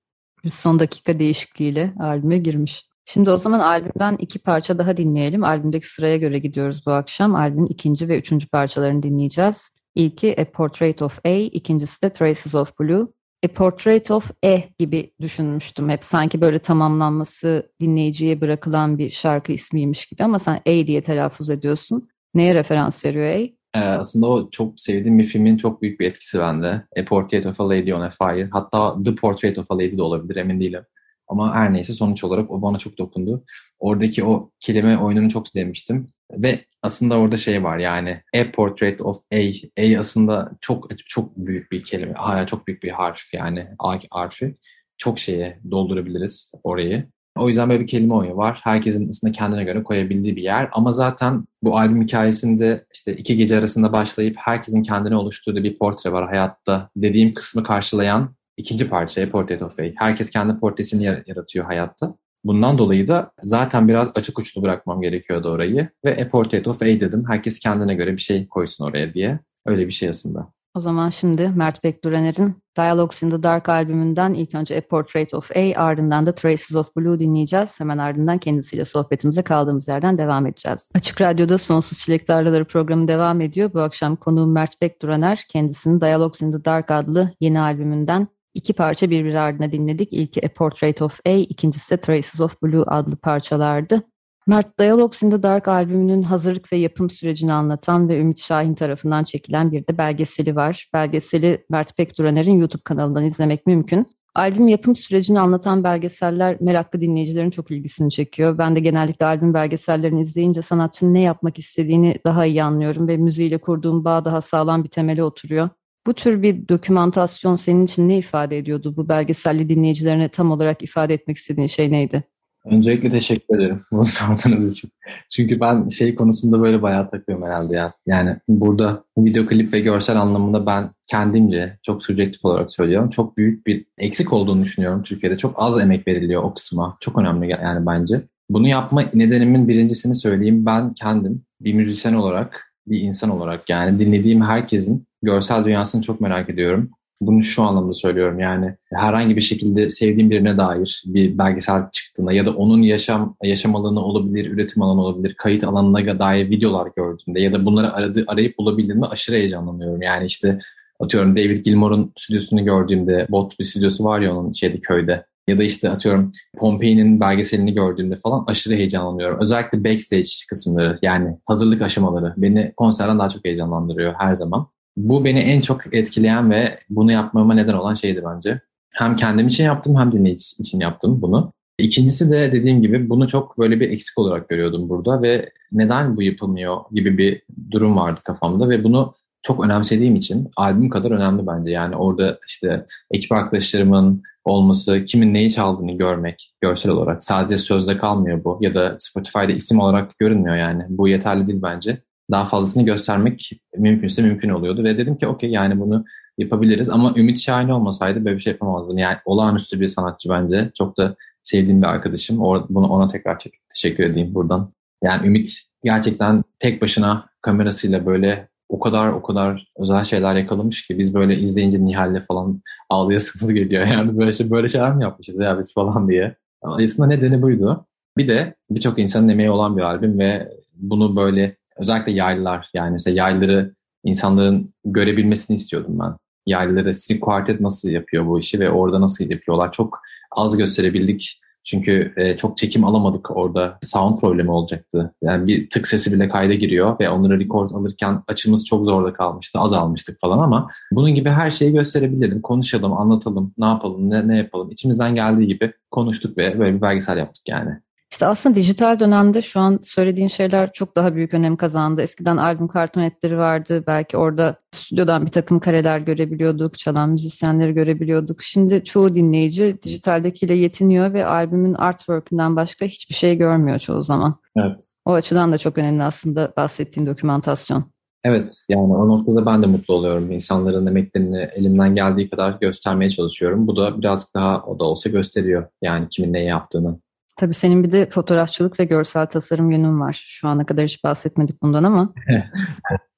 Son 0.49 0.79
dakika 0.79 1.19
değişikliğiyle 1.19 1.93
albüme 2.01 2.39
girmiş. 2.39 2.85
Şimdi 3.05 3.31
o 3.31 3.37
zaman 3.37 3.61
albümden 3.61 4.17
iki 4.19 4.39
parça 4.39 4.79
daha 4.79 4.97
dinleyelim. 4.97 5.45
Albümdeki 5.45 5.87
sıraya 5.87 6.17
göre 6.17 6.39
gidiyoruz 6.39 6.87
bu 6.87 6.93
akşam. 6.93 7.35
Albümün 7.35 7.67
ikinci 7.67 8.09
ve 8.09 8.19
üçüncü 8.19 8.49
parçalarını 8.49 9.03
dinleyeceğiz. 9.03 9.71
İlki 9.95 10.41
A 10.41 10.45
Portrait 10.45 11.03
of 11.03 11.19
A, 11.25 11.29
ikincisi 11.29 12.03
de 12.03 12.13
Traces 12.13 12.55
of 12.55 12.81
Blue. 12.81 13.07
A 13.45 13.49
Portrait 13.49 14.11
of 14.11 14.31
E 14.45 14.65
gibi 14.79 15.13
düşünmüştüm 15.21 15.89
hep. 15.89 16.05
Sanki 16.05 16.41
böyle 16.41 16.59
tamamlanması 16.59 17.73
dinleyiciye 17.81 18.41
bırakılan 18.41 18.99
bir 18.99 19.11
şarkı 19.11 19.53
ismiymiş 19.53 20.07
gibi 20.07 20.25
ama 20.25 20.39
sen 20.39 20.61
A 20.67 20.87
diye 20.87 21.03
telaffuz 21.03 21.51
ediyorsun. 21.51 22.09
Neye 22.35 22.55
referans 22.55 23.05
veriyor 23.05 23.25
A? 23.27 23.61
Ee, 23.75 23.81
aslında 23.81 24.27
o 24.27 24.51
çok 24.51 24.81
sevdiğim 24.81 25.19
bir 25.19 25.25
filmin 25.25 25.57
çok 25.57 25.83
büyük 25.83 26.01
bir 26.01 26.07
etkisi 26.07 26.39
bende. 26.39 26.67
A 27.01 27.05
Portrait 27.09 27.47
of 27.47 27.61
a 27.61 27.69
Lady 27.69 27.95
on 27.95 28.01
a 28.01 28.11
Fire. 28.11 28.49
Hatta 28.53 29.03
The 29.03 29.15
Portrait 29.15 29.59
of 29.59 29.71
a 29.71 29.79
Lady 29.79 29.97
de 29.97 30.03
olabilir 30.03 30.37
emin 30.37 30.61
değilim. 30.61 30.85
Ama 31.29 31.55
her 31.55 31.73
neyse 31.73 31.93
sonuç 31.93 32.25
olarak 32.25 32.51
o 32.51 32.63
bana 32.63 32.79
çok 32.79 32.99
dokundu. 32.99 33.45
Oradaki 33.79 34.25
o 34.25 34.51
kelime 34.61 34.99
oyununu 34.99 35.31
çok 35.31 35.49
sevmiştim. 35.49 36.13
Ve 36.37 36.65
aslında 36.83 37.19
orada 37.19 37.37
şey 37.37 37.65
var 37.65 37.79
yani 37.79 38.23
A 38.37 38.51
Portrait 38.53 39.01
of 39.01 39.21
A. 39.33 39.37
A 39.81 39.99
aslında 39.99 40.53
çok 40.61 40.99
çok 41.07 41.37
büyük 41.37 41.73
bir 41.73 41.83
kelime. 41.83 42.13
Hala 42.13 42.47
çok 42.47 42.67
büyük 42.67 42.83
bir 42.83 42.91
harf 42.91 43.35
yani 43.35 43.69
A 43.79 43.99
harfi. 44.11 44.53
Çok 44.99 45.19
şeye 45.19 45.61
doldurabiliriz 45.71 46.53
orayı. 46.63 47.07
O 47.39 47.49
yüzden 47.49 47.69
böyle 47.69 47.81
bir 47.81 47.87
kelime 47.87 48.15
oyunu 48.15 48.37
var. 48.37 48.61
Herkesin 48.65 49.09
aslında 49.09 49.33
kendine 49.33 49.65
göre 49.65 49.83
koyabildiği 49.83 50.37
bir 50.37 50.43
yer. 50.43 50.69
Ama 50.73 50.93
zaten 50.93 51.45
bu 51.63 51.79
albüm 51.79 52.03
hikayesinde 52.03 52.85
işte 52.95 53.13
iki 53.13 53.37
gece 53.37 53.59
arasında 53.59 53.93
başlayıp 53.93 54.37
herkesin 54.39 54.83
kendine 54.83 55.17
oluşturduğu 55.17 55.65
bir 55.65 55.79
portre 55.79 56.13
var 56.13 56.29
hayatta 56.29 56.91
dediğim 56.97 57.33
kısmı 57.33 57.63
karşılayan 57.63 58.35
ikinci 58.57 58.89
parça 58.89 59.31
Portrait 59.31 59.63
of 59.63 59.81
A. 59.81 59.83
Herkes 59.97 60.31
kendi 60.31 60.59
portresini 60.59 61.05
yaratıyor 61.05 61.65
hayatta. 61.65 62.15
Bundan 62.45 62.79
dolayı 62.79 63.07
da 63.07 63.33
zaten 63.43 63.89
biraz 63.89 64.11
açık 64.15 64.39
uçlu 64.39 64.63
bırakmam 64.63 65.01
gerekiyordu 65.01 65.49
orayı. 65.49 65.89
Ve 66.05 66.25
A 66.25 66.29
Portrait 66.29 66.69
of 66.69 66.83
A 66.83 66.87
dedim. 66.87 67.25
Herkes 67.29 67.59
kendine 67.59 67.95
göre 67.95 68.13
bir 68.13 68.21
şey 68.21 68.49
koysun 68.49 68.85
oraya 68.85 69.15
diye. 69.15 69.41
Öyle 69.67 69.87
bir 69.87 69.93
şey 69.93 70.09
aslında. 70.09 70.53
O 70.75 70.81
zaman 70.81 71.11
şimdi 71.11 71.49
Mert 71.49 71.85
Bekdürener'in 71.85 72.55
Dialogues 72.77 73.23
in 73.23 73.31
the 73.31 73.43
Dark 73.43 73.69
albümünden 73.69 74.35
ilk 74.35 74.55
önce 74.55 74.79
A 74.79 74.81
Portrait 74.81 75.35
of 75.35 75.51
A 75.57 75.81
ardından 75.83 76.27
da 76.27 76.35
Traces 76.35 76.75
of 76.75 76.97
Blue 76.97 77.19
dinleyeceğiz. 77.19 77.81
Hemen 77.81 77.99
ardından 77.99 78.39
kendisiyle 78.39 78.85
sohbetimize 78.85 79.43
kaldığımız 79.43 79.89
yerden 79.89 80.19
devam 80.19 80.47
edeceğiz. 80.47 80.91
Açık 80.95 81.21
Radyo'da 81.21 81.59
Sonsuz 81.59 81.99
Çilek 81.99 82.27
Tarlaları 82.27 82.65
programı 82.65 83.09
devam 83.09 83.41
ediyor. 83.41 83.71
Bu 83.75 83.81
akşam 83.81 84.17
konuğum 84.17 84.53
Mert 84.53 84.83
Bekdürener 84.83 85.45
kendisinin 85.49 86.01
Dialogues 86.01 86.43
in 86.43 86.53
the 86.53 86.65
Dark 86.65 86.91
adlı 86.91 87.31
yeni 87.41 87.61
albümünden 87.61 88.29
İki 88.55 88.73
parça 88.73 89.11
birbiri 89.11 89.41
ardına 89.41 89.73
dinledik. 89.73 90.13
İlki 90.13 90.47
A 90.47 90.49
Portrait 90.49 91.03
of 91.03 91.21
A, 91.27 91.31
ikincisi 91.31 91.91
de 91.91 91.97
Traces 92.01 92.41
of 92.41 92.63
Blue 92.63 92.85
adlı 92.87 93.17
parçalardı. 93.17 94.03
Mert 94.47 94.79
Dialogues 94.79 95.23
in 95.23 95.31
the 95.31 95.43
Dark 95.43 95.69
albümünün 95.69 96.23
hazırlık 96.23 96.73
ve 96.73 96.77
yapım 96.77 97.11
sürecini 97.11 97.53
anlatan 97.53 98.09
ve 98.09 98.19
Ümit 98.19 98.41
Şahin 98.41 98.75
tarafından 98.75 99.25
çekilen 99.25 99.73
bir 99.73 99.87
de 99.87 99.99
belgeseli 99.99 100.57
var. 100.57 100.89
Belgeseli 100.95 101.65
Mert 101.71 101.97
Pekduraner'in 101.97 102.59
YouTube 102.59 102.83
kanalından 102.83 103.25
izlemek 103.25 103.67
mümkün. 103.67 104.07
Albüm 104.35 104.69
yapım 104.69 104.97
sürecini 104.97 105.41
anlatan 105.41 105.85
belgeseller 105.85 106.57
meraklı 106.61 107.01
dinleyicilerin 107.01 107.51
çok 107.51 107.71
ilgisini 107.71 108.11
çekiyor. 108.11 108.59
Ben 108.59 108.77
de 108.77 108.81
genellikle 108.81 109.27
albüm 109.27 109.55
belgesellerini 109.55 110.23
izleyince 110.23 110.63
sanatçının 110.63 111.15
ne 111.15 111.21
yapmak 111.21 111.59
istediğini 111.59 112.17
daha 112.27 112.47
iyi 112.47 112.63
anlıyorum 112.63 113.09
ve 113.09 113.17
müziğiyle 113.17 113.59
kurduğum 113.59 114.05
bağ 114.05 114.25
daha 114.25 114.41
sağlam 114.41 114.85
bir 114.85 114.89
temele 114.89 115.25
oturuyor. 115.25 115.69
Bu 116.07 116.15
tür 116.15 116.43
bir 116.43 116.69
dokümantasyon 116.69 117.57
senin 117.57 117.85
için 117.85 118.09
ne 118.09 118.19
ifade 118.19 118.59
ediyordu? 118.59 118.97
Bu 118.97 119.09
belgeselli 119.09 119.69
dinleyicilerine 119.69 120.29
tam 120.29 120.51
olarak 120.51 120.83
ifade 120.83 121.15
etmek 121.15 121.37
istediğin 121.37 121.69
şey 121.69 121.93
neydi? 121.93 122.25
Öncelikle 122.65 123.09
teşekkür 123.09 123.59
ederim 123.59 123.83
bunu 123.93 124.05
sorduğunuz 124.05 124.73
için. 124.73 124.91
Çünkü 125.31 125.61
ben 125.61 125.89
şey 125.89 126.15
konusunda 126.15 126.63
böyle 126.63 126.83
bayağı 126.83 127.09
takıyorum 127.09 127.45
herhalde 127.45 127.77
ya. 127.77 127.93
Yani 128.07 128.37
burada 128.49 129.05
video 129.19 129.47
klip 129.47 129.73
ve 129.73 129.81
görsel 129.81 130.21
anlamında 130.21 130.67
ben 130.67 130.91
kendimce 131.07 131.79
çok 131.83 132.03
subjektif 132.03 132.45
olarak 132.45 132.73
söylüyorum. 132.73 133.11
Çok 133.11 133.37
büyük 133.37 133.67
bir 133.67 133.87
eksik 133.99 134.33
olduğunu 134.33 134.65
düşünüyorum 134.65 135.03
Türkiye'de. 135.03 135.39
Çok 135.39 135.55
az 135.57 135.83
emek 135.83 136.09
veriliyor 136.09 136.43
o 136.43 136.55
kısma. 136.55 136.97
Çok 137.01 137.19
önemli 137.19 137.51
yani 137.51 137.87
bence. 137.87 138.23
Bunu 138.51 138.69
yapma 138.69 139.03
nedenimin 139.15 139.69
birincisini 139.69 140.15
söyleyeyim. 140.15 140.67
Ben 140.67 140.91
kendim 140.91 141.43
bir 141.61 141.75
müzisyen 141.75 142.15
olarak, 142.15 142.75
bir 142.87 143.01
insan 143.01 143.31
olarak 143.31 143.71
yani 143.71 143.99
dinlediğim 143.99 144.43
herkesin 144.43 145.07
görsel 145.23 145.65
dünyasını 145.65 146.03
çok 146.03 146.21
merak 146.21 146.51
ediyorum. 146.51 146.91
Bunu 147.21 147.43
şu 147.43 147.63
anlamda 147.63 147.95
söylüyorum 147.95 148.39
yani 148.39 148.75
herhangi 148.93 149.37
bir 149.37 149.41
şekilde 149.41 149.91
sevdiğim 149.91 150.31
birine 150.31 150.59
dair 150.59 151.03
bir 151.07 151.39
belgesel 151.39 151.91
çıktığında 151.93 152.33
ya 152.33 152.47
da 152.47 152.51
onun 152.51 152.83
yaşam 152.83 153.37
yaşam 153.43 153.77
alanı 153.77 154.01
olabilir, 154.01 154.51
üretim 154.51 154.83
alanı 154.83 155.01
olabilir, 155.01 155.35
kayıt 155.35 155.65
alanına 155.65 156.19
dair 156.19 156.51
videolar 156.51 156.89
gördüğümde 156.97 157.41
ya 157.41 157.53
da 157.53 157.65
bunları 157.65 157.93
aradı, 157.93 158.25
arayıp 158.27 158.59
bulabildiğimde 158.59 159.07
aşırı 159.07 159.37
heyecanlanıyorum. 159.37 160.03
Yani 160.03 160.27
işte 160.27 160.59
atıyorum 161.01 161.37
David 161.37 161.65
Gilmour'un 161.65 162.13
stüdyosunu 162.17 162.65
gördüğümde, 162.65 163.27
bot 163.31 163.59
bir 163.59 163.65
stüdyosu 163.65 164.05
var 164.05 164.21
ya 164.21 164.37
onun 164.37 164.53
şeyde 164.53 164.81
köyde. 164.81 165.25
Ya 165.49 165.59
da 165.59 165.63
işte 165.63 165.91
atıyorum 165.91 166.33
Pompei'nin 166.59 167.21
belgeselini 167.21 167.75
gördüğümde 167.75 168.17
falan 168.17 168.45
aşırı 168.47 168.75
heyecanlanıyorum. 168.75 169.41
Özellikle 169.41 169.85
backstage 169.85 170.29
kısımları 170.49 170.99
yani 171.03 171.37
hazırlık 171.47 171.83
aşamaları 171.83 172.35
beni 172.37 172.73
konserden 172.77 173.19
daha 173.19 173.29
çok 173.29 173.45
heyecanlandırıyor 173.45 174.15
her 174.19 174.35
zaman. 174.35 174.67
Bu 174.97 175.25
beni 175.25 175.39
en 175.39 175.61
çok 175.61 175.95
etkileyen 175.95 176.51
ve 176.51 176.79
bunu 176.91 177.13
yapmama 177.13 177.55
neden 177.55 177.75
olan 177.75 177.95
şeydi 177.95 178.23
bence. 178.35 178.61
Hem 178.95 179.17
kendim 179.17 179.49
için 179.49 179.65
yaptım 179.65 179.97
hem 179.97 180.13
dinleyici 180.13 180.45
için 180.59 180.81
yaptım 180.81 181.23
bunu. 181.23 181.53
İkincisi 181.79 182.31
de 182.31 182.53
dediğim 182.53 182.83
gibi 182.83 183.11
bunu 183.11 183.29
çok 183.29 183.59
böyle 183.59 183.81
bir 183.81 183.91
eksik 183.91 184.19
olarak 184.19 184.49
görüyordum 184.49 184.89
burada 184.89 185.23
ve 185.23 185.51
neden 185.73 186.17
bu 186.17 186.23
yapılmıyor 186.23 186.81
gibi 186.93 187.19
bir 187.19 187.43
durum 187.71 187.97
vardı 187.97 188.21
kafamda 188.25 188.69
ve 188.69 188.85
bunu 188.85 189.15
çok 189.43 189.65
önemsediğim 189.65 190.17
için 190.17 190.51
albüm 190.57 190.91
kadar 190.91 191.11
önemli 191.11 191.47
bence. 191.47 191.71
Yani 191.71 191.97
orada 191.97 192.39
işte 192.49 192.87
ekip 193.11 193.33
arkadaşlarımın 193.33 194.23
olması, 194.45 195.05
kimin 195.05 195.35
neyi 195.35 195.51
çaldığını 195.51 195.93
görmek 195.93 196.55
görsel 196.61 196.93
olarak. 196.93 197.25
Sadece 197.25 197.59
sözde 197.59 197.99
kalmıyor 197.99 198.45
bu 198.45 198.59
ya 198.61 198.75
da 198.75 198.97
Spotify'da 198.99 199.53
isim 199.53 199.81
olarak 199.81 200.19
görünmüyor 200.19 200.57
yani. 200.57 200.85
Bu 200.89 201.09
yeterli 201.09 201.49
değil 201.49 201.63
bence 201.63 202.03
daha 202.31 202.45
fazlasını 202.45 202.85
göstermek 202.85 203.51
mümkünse 203.77 204.23
mümkün 204.23 204.49
oluyordu. 204.49 204.85
Ve 204.85 204.99
dedim 204.99 205.17
ki 205.17 205.27
okey 205.27 205.51
yani 205.51 205.81
bunu 205.81 206.05
yapabiliriz 206.39 206.91
ama 206.91 207.15
Ümit 207.17 207.39
Şahin 207.41 207.69
olmasaydı 207.69 208.25
böyle 208.25 208.37
bir 208.37 208.41
şey 208.41 208.53
yapamazdım. 208.53 208.99
Yani 208.99 209.17
olağanüstü 209.25 209.81
bir 209.81 209.89
sanatçı 209.89 210.29
bence. 210.29 210.71
Çok 210.79 210.97
da 210.97 211.17
sevdiğim 211.43 211.83
bir 211.83 211.87
arkadaşım. 211.87 212.39
Bunu 212.69 212.89
ona 212.89 213.09
tekrar 213.09 213.39
teşekkür 213.75 214.05
edeyim 214.05 214.35
buradan. 214.35 214.73
Yani 215.03 215.27
Ümit 215.27 215.63
gerçekten 215.85 216.45
tek 216.59 216.83
başına 216.83 217.27
kamerasıyla 217.43 218.07
böyle 218.07 218.49
o 218.69 218.81
kadar 218.81 219.13
o 219.13 219.23
kadar 219.23 219.69
özel 219.79 220.05
şeyler 220.05 220.37
yakalamış 220.37 220.87
ki 220.87 220.99
biz 220.99 221.15
böyle 221.15 221.37
izleyince 221.37 221.85
Nihal'le 221.85 222.21
falan 222.21 222.63
ağlayasımız 222.91 223.55
geliyor. 223.55 223.87
Yani 223.93 224.19
böyle 224.19 224.33
şey 224.33 224.51
böyle 224.51 224.69
şeyler 224.69 224.95
mi 224.95 225.03
yapmışız 225.03 225.41
ya 225.41 225.59
biz 225.59 225.75
falan 225.75 226.09
diye. 226.09 226.37
Aslında 226.63 227.09
nedeni 227.09 227.43
buydu. 227.43 227.87
Bir 228.17 228.29
de 228.29 228.55
birçok 228.71 228.99
insanın 228.99 229.29
emeği 229.29 229.51
olan 229.51 229.77
bir 229.77 229.83
albüm 229.83 230.19
ve 230.19 230.53
bunu 230.75 231.17
böyle 231.17 231.57
özellikle 231.81 232.13
yaylılar 232.13 232.71
yani 232.75 232.91
mesela 232.91 233.17
yaylıları 233.17 233.75
insanların 234.05 234.75
görebilmesini 234.85 235.55
istiyordum 235.55 235.99
ben. 235.99 236.17
Yaylıları 236.47 236.95
String 236.95 237.21
Quartet 237.21 237.61
nasıl 237.61 237.89
yapıyor 237.89 238.27
bu 238.27 238.39
işi 238.39 238.61
ve 238.61 238.71
orada 238.71 239.01
nasıl 239.01 239.31
yapıyorlar. 239.31 239.73
Çok 239.73 240.01
az 240.31 240.57
gösterebildik. 240.57 241.41
Çünkü 241.65 242.13
e, 242.17 242.37
çok 242.37 242.57
çekim 242.57 242.85
alamadık 242.85 243.37
orada. 243.37 243.79
Sound 243.83 244.19
problemi 244.19 244.51
olacaktı. 244.51 245.15
Yani 245.23 245.47
bir 245.47 245.71
tık 245.71 245.87
sesi 245.87 246.13
bile 246.13 246.29
kayda 246.29 246.55
giriyor 246.55 246.97
ve 247.01 247.11
onları 247.11 247.41
record 247.41 247.71
alırken 247.71 248.23
açımız 248.29 248.67
çok 248.67 248.85
zorda 248.85 249.13
kalmıştı. 249.13 249.59
Az 249.59 249.73
almıştık 249.73 250.21
falan 250.21 250.39
ama 250.39 250.69
bunun 250.93 251.15
gibi 251.15 251.29
her 251.29 251.51
şeyi 251.51 251.73
gösterebilirim. 251.73 252.43
Konuşalım, 252.43 252.93
anlatalım, 252.93 253.55
ne 253.59 253.67
yapalım, 253.67 254.11
ne, 254.11 254.29
ne 254.29 254.39
yapalım. 254.39 254.71
İçimizden 254.71 255.15
geldiği 255.15 255.47
gibi 255.47 255.73
konuştuk 255.91 256.39
ve 256.39 256.59
böyle 256.59 256.77
bir 256.77 256.83
belgesel 256.83 257.19
yaptık 257.19 257.43
yani. 257.49 257.71
İşte 258.13 258.27
aslında 258.27 258.55
dijital 258.55 259.01
dönemde 259.01 259.43
şu 259.43 259.61
an 259.61 259.79
söylediğin 259.83 260.29
şeyler 260.29 260.73
çok 260.73 260.97
daha 260.97 261.15
büyük 261.15 261.35
önem 261.35 261.57
kazandı. 261.57 262.03
Eskiden 262.03 262.37
albüm 262.37 262.69
kartonetleri 262.69 263.39
vardı. 263.39 263.85
Belki 263.87 264.17
orada 264.17 264.57
stüdyodan 264.73 265.27
bir 265.27 265.31
takım 265.31 265.61
kareler 265.61 265.99
görebiliyorduk, 265.99 266.79
çalan 266.79 267.11
müzisyenleri 267.11 267.73
görebiliyorduk. 267.73 268.43
Şimdi 268.43 268.85
çoğu 268.85 269.15
dinleyici 269.15 269.79
dijitaldekiyle 269.83 270.55
yetiniyor 270.55 271.13
ve 271.13 271.27
albümün 271.27 271.75
artwork'ünden 271.75 272.57
başka 272.57 272.87
hiçbir 272.87 273.15
şey 273.15 273.37
görmüyor 273.37 273.79
çoğu 273.79 274.03
zaman. 274.03 274.37
Evet. 274.57 274.87
O 275.05 275.13
açıdan 275.13 275.53
da 275.53 275.59
çok 275.59 275.79
önemli 275.79 276.03
aslında 276.03 276.53
bahsettiğin 276.57 277.07
dokümantasyon. 277.07 277.85
Evet 278.25 278.59
yani 278.69 278.95
o 278.97 279.09
noktada 279.09 279.47
ben 279.47 279.63
de 279.63 279.67
mutlu 279.67 279.95
oluyorum. 279.95 280.31
İnsanların 280.31 280.87
emeklerini 280.87 281.49
elimden 281.55 281.95
geldiği 281.95 282.31
kadar 282.31 282.59
göstermeye 282.61 283.11
çalışıyorum. 283.11 283.67
Bu 283.67 283.77
da 283.77 283.99
birazcık 283.99 284.35
daha 284.35 284.63
o 284.63 284.79
da 284.79 284.85
olsa 284.85 285.11
gösteriyor 285.11 285.67
yani 285.83 286.09
kimin 286.09 286.33
ne 286.33 286.45
yaptığını. 286.45 286.99
Tabii 287.41 287.55
senin 287.55 287.85
bir 287.85 287.93
de 287.93 288.07
fotoğrafçılık 288.07 288.81
ve 288.81 288.85
görsel 288.85 289.27
tasarım 289.27 289.71
yönün 289.71 290.01
var. 290.01 290.25
Şu 290.27 290.49
ana 290.49 290.67
kadar 290.67 290.85
hiç 290.85 291.05
bahsetmedik 291.05 291.63
bundan 291.63 291.85
ama 291.85 292.15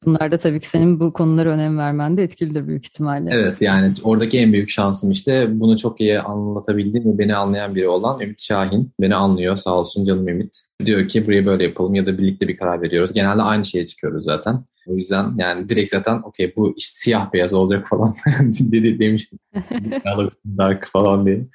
bunlar 0.06 0.32
da 0.32 0.38
tabii 0.38 0.60
ki 0.60 0.68
senin 0.68 1.00
bu 1.00 1.12
konulara 1.12 1.48
önem 1.48 1.78
vermen 1.78 2.16
de 2.16 2.22
etkilidir 2.22 2.66
büyük 2.66 2.84
ihtimalle. 2.84 3.30
Evet 3.32 3.60
yani 3.60 3.94
oradaki 4.02 4.38
en 4.38 4.52
büyük 4.52 4.70
şansım 4.70 5.10
işte 5.10 5.48
bunu 5.50 5.78
çok 5.78 6.00
iyi 6.00 6.20
anlatabildiğim 6.20 7.12
ve 7.12 7.18
beni 7.18 7.36
anlayan 7.36 7.74
biri 7.74 7.88
olan 7.88 8.20
Ümit 8.20 8.42
Şahin. 8.42 8.92
Beni 9.00 9.14
anlıyor 9.14 9.56
sağ 9.56 9.74
olsun 9.74 10.04
canım 10.04 10.28
Ümit. 10.28 10.62
Diyor 10.84 11.08
ki 11.08 11.26
burayı 11.26 11.46
böyle 11.46 11.64
yapalım 11.64 11.94
ya 11.94 12.06
da 12.06 12.18
birlikte 12.18 12.48
bir 12.48 12.56
karar 12.56 12.82
veriyoruz. 12.82 13.12
Genelde 13.12 13.42
aynı 13.42 13.64
şeye 13.64 13.86
çıkıyoruz 13.86 14.24
zaten. 14.24 14.64
O 14.86 14.96
yüzden 14.96 15.34
yani 15.38 15.68
direkt 15.68 15.90
zaten 15.90 16.22
okey 16.24 16.52
bu 16.56 16.74
işte 16.76 16.92
siyah 16.94 17.32
beyaz 17.32 17.52
olacak 17.52 17.88
falan 17.88 18.12
dedi 18.72 18.98
demiştim. 18.98 19.38
Dark 20.58 20.88
falan 20.88 21.26
diye. 21.26 21.46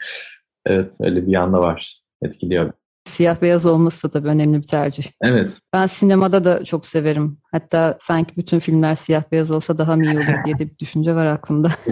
Evet 0.65 0.93
öyle 0.99 1.27
bir 1.27 1.31
yanda 1.31 1.59
var 1.59 2.06
etkiliyor. 2.21 2.73
Siyah 3.07 3.41
beyaz 3.41 3.65
olması 3.65 4.07
da 4.07 4.11
tabii 4.11 4.27
önemli 4.27 4.57
bir 4.57 4.67
tercih. 4.67 5.03
Evet. 5.21 5.57
Ben 5.73 5.87
sinemada 5.87 6.45
da 6.45 6.63
çok 6.63 6.85
severim. 6.85 7.37
Hatta 7.51 7.97
sanki 8.01 8.37
bütün 8.37 8.59
filmler 8.59 8.95
siyah 8.95 9.23
beyaz 9.31 9.51
olsa 9.51 9.77
daha 9.77 9.95
mı 9.95 10.05
iyi 10.05 10.17
olur 10.17 10.45
diye 10.45 10.59
de 10.59 10.69
bir 10.69 10.77
düşünce 10.77 11.15
var 11.15 11.25
aklımda. 11.25 11.71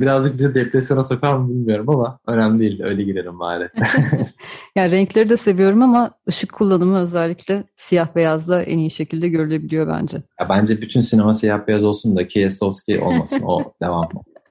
Birazcık 0.00 0.38
bizi 0.38 0.54
depresyona 0.54 1.04
sokar 1.04 1.34
mı 1.34 1.48
bilmiyorum 1.48 1.90
ama 1.90 2.18
önemli 2.26 2.60
değil. 2.60 2.82
Öyle 2.82 3.02
girelim 3.02 3.38
bari. 3.38 3.68
yani 4.76 4.92
renkleri 4.92 5.28
de 5.28 5.36
seviyorum 5.36 5.82
ama 5.82 6.10
ışık 6.28 6.52
kullanımı 6.52 6.98
özellikle 6.98 7.64
siyah 7.76 8.14
beyazda 8.16 8.62
en 8.62 8.78
iyi 8.78 8.90
şekilde 8.90 9.28
görülebiliyor 9.28 9.88
bence. 9.88 10.16
Ya 10.40 10.48
bence 10.48 10.80
bütün 10.80 11.00
sinema 11.00 11.34
siyah 11.34 11.66
beyaz 11.66 11.84
olsun 11.84 12.16
da 12.16 12.26
Kieslowski 12.26 13.00
olmasın. 13.00 13.42
O 13.44 13.72
devam. 13.82 14.08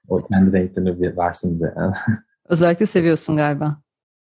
O 0.08 0.28
kendi 0.28 0.54
renklerini 0.54 1.18
versin 1.18 1.56
bize. 1.56 1.74
Özellikle 2.50 2.86
seviyorsun 2.86 3.38
galiba. 3.38 3.82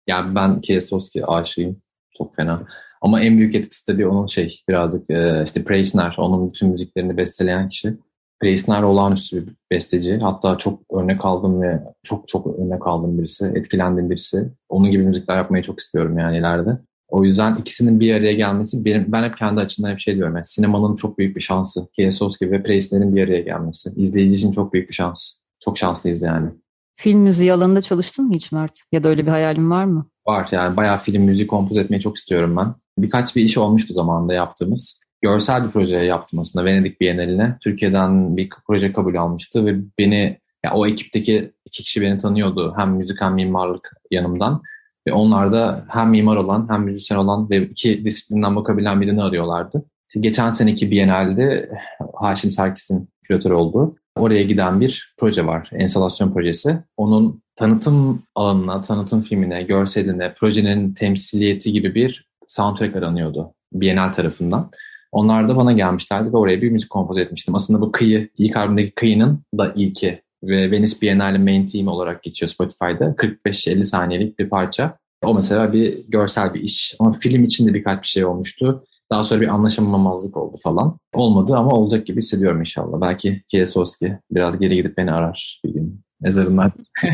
Yani 0.07 0.35
ben 0.35 0.61
Kieslowski 0.61 1.27
aşığıyım. 1.27 1.77
Çok 2.19 2.37
fena. 2.37 2.67
Ama 3.01 3.21
en 3.21 3.39
büyük 3.39 3.55
etkisi 3.55 3.87
tabii 3.87 4.07
onun 4.07 4.27
şey 4.27 4.63
birazcık 4.69 5.11
e, 5.11 5.43
işte 5.45 5.65
Preisner. 5.65 6.15
Onun 6.19 6.49
bütün 6.49 6.69
müziklerini 6.69 7.17
besteleyen 7.17 7.69
kişi. 7.69 7.95
Preisner 8.41 8.83
olağanüstü 8.83 9.47
bir 9.47 9.55
besteci. 9.71 10.19
Hatta 10.19 10.59
çok 10.59 10.83
örnek 10.93 11.25
aldım 11.25 11.63
ve 11.63 11.81
çok 12.03 12.29
çok 12.29 12.59
örnek 12.59 12.87
aldım 12.87 13.19
birisi. 13.19 13.53
Etkilendiğim 13.55 14.11
birisi. 14.11 14.53
Onun 14.69 14.91
gibi 14.91 15.03
müzikler 15.03 15.37
yapmayı 15.37 15.63
çok 15.63 15.81
istiyorum 15.81 16.19
yani 16.19 16.39
ileride. 16.39 16.79
O 17.09 17.25
yüzden 17.25 17.57
ikisinin 17.57 18.01
bir 18.01 18.15
araya 18.15 18.33
gelmesi 18.33 18.85
benim, 18.85 19.13
ben 19.13 19.23
hep 19.23 19.37
kendi 19.37 19.61
açımdan 19.61 19.91
hep 19.91 20.01
şey 20.01 20.15
diyorum. 20.17 20.35
Yani 20.35 20.45
sinemanın 20.45 20.95
çok 20.95 21.19
büyük 21.19 21.37
bir 21.37 21.41
şansı. 21.41 21.89
Kieslowski 21.93 22.51
ve 22.51 22.63
Preisner'in 22.63 23.17
bir 23.17 23.25
araya 23.25 23.41
gelmesi. 23.41 23.93
İzleyici 23.97 24.35
için 24.35 24.51
çok 24.51 24.73
büyük 24.73 24.89
bir 24.89 24.95
şans. 24.95 25.35
Çok 25.61 25.79
şanslıyız 25.79 26.23
yani. 26.23 26.51
Film 26.97 27.19
müziği 27.19 27.53
alanında 27.53 27.83
çalıştın 27.83 28.27
mı 28.27 28.35
hiç 28.35 28.53
Mert? 28.53 28.79
Ya 28.93 29.05
da 29.05 29.09
öyle 29.09 29.27
bir 29.27 29.31
hayalin 29.31 29.71
var 29.71 29.85
mı? 29.85 30.07
Var 30.27 30.49
yani 30.51 30.77
bayağı 30.77 30.99
film 30.99 31.23
müziği 31.23 31.47
kompoz 31.47 31.77
etmeyi 31.77 32.01
çok 32.01 32.17
istiyorum 32.17 32.57
ben. 32.57 32.75
Birkaç 32.99 33.37
bir 33.37 33.43
iş 33.43 33.59
olmuştu 33.59 33.95
zamanında 33.95 34.35
yaptığımız. 34.35 35.01
Görsel 35.23 35.67
bir 35.67 35.71
proje 35.71 35.97
yaptım 35.97 36.39
aslında 36.39 36.65
Venedik 36.65 37.01
Bienali'ne. 37.01 37.57
Türkiye'den 37.61 38.37
bir 38.37 38.51
proje 38.67 38.93
kabul 38.93 39.15
almıştı 39.15 39.67
ve 39.67 39.77
beni 39.99 40.41
yani 40.65 40.75
o 40.75 40.87
ekipteki 40.87 41.53
iki 41.65 41.83
kişi 41.83 42.01
beni 42.01 42.19
tanıyordu. 42.19 42.75
Hem 42.77 42.91
müzik 42.91 43.21
hem 43.21 43.35
mimarlık 43.35 43.91
yanımdan. 44.11 44.63
Ve 45.09 45.13
onlar 45.13 45.53
da 45.53 45.85
hem 45.89 46.11
mimar 46.11 46.37
olan 46.37 46.67
hem 46.71 46.83
müzisyen 46.83 47.19
olan 47.19 47.51
ve 47.51 47.63
iki 47.63 48.05
disiplinden 48.05 48.57
bakabilen 48.57 49.01
birini 49.01 49.23
arıyorlardı. 49.23 49.85
Geçen 50.21 50.51
seneki 50.51 50.91
Bienal'de 50.91 51.71
Haşim 52.15 52.51
Serkis'in 52.51 53.09
küratör 53.25 53.51
olduğu 53.51 53.97
oraya 54.17 54.43
giden 54.43 54.81
bir 54.81 55.15
proje 55.19 55.47
var. 55.47 55.71
Enstalasyon 55.73 56.33
projesi. 56.33 56.79
Onun 56.97 57.43
tanıtım 57.57 58.23
alanına, 58.35 58.81
tanıtım 58.81 59.23
filmine, 59.23 59.63
görseline, 59.63 60.35
projenin 60.35 60.95
temsiliyeti 60.95 61.73
gibi 61.73 61.95
bir 61.95 62.29
soundtrack 62.49 62.97
aranıyordu 62.97 63.55
Bienal 63.73 64.09
tarafından. 64.09 64.71
Onlar 65.13 65.49
da 65.49 65.57
bana 65.57 65.73
gelmişlerdi 65.73 66.33
ve 66.33 66.37
oraya 66.37 66.63
bir 66.63 66.71
müzik 66.71 66.91
kompoz 66.91 67.19
etmiştim. 67.19 67.55
Aslında 67.55 67.81
bu 67.81 67.93
kıyı, 67.93 68.29
ilk 68.39 68.57
albümdeki 68.57 68.91
kıyının 68.91 69.45
da 69.59 69.73
ilki 69.77 70.23
ve 70.43 70.71
Venice 70.71 71.01
Biennale 71.03 71.39
main 71.39 71.67
team 71.67 71.89
olarak 71.89 72.23
geçiyor 72.23 72.49
Spotify'da. 72.49 73.05
45-50 73.05 73.85
saniyelik 73.85 74.39
bir 74.39 74.49
parça. 74.49 74.99
O 75.25 75.35
mesela 75.35 75.73
bir 75.73 76.05
görsel 76.09 76.55
bir 76.55 76.61
iş. 76.61 76.97
Ama 77.01 77.13
film 77.13 77.45
için 77.45 77.67
de 77.67 77.75
birkaç 77.75 78.03
bir 78.03 78.09
şey 78.09 78.25
olmuştu. 78.25 78.85
Daha 79.11 79.25
sonra 79.25 79.41
bir 79.41 79.49
anlaşamamazlık 79.49 80.37
oldu 80.37 80.57
falan. 80.63 80.99
Olmadı 81.15 81.57
ama 81.57 81.71
olacak 81.71 82.07
gibi 82.07 82.19
hissediyorum 82.19 82.61
inşallah. 82.61 83.01
Belki 83.01 83.43
Kieslowski 83.51 84.19
biraz 84.31 84.59
geri 84.59 84.75
gidip 84.75 84.97
beni 84.97 85.13
arar 85.13 85.61
bir 85.65 85.75
gün 85.75 86.05
mezarından. 86.21 86.73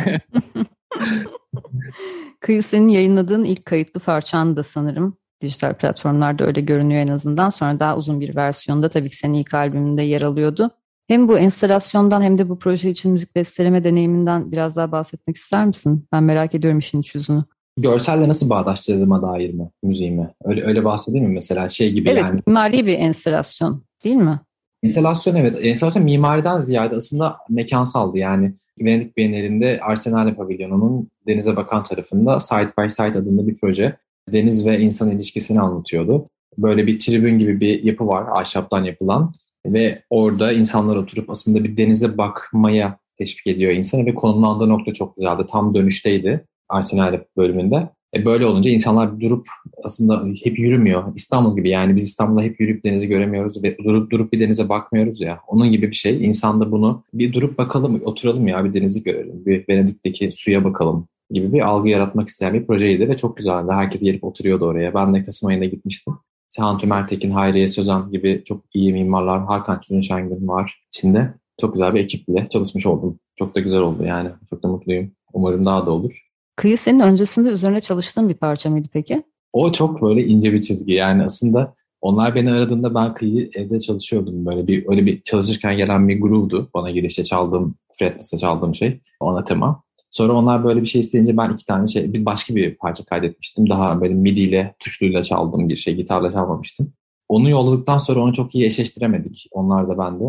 Kıyı 2.41 2.63
senin 2.63 2.89
yayınladığın 2.89 3.45
ilk 3.45 3.65
kayıtlı 3.65 4.01
parçan 4.01 4.57
da 4.57 4.63
sanırım. 4.63 5.17
Dijital 5.41 5.75
platformlarda 5.75 6.47
öyle 6.47 6.61
görünüyor 6.61 7.01
en 7.01 7.09
azından. 7.09 7.49
Sonra 7.49 7.81
daha 7.81 7.97
uzun 7.97 8.21
bir 8.21 8.37
versiyonda 8.37 8.89
tabii 8.89 9.09
ki 9.09 9.17
senin 9.17 9.35
ilk 9.35 9.55
albümünde 9.55 10.03
yer 10.03 10.23
alıyordu. 10.23 10.71
Hem 11.09 11.29
bu 11.29 11.39
enstalasyondan 11.39 12.23
hem 12.23 12.39
de 12.39 12.49
bu 12.49 12.59
proje 12.59 12.91
için 12.91 13.13
müzik 13.13 13.37
besteleme 13.37 13.85
deneyiminden 13.85 14.53
biraz 14.53 14.77
daha 14.77 14.93
bahsetmek 14.93 15.37
ister 15.37 15.67
misin? 15.67 16.09
Ben 16.13 16.23
merak 16.23 16.55
ediyorum 16.55 16.79
işin 16.79 17.01
iç 17.01 17.15
yüzünü 17.15 17.45
görselle 17.77 18.29
nasıl 18.29 18.51
bağdaştırdığıma 18.51 19.23
dair 19.23 19.55
mi 19.55 19.71
müziğimi? 19.83 20.31
Öyle 20.45 20.65
öyle 20.65 20.85
bahsedeyim 20.85 21.27
mi 21.27 21.35
mesela 21.35 21.69
şey 21.69 21.93
gibi 21.93 22.11
evet, 22.11 22.23
yani. 22.23 22.35
Evet 22.35 22.47
mimari 22.47 22.87
bir 22.87 22.99
enstalasyon 22.99 23.85
değil 24.05 24.17
mi? 24.17 24.41
Enstalasyon 24.83 25.35
evet. 25.35 25.59
Enstalasyon 25.63 26.05
mimariden 26.05 26.59
ziyade 26.59 26.97
aslında 26.97 27.37
mekansaldı. 27.49 28.19
Yani 28.19 28.55
Venedik 28.81 29.17
Bienalinde 29.17 29.81
Arsenale 29.83 30.35
Pavilyonu'nun 30.35 31.11
denize 31.27 31.57
bakan 31.57 31.83
tarafında 31.83 32.41
Side 32.41 32.73
by 32.79 32.89
Side 32.89 33.19
adında 33.19 33.49
bir 33.49 33.55
proje. 33.61 33.97
Deniz 34.33 34.67
ve 34.67 34.81
insan 34.81 35.11
ilişkisini 35.11 35.61
anlatıyordu. 35.61 36.27
Böyle 36.59 36.87
bir 36.87 36.99
tribün 36.99 37.39
gibi 37.39 37.61
bir 37.61 37.83
yapı 37.83 38.07
var 38.07 38.41
ahşaptan 38.41 38.85
yapılan 38.85 39.35
ve 39.67 40.03
orada 40.11 40.53
insanlar 40.53 40.97
oturup 40.97 41.31
aslında 41.31 41.65
bir 41.65 41.77
denize 41.77 42.19
bakmaya 42.19 42.99
teşvik 43.19 43.47
ediyor 43.47 43.73
insanı 43.73 44.07
ve 44.07 44.15
konumlandığı 44.15 44.69
nokta 44.69 44.93
çok 44.93 45.17
güzeldi. 45.17 45.43
Tam 45.51 45.75
dönüşteydi. 45.75 46.47
Arsenal 46.73 47.21
bölümünde. 47.37 47.89
E 48.17 48.25
böyle 48.25 48.47
olunca 48.47 48.71
insanlar 48.71 49.21
durup 49.21 49.47
aslında 49.85 50.25
hep 50.45 50.59
yürümüyor. 50.59 51.05
İstanbul 51.17 51.57
gibi 51.57 51.71
yani 51.71 51.95
biz 51.95 52.03
İstanbul'da 52.03 52.43
hep 52.43 52.61
yürüyüp 52.61 52.85
denizi 52.85 53.09
göremiyoruz 53.09 53.63
ve 53.63 53.79
durup 53.79 54.11
durup 54.11 54.33
bir 54.33 54.41
denize 54.41 54.69
bakmıyoruz 54.69 55.21
ya. 55.21 55.41
Onun 55.49 55.71
gibi 55.71 55.91
bir 55.91 55.97
şey. 55.97 56.27
İnsan 56.27 56.61
da 56.61 56.73
bunu 56.73 57.05
bir 57.15 57.33
durup 57.33 57.59
bakalım, 57.59 58.03
oturalım 58.05 58.49
ya 58.49 58.65
bir 58.65 58.73
denizi 58.73 59.03
görelim. 59.03 59.47
Bir 59.47 59.65
Venedik'teki 59.69 60.31
suya 60.33 60.65
bakalım 60.65 61.09
gibi 61.31 61.53
bir 61.53 61.61
algı 61.61 61.89
yaratmak 61.89 62.29
isteyen 62.29 62.55
bir 62.55 62.67
projeydi 62.67 63.09
ve 63.09 63.17
çok 63.17 63.37
güzeldi. 63.37 63.73
Herkes 63.73 64.03
gelip 64.03 64.25
oturuyordu 64.25 64.65
oraya. 64.65 64.95
Ben 64.95 65.15
de 65.15 65.25
Kasım 65.25 65.49
ayında 65.49 65.65
gitmiştim. 65.65 66.15
Sehan 66.49 66.79
Tümertekin, 66.79 67.31
Hayriye 67.31 67.69
Sözen 67.69 68.11
gibi 68.11 68.43
çok 68.45 68.65
iyi 68.75 68.93
mimarlar, 68.93 69.45
Hakan 69.45 69.81
Tüzün 69.81 70.01
Şengün 70.01 70.49
var 70.49 70.83
içinde. 70.87 71.35
Çok 71.61 71.73
güzel 71.73 71.95
bir 71.95 72.01
ekiple 72.01 72.47
çalışmış 72.49 72.87
oldum. 72.87 73.19
Çok 73.37 73.55
da 73.55 73.61
güzel 73.61 73.81
oldu 73.81 74.05
yani. 74.05 74.31
Çok 74.51 74.63
da 74.63 74.69
mutluyum. 74.69 75.13
Umarım 75.33 75.67
daha 75.67 75.87
da 75.87 75.91
olur. 75.91 76.32
Kıyı 76.57 76.79
senin 76.79 77.01
öncesinde 77.01 77.49
üzerine 77.49 77.81
çalıştığın 77.81 78.29
bir 78.29 78.35
parça 78.35 78.71
mıydı 78.71 78.89
peki? 78.93 79.23
O 79.53 79.73
çok 79.73 80.03
böyle 80.03 80.25
ince 80.25 80.53
bir 80.53 80.61
çizgi. 80.61 80.93
Yani 80.93 81.25
aslında 81.25 81.75
onlar 82.01 82.35
beni 82.35 82.53
aradığında 82.53 82.95
ben 82.95 83.15
kıyı 83.15 83.51
evde 83.55 83.81
çalışıyordum. 83.81 84.47
Böyle 84.47 84.67
bir 84.67 84.89
öyle 84.89 85.07
bir 85.07 85.23
çalışırken 85.23 85.77
gelen 85.77 86.09
bir 86.09 86.21
groove'du. 86.21 86.71
Bana 86.75 86.91
girişte 86.91 87.25
çaldığım, 87.25 87.75
fretless'e 87.99 88.39
çaldığım 88.39 88.75
şey. 88.75 89.01
Ona 89.21 89.45
tema. 89.45 89.83
Sonra 90.11 90.33
onlar 90.33 90.65
böyle 90.65 90.81
bir 90.81 90.87
şey 90.87 91.01
isteyince 91.01 91.37
ben 91.37 91.51
iki 91.51 91.65
tane 91.65 91.87
şey, 91.87 92.13
bir 92.13 92.25
başka 92.25 92.57
bir 92.57 92.75
parça 92.75 93.05
kaydetmiştim. 93.05 93.71
Daha 93.71 94.01
böyle 94.01 94.15
midi 94.15 94.41
ile 94.41 94.75
tuşluyla 94.79 95.23
çaldığım 95.23 95.69
bir 95.69 95.77
şey, 95.77 95.97
gitarla 95.97 96.33
çalmamıştım. 96.33 96.93
Onu 97.29 97.51
yolladıktan 97.51 97.99
sonra 97.99 98.21
onu 98.21 98.33
çok 98.33 98.55
iyi 98.55 98.67
eşleştiremedik. 98.67 99.47
Onlar 99.51 99.89
da 99.89 99.99
ben 99.99 100.21
de. 100.21 100.25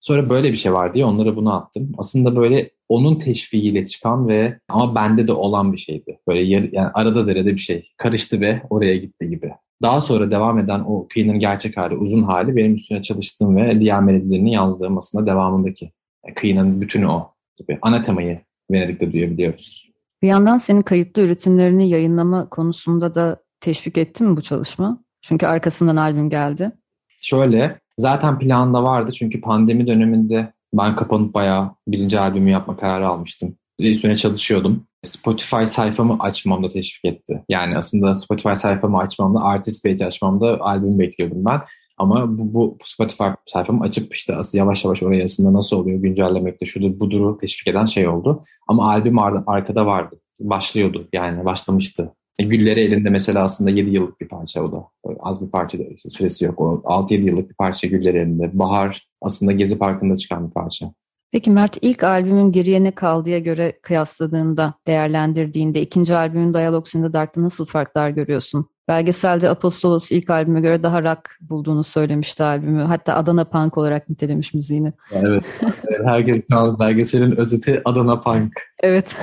Sonra 0.00 0.30
böyle 0.30 0.52
bir 0.52 0.56
şey 0.56 0.72
var 0.72 0.94
diye 0.94 1.04
onlara 1.04 1.36
bunu 1.36 1.54
attım. 1.54 1.92
Aslında 1.98 2.36
böyle 2.36 2.70
onun 2.92 3.18
teşviğiyle 3.18 3.86
çıkan 3.86 4.28
ve 4.28 4.58
ama 4.68 4.94
bende 4.94 5.28
de 5.28 5.32
olan 5.32 5.72
bir 5.72 5.78
şeydi. 5.78 6.18
Böyle 6.28 6.40
yer, 6.40 6.68
yani 6.72 6.88
arada 6.94 7.26
derede 7.26 7.48
bir 7.48 7.58
şey. 7.58 7.84
Karıştı 7.96 8.40
ve 8.40 8.62
oraya 8.70 8.96
gitti 8.96 9.28
gibi. 9.30 9.52
Daha 9.82 10.00
sonra 10.00 10.30
devam 10.30 10.58
eden 10.58 10.80
o 10.80 11.06
kıyının 11.08 11.38
gerçek 11.38 11.76
hali, 11.76 11.94
uzun 11.94 12.22
hali 12.22 12.56
benim 12.56 12.74
üstüne 12.74 13.02
çalıştığım 13.02 13.56
ve 13.56 13.80
diğer 13.80 14.02
melodilerini 14.02 14.54
yazdığım 14.54 14.98
aslında 14.98 15.26
devamındaki. 15.26 15.92
Yani 16.26 16.34
kıyının 16.34 16.80
bütünü 16.80 17.06
o 17.06 17.32
gibi. 17.56 17.78
Ana 17.82 18.02
temayı 18.02 18.40
Venedik'te 18.70 19.12
duyabiliyoruz. 19.12 19.90
Bir 20.22 20.28
yandan 20.28 20.58
senin 20.58 20.82
kayıtlı 20.82 21.22
üretimlerini 21.22 21.88
yayınlama 21.88 22.48
konusunda 22.48 23.14
da 23.14 23.42
teşvik 23.60 23.98
etti 23.98 24.24
mi 24.24 24.36
bu 24.36 24.42
çalışma? 24.42 25.04
Çünkü 25.22 25.46
arkasından 25.46 25.96
albüm 25.96 26.30
geldi. 26.30 26.72
Şöyle 27.20 27.80
zaten 27.96 28.38
planda 28.38 28.82
vardı 28.82 29.12
çünkü 29.12 29.40
pandemi 29.40 29.86
döneminde 29.86 30.52
ben 30.74 30.96
kapanıp 30.96 31.34
bayağı 31.34 31.70
birinci 31.88 32.20
albümü 32.20 32.50
yapma 32.50 32.76
kararı 32.76 33.08
almıştım. 33.08 33.56
Üstüne 33.80 34.16
çalışıyordum. 34.16 34.86
Spotify 35.04 35.64
sayfamı 35.66 36.16
açmamda 36.20 36.68
teşvik 36.68 37.04
etti. 37.04 37.44
Yani 37.48 37.76
aslında 37.76 38.14
Spotify 38.14 38.52
sayfamı 38.54 38.98
açmamda, 38.98 39.40
artist 39.40 39.84
page 39.84 40.06
açmamda 40.06 40.60
albüm 40.60 40.98
bekliyordum 40.98 41.44
ben. 41.44 41.60
Ama 41.98 42.38
bu, 42.38 42.54
bu 42.54 42.78
Spotify 42.84 43.24
sayfamı 43.46 43.84
açıp 43.84 44.14
işte 44.14 44.34
yavaş 44.54 44.84
yavaş 44.84 45.02
oraya 45.02 45.24
aslında 45.24 45.52
nasıl 45.52 45.76
oluyor 45.76 45.98
güncellemekte 45.98 46.66
şudur 46.66 47.00
buduru 47.00 47.38
teşvik 47.38 47.68
eden 47.68 47.86
şey 47.86 48.08
oldu. 48.08 48.42
Ama 48.68 48.90
albüm 48.90 49.18
ar- 49.18 49.44
arkada 49.46 49.86
vardı. 49.86 50.20
Başlıyordu 50.40 51.08
yani 51.12 51.44
başlamıştı. 51.44 52.14
E, 52.38 52.44
Gülleri 52.44 52.80
elinde 52.80 53.10
mesela 53.10 53.42
aslında 53.42 53.70
7 53.70 53.90
yıllık 53.90 54.20
bir 54.20 54.28
parça 54.28 54.62
o 54.62 54.72
da. 54.72 54.84
Az 55.20 55.46
bir 55.46 55.50
parça 55.50 55.78
da 55.78 55.82
işte 55.82 56.10
süresi 56.10 56.44
yok. 56.44 56.60
O 56.60 56.82
6-7 56.84 57.14
yıllık 57.14 57.50
bir 57.50 57.54
parça 57.54 57.86
Gülleri 57.86 58.18
elinde. 58.18 58.58
Bahar 58.58 59.08
aslında 59.20 59.52
Gezi 59.52 59.78
Parkı'nda 59.78 60.16
çıkan 60.16 60.48
bir 60.48 60.52
parça. 60.52 60.92
Peki 61.32 61.50
Mert 61.50 61.78
ilk 61.80 62.04
albümün 62.04 62.52
geriye 62.52 62.84
ne 62.84 62.90
kaldıya 62.90 63.38
göre 63.38 63.78
kıyasladığında, 63.82 64.74
değerlendirdiğinde 64.86 65.80
ikinci 65.80 66.16
albümün 66.16 66.54
Dialogues 66.54 66.94
in 66.94 67.02
the 67.02 67.12
Dark'ta 67.12 67.42
nasıl 67.42 67.66
farklar 67.66 68.10
görüyorsun? 68.10 68.66
Belgeselde 68.88 69.50
Apostolos 69.50 70.12
ilk 70.12 70.30
albüme 70.30 70.60
göre 70.60 70.82
daha 70.82 71.02
rock 71.02 71.30
bulduğunu 71.40 71.84
söylemişti 71.84 72.42
albümü. 72.42 72.82
Hatta 72.82 73.14
Adana 73.14 73.44
Punk 73.44 73.78
olarak 73.78 74.08
nitelemiş 74.08 74.54
müziğini. 74.54 74.92
Evet. 75.12 75.44
Herkes 76.04 76.42
şu 76.52 76.78
belgeselin 76.78 77.36
özeti 77.36 77.82
Adana 77.84 78.20
Punk. 78.20 78.52
Evet. 78.82 79.16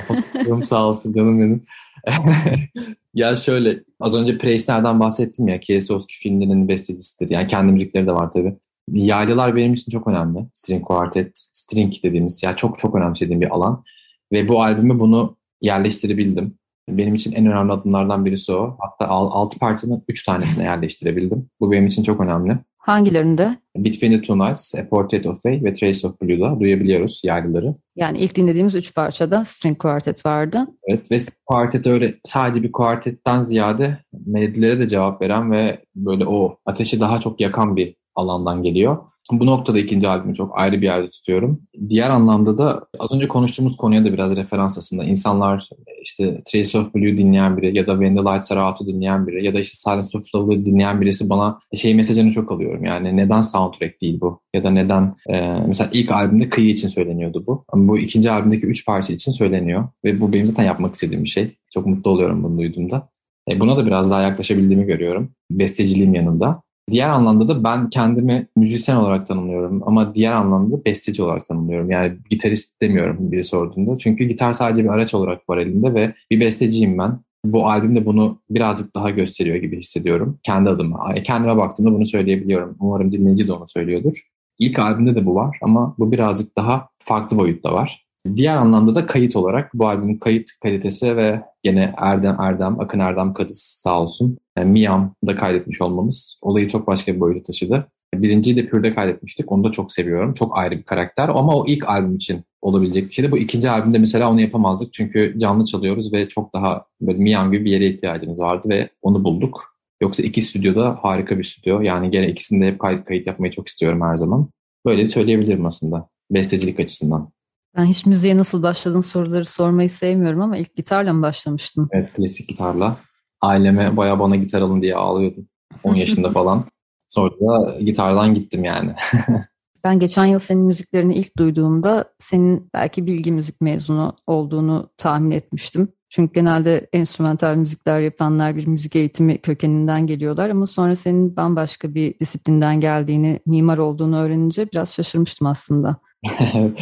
sağ 0.64 0.86
olsun 0.86 1.12
canım 1.12 1.40
benim. 1.40 1.64
ya 3.14 3.36
şöyle 3.36 3.80
az 4.00 4.14
önce 4.14 4.38
Preisner'den 4.38 5.00
bahsettim 5.00 5.48
ya. 5.48 5.60
Kieslowski 5.60 6.18
filmlerinin 6.18 6.68
bestecisidir. 6.68 7.30
Yani 7.30 7.46
kendi 7.46 7.72
müzikleri 7.72 8.06
de 8.06 8.12
var 8.12 8.30
tabii. 8.30 8.56
Yaylılar 8.92 9.56
benim 9.56 9.72
için 9.72 9.90
çok 9.90 10.06
önemli. 10.08 10.38
String 10.54 10.84
Quartet, 10.84 11.30
string 11.52 11.94
dediğimiz 12.02 12.42
ya 12.42 12.56
çok 12.56 12.78
çok 12.78 12.94
önemsediğim 12.94 13.40
bir 13.40 13.54
alan. 13.54 13.84
Ve 14.32 14.48
bu 14.48 14.62
albümü 14.62 15.00
bunu 15.00 15.36
yerleştirebildim. 15.60 16.54
Benim 16.88 17.14
için 17.14 17.32
en 17.32 17.46
önemli 17.46 17.72
adımlardan 17.72 18.24
birisi 18.24 18.52
o. 18.52 18.76
Hatta 18.78 19.08
6 19.08 19.58
parçanın 19.58 20.04
3 20.08 20.24
tanesine 20.24 20.64
yerleştirebildim. 20.64 21.50
Bu 21.60 21.72
benim 21.72 21.86
için 21.86 22.02
çok 22.02 22.20
önemli. 22.20 22.58
Hangilerinde? 22.80 23.58
Between 23.76 24.12
the 24.12 24.22
Two 24.22 24.38
Nights, 24.38 24.74
A 24.74 24.88
Portrait 24.88 25.26
of 25.26 25.42
Faye 25.42 25.64
ve 25.64 25.72
Trace 25.72 26.06
of 26.06 26.20
Blue'da 26.22 26.60
duyabiliyoruz 26.60 27.20
yargıları. 27.24 27.74
Yani 27.96 28.18
ilk 28.18 28.36
dinlediğimiz 28.36 28.74
üç 28.74 28.94
parçada 28.94 29.44
string 29.44 29.78
quartet 29.78 30.26
vardı. 30.26 30.66
Evet 30.86 31.10
ve 31.12 31.16
quartet 31.46 31.86
öyle 31.86 32.14
sadece 32.24 32.62
bir 32.62 32.72
quartetten 32.72 33.40
ziyade 33.40 33.98
melodilere 34.26 34.80
de 34.80 34.88
cevap 34.88 35.22
veren 35.22 35.52
ve 35.52 35.84
böyle 35.96 36.26
o 36.26 36.56
ateşi 36.66 37.00
daha 37.00 37.20
çok 37.20 37.40
yakan 37.40 37.76
bir 37.76 37.96
alandan 38.14 38.62
geliyor. 38.62 38.98
Bu 39.32 39.46
noktada 39.46 39.78
ikinci 39.78 40.08
albümü 40.08 40.34
çok 40.34 40.58
ayrı 40.58 40.76
bir 40.80 40.86
yerde 40.86 41.08
tutuyorum. 41.08 41.60
Diğer 41.88 42.10
anlamda 42.10 42.58
da 42.58 42.86
az 42.98 43.12
önce 43.12 43.28
konuştuğumuz 43.28 43.76
konuya 43.76 44.04
da 44.04 44.12
biraz 44.12 44.36
referans 44.36 44.78
aslında. 44.78 45.04
İnsanlar 45.04 45.68
işte 46.02 46.42
Trace 46.44 46.78
of 46.78 46.94
Blue 46.94 47.18
dinleyen 47.18 47.56
biri 47.56 47.78
ya 47.78 47.86
da 47.86 47.92
When 47.92 48.16
the 48.16 48.22
Lights 48.22 48.52
Are 48.52 48.62
Out'u 48.62 48.86
dinleyen 48.86 49.26
biri 49.26 49.46
ya 49.46 49.54
da 49.54 49.60
işte 49.60 49.74
Silence 49.76 50.18
of 50.18 50.34
Love'ı 50.34 50.66
dinleyen 50.66 51.00
birisi 51.00 51.30
bana 51.30 51.58
şey 51.74 51.94
mesajını 51.94 52.30
çok 52.30 52.52
alıyorum. 52.52 52.84
Yani 52.84 53.16
neden 53.16 53.40
soundtrack 53.40 54.00
değil 54.00 54.20
bu? 54.20 54.40
Ya 54.54 54.64
da 54.64 54.70
neden 54.70 55.14
e, 55.28 55.40
mesela 55.66 55.90
ilk 55.92 56.10
albümde 56.10 56.48
kıyı 56.48 56.68
için 56.68 56.88
söyleniyordu 56.88 57.44
bu. 57.46 57.64
Ama 57.68 57.88
bu 57.88 57.98
ikinci 57.98 58.30
albümdeki 58.30 58.66
üç 58.66 58.86
parça 58.86 59.12
için 59.12 59.32
söyleniyor. 59.32 59.88
Ve 60.04 60.20
bu 60.20 60.32
benim 60.32 60.46
zaten 60.46 60.64
yapmak 60.64 60.94
istediğim 60.94 61.24
bir 61.24 61.28
şey. 61.28 61.56
Çok 61.74 61.86
mutlu 61.86 62.10
oluyorum 62.10 62.42
bunu 62.42 62.58
duyduğumda. 62.58 63.08
E, 63.50 63.60
buna 63.60 63.76
da 63.76 63.86
biraz 63.86 64.10
daha 64.10 64.22
yaklaşabildiğimi 64.22 64.86
görüyorum. 64.86 65.30
Besteciliğim 65.50 66.14
yanında. 66.14 66.62
Diğer 66.90 67.08
anlamda 67.08 67.48
da 67.48 67.64
ben 67.64 67.90
kendimi 67.90 68.46
müzisyen 68.56 68.96
olarak 68.96 69.26
tanımlıyorum 69.26 69.82
ama 69.86 70.14
diğer 70.14 70.32
anlamda 70.32 70.76
da 70.76 70.84
besteci 70.84 71.22
olarak 71.22 71.46
tanımlıyorum. 71.46 71.90
Yani 71.90 72.12
gitarist 72.30 72.82
demiyorum 72.82 73.32
biri 73.32 73.44
sorduğunda. 73.44 73.98
Çünkü 73.98 74.24
gitar 74.24 74.52
sadece 74.52 74.84
bir 74.84 74.88
araç 74.88 75.14
olarak 75.14 75.50
var 75.50 75.58
elimde 75.58 75.94
ve 75.94 76.14
bir 76.30 76.40
besteciyim 76.40 76.98
ben. 76.98 77.18
Bu 77.44 77.66
albüm 77.68 77.96
de 77.96 78.06
bunu 78.06 78.38
birazcık 78.50 78.94
daha 78.94 79.10
gösteriyor 79.10 79.56
gibi 79.56 79.78
hissediyorum. 79.78 80.38
Kendi 80.42 80.70
adıma. 80.70 81.14
Kendime 81.14 81.56
baktığımda 81.56 81.92
bunu 81.92 82.06
söyleyebiliyorum. 82.06 82.76
Umarım 82.80 83.12
dinleyici 83.12 83.48
de 83.48 83.52
onu 83.52 83.66
söylüyordur. 83.66 84.22
İlk 84.58 84.78
albümde 84.78 85.14
de 85.14 85.26
bu 85.26 85.34
var 85.34 85.58
ama 85.62 85.94
bu 85.98 86.12
birazcık 86.12 86.56
daha 86.56 86.88
farklı 86.98 87.36
boyutta 87.36 87.72
var. 87.72 88.09
Diğer 88.36 88.56
anlamda 88.56 88.94
da 88.94 89.06
kayıt 89.06 89.36
olarak 89.36 89.70
bu 89.74 89.88
albümün 89.88 90.18
kayıt 90.18 90.50
kalitesi 90.62 91.16
ve 91.16 91.42
gene 91.62 91.94
Erdem 91.98 92.36
Erdem, 92.40 92.80
Akın 92.80 92.98
Erdem 92.98 93.34
Kadız 93.34 93.62
sağ 93.62 94.00
olsun. 94.02 94.38
Yani 94.58 94.70
Miam'da 94.70 95.36
kaydetmiş 95.36 95.80
olmamız 95.80 96.38
olayı 96.42 96.68
çok 96.68 96.86
başka 96.86 97.14
bir 97.14 97.20
boyuta 97.20 97.42
taşıdı. 97.42 97.88
Birinciyi 98.14 98.56
de 98.56 98.66
Pür'de 98.66 98.94
kaydetmiştik. 98.94 99.52
Onu 99.52 99.64
da 99.64 99.70
çok 99.70 99.92
seviyorum. 99.92 100.34
Çok 100.34 100.58
ayrı 100.58 100.78
bir 100.78 100.82
karakter. 100.82 101.28
Ama 101.28 101.56
o 101.56 101.66
ilk 101.66 101.88
albüm 101.88 102.16
için 102.16 102.44
olabilecek 102.62 103.08
bir 103.08 103.14
şeydi. 103.14 103.32
Bu 103.32 103.38
ikinci 103.38 103.70
albümde 103.70 103.98
mesela 103.98 104.30
onu 104.30 104.40
yapamazdık. 104.40 104.92
Çünkü 104.92 105.34
canlı 105.38 105.64
çalıyoruz 105.64 106.12
ve 106.12 106.28
çok 106.28 106.54
daha 106.54 106.84
böyle 107.00 107.18
Miam 107.18 107.52
gibi 107.52 107.64
bir 107.64 107.70
yere 107.70 107.86
ihtiyacımız 107.86 108.40
vardı 108.40 108.68
ve 108.68 108.88
onu 109.02 109.24
bulduk. 109.24 109.76
Yoksa 110.02 110.22
iki 110.22 110.42
stüdyoda 110.42 110.98
harika 111.02 111.38
bir 111.38 111.44
stüdyo. 111.44 111.80
Yani 111.80 112.10
gene 112.10 112.28
ikisinde 112.28 112.66
hep 112.66 112.78
kayıt, 112.78 113.04
kayıt 113.04 113.26
yapmayı 113.26 113.52
çok 113.52 113.68
istiyorum 113.68 114.00
her 114.02 114.16
zaman. 114.16 114.48
Böyle 114.86 115.06
söyleyebilirim 115.06 115.66
aslında 115.66 116.08
bestecilik 116.30 116.80
açısından. 116.80 117.30
Ben 117.76 117.84
hiç 117.84 118.06
müziğe 118.06 118.36
nasıl 118.36 118.62
başladın 118.62 119.00
soruları 119.00 119.44
sormayı 119.44 119.90
sevmiyorum 119.90 120.40
ama 120.40 120.56
ilk 120.56 120.76
gitarla 120.76 121.12
mı 121.12 121.22
başlamıştın? 121.22 121.88
Evet 121.92 122.12
klasik 122.12 122.48
gitarla. 122.48 122.96
Aileme 123.40 123.96
baya 123.96 124.18
bana 124.18 124.36
gitar 124.36 124.62
alın 124.62 124.82
diye 124.82 124.94
ağlıyordum. 124.94 125.48
10 125.84 125.94
yaşında 125.94 126.30
falan. 126.32 126.64
Sonra 127.08 127.30
da 127.30 127.80
gitardan 127.80 128.34
gittim 128.34 128.64
yani. 128.64 128.94
ben 129.84 129.98
geçen 129.98 130.24
yıl 130.24 130.38
senin 130.38 130.64
müziklerini 130.64 131.14
ilk 131.14 131.38
duyduğumda 131.38 132.04
senin 132.18 132.70
belki 132.74 133.06
bilgi 133.06 133.32
müzik 133.32 133.60
mezunu 133.60 134.16
olduğunu 134.26 134.90
tahmin 134.96 135.30
etmiştim. 135.30 135.88
Çünkü 136.08 136.32
genelde 136.32 136.88
enstrümantal 136.92 137.56
müzikler 137.56 138.00
yapanlar 138.00 138.56
bir 138.56 138.66
müzik 138.66 138.96
eğitimi 138.96 139.38
kökeninden 139.38 140.06
geliyorlar 140.06 140.50
ama 140.50 140.66
sonra 140.66 140.96
senin 140.96 141.36
bambaşka 141.36 141.94
bir 141.94 142.18
disiplinden 142.18 142.80
geldiğini, 142.80 143.40
mimar 143.46 143.78
olduğunu 143.78 144.18
öğrenince 144.18 144.68
biraz 144.72 144.94
şaşırmıştım 144.94 145.46
aslında. 145.46 145.96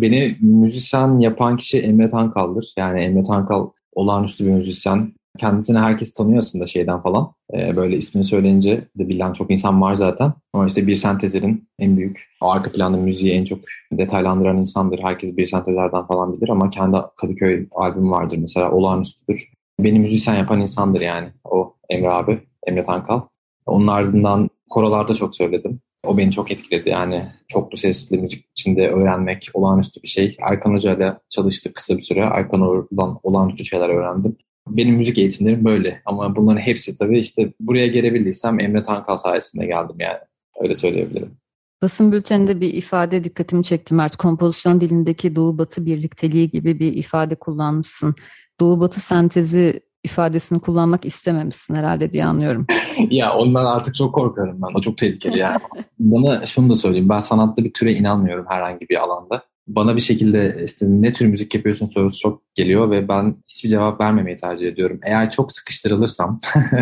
Beni 0.00 0.36
müzisyen 0.40 1.18
yapan 1.18 1.56
kişi 1.56 1.78
Emre 1.78 2.08
Tankal'dır. 2.08 2.72
Yani 2.78 3.00
Emre 3.00 3.22
Tankal 3.22 3.70
olağanüstü 3.92 4.46
bir 4.46 4.50
müzisyen. 4.50 5.12
Kendisini 5.38 5.78
herkes 5.78 6.14
tanıyor 6.14 6.38
aslında 6.38 6.66
şeyden 6.66 7.00
falan. 7.00 7.32
Ee, 7.54 7.76
böyle 7.76 7.96
ismini 7.96 8.24
söyleyince 8.24 8.84
de 8.98 9.08
bilen 9.08 9.32
çok 9.32 9.50
insan 9.50 9.80
var 9.80 9.94
zaten. 9.94 10.32
Ama 10.52 10.66
işte 10.66 10.86
bir 10.86 10.96
sentezlerin 10.96 11.68
en 11.78 11.96
büyük, 11.96 12.28
arka 12.40 12.72
planda 12.72 12.96
müziği 12.96 13.32
en 13.32 13.44
çok 13.44 13.58
detaylandıran 13.92 14.56
insandır. 14.56 14.98
Herkes 15.02 15.36
bir 15.36 15.46
sentezlerden 15.46 16.06
falan 16.06 16.32
bilir 16.32 16.48
ama 16.48 16.70
kendi 16.70 16.96
Kadıköy 17.16 17.66
albümü 17.74 18.10
vardır 18.10 18.36
mesela 18.36 18.72
olağanüstüdür. 18.72 19.52
Beni 19.80 19.98
müzisyen 19.98 20.34
yapan 20.34 20.60
insandır 20.60 21.00
yani 21.00 21.28
o 21.44 21.74
Emre 21.88 22.10
abi, 22.10 22.38
Emre 22.66 22.82
Tankal. 22.82 23.20
Onun 23.66 23.86
ardından 23.86 24.50
korolarda 24.70 25.14
çok 25.14 25.36
söyledim. 25.36 25.80
O 26.06 26.18
beni 26.18 26.32
çok 26.32 26.50
etkiledi. 26.50 26.88
Yani 26.88 27.28
çoklu 27.48 27.78
sesli 27.78 28.18
müzik 28.18 28.44
içinde 28.50 28.88
öğrenmek 28.88 29.50
olağanüstü 29.54 30.02
bir 30.02 30.08
şey. 30.08 30.36
Erkan 30.40 30.72
Hoca 30.72 30.96
ile 30.96 31.14
çalıştık 31.30 31.74
kısa 31.74 31.96
bir 31.96 32.02
süre. 32.02 32.20
Erkan 32.20 32.60
oradan 32.60 33.18
olağanüstü 33.22 33.64
şeyler 33.64 33.88
öğrendim. 33.88 34.36
Benim 34.68 34.94
müzik 34.94 35.18
eğitimlerim 35.18 35.64
böyle. 35.64 36.02
Ama 36.04 36.36
bunların 36.36 36.60
hepsi 36.60 36.96
tabii 36.96 37.18
işte 37.18 37.52
buraya 37.60 37.86
gelebildiysem 37.86 38.60
Emre 38.60 38.82
Tankal 38.82 39.16
sayesinde 39.16 39.66
geldim 39.66 39.96
yani. 39.98 40.18
Öyle 40.60 40.74
söyleyebilirim. 40.74 41.36
Basın 41.82 42.12
bülteninde 42.12 42.60
bir 42.60 42.74
ifade 42.74 43.24
dikkatimi 43.24 43.64
çekti 43.64 43.94
Mert. 43.94 44.16
Kompozisyon 44.16 44.80
dilindeki 44.80 45.36
Doğu-Batı 45.36 45.86
birlikteliği 45.86 46.50
gibi 46.50 46.78
bir 46.78 46.94
ifade 46.94 47.34
kullanmışsın. 47.34 48.14
Doğu-Batı 48.60 49.00
sentezi 49.00 49.80
ifadesini 50.06 50.60
kullanmak 50.60 51.04
istememişsin 51.04 51.74
herhalde 51.74 52.12
diye 52.12 52.24
anlıyorum. 52.24 52.66
ya 53.10 53.34
ondan 53.34 53.64
artık 53.64 53.94
çok 53.94 54.14
korkarım 54.14 54.62
ben. 54.62 54.78
O 54.78 54.80
çok 54.80 54.98
tehlikeli 54.98 55.38
yani. 55.38 55.58
Bana 55.98 56.46
şunu 56.46 56.70
da 56.70 56.74
söyleyeyim. 56.74 57.08
Ben 57.08 57.18
sanatta 57.18 57.64
bir 57.64 57.72
türe 57.72 57.92
inanmıyorum 57.92 58.46
herhangi 58.48 58.88
bir 58.88 59.02
alanda. 59.02 59.42
Bana 59.66 59.96
bir 59.96 60.00
şekilde 60.00 60.62
işte 60.64 60.86
ne 60.88 61.12
tür 61.12 61.26
müzik 61.26 61.54
yapıyorsun 61.54 61.86
sorusu 61.86 62.20
çok 62.20 62.42
geliyor 62.54 62.90
ve 62.90 63.08
ben 63.08 63.36
hiçbir 63.48 63.68
cevap 63.68 64.00
vermemeyi 64.00 64.36
tercih 64.36 64.68
ediyorum. 64.68 65.00
Eğer 65.02 65.30
çok 65.30 65.52
sıkıştırılırsam 65.52 66.38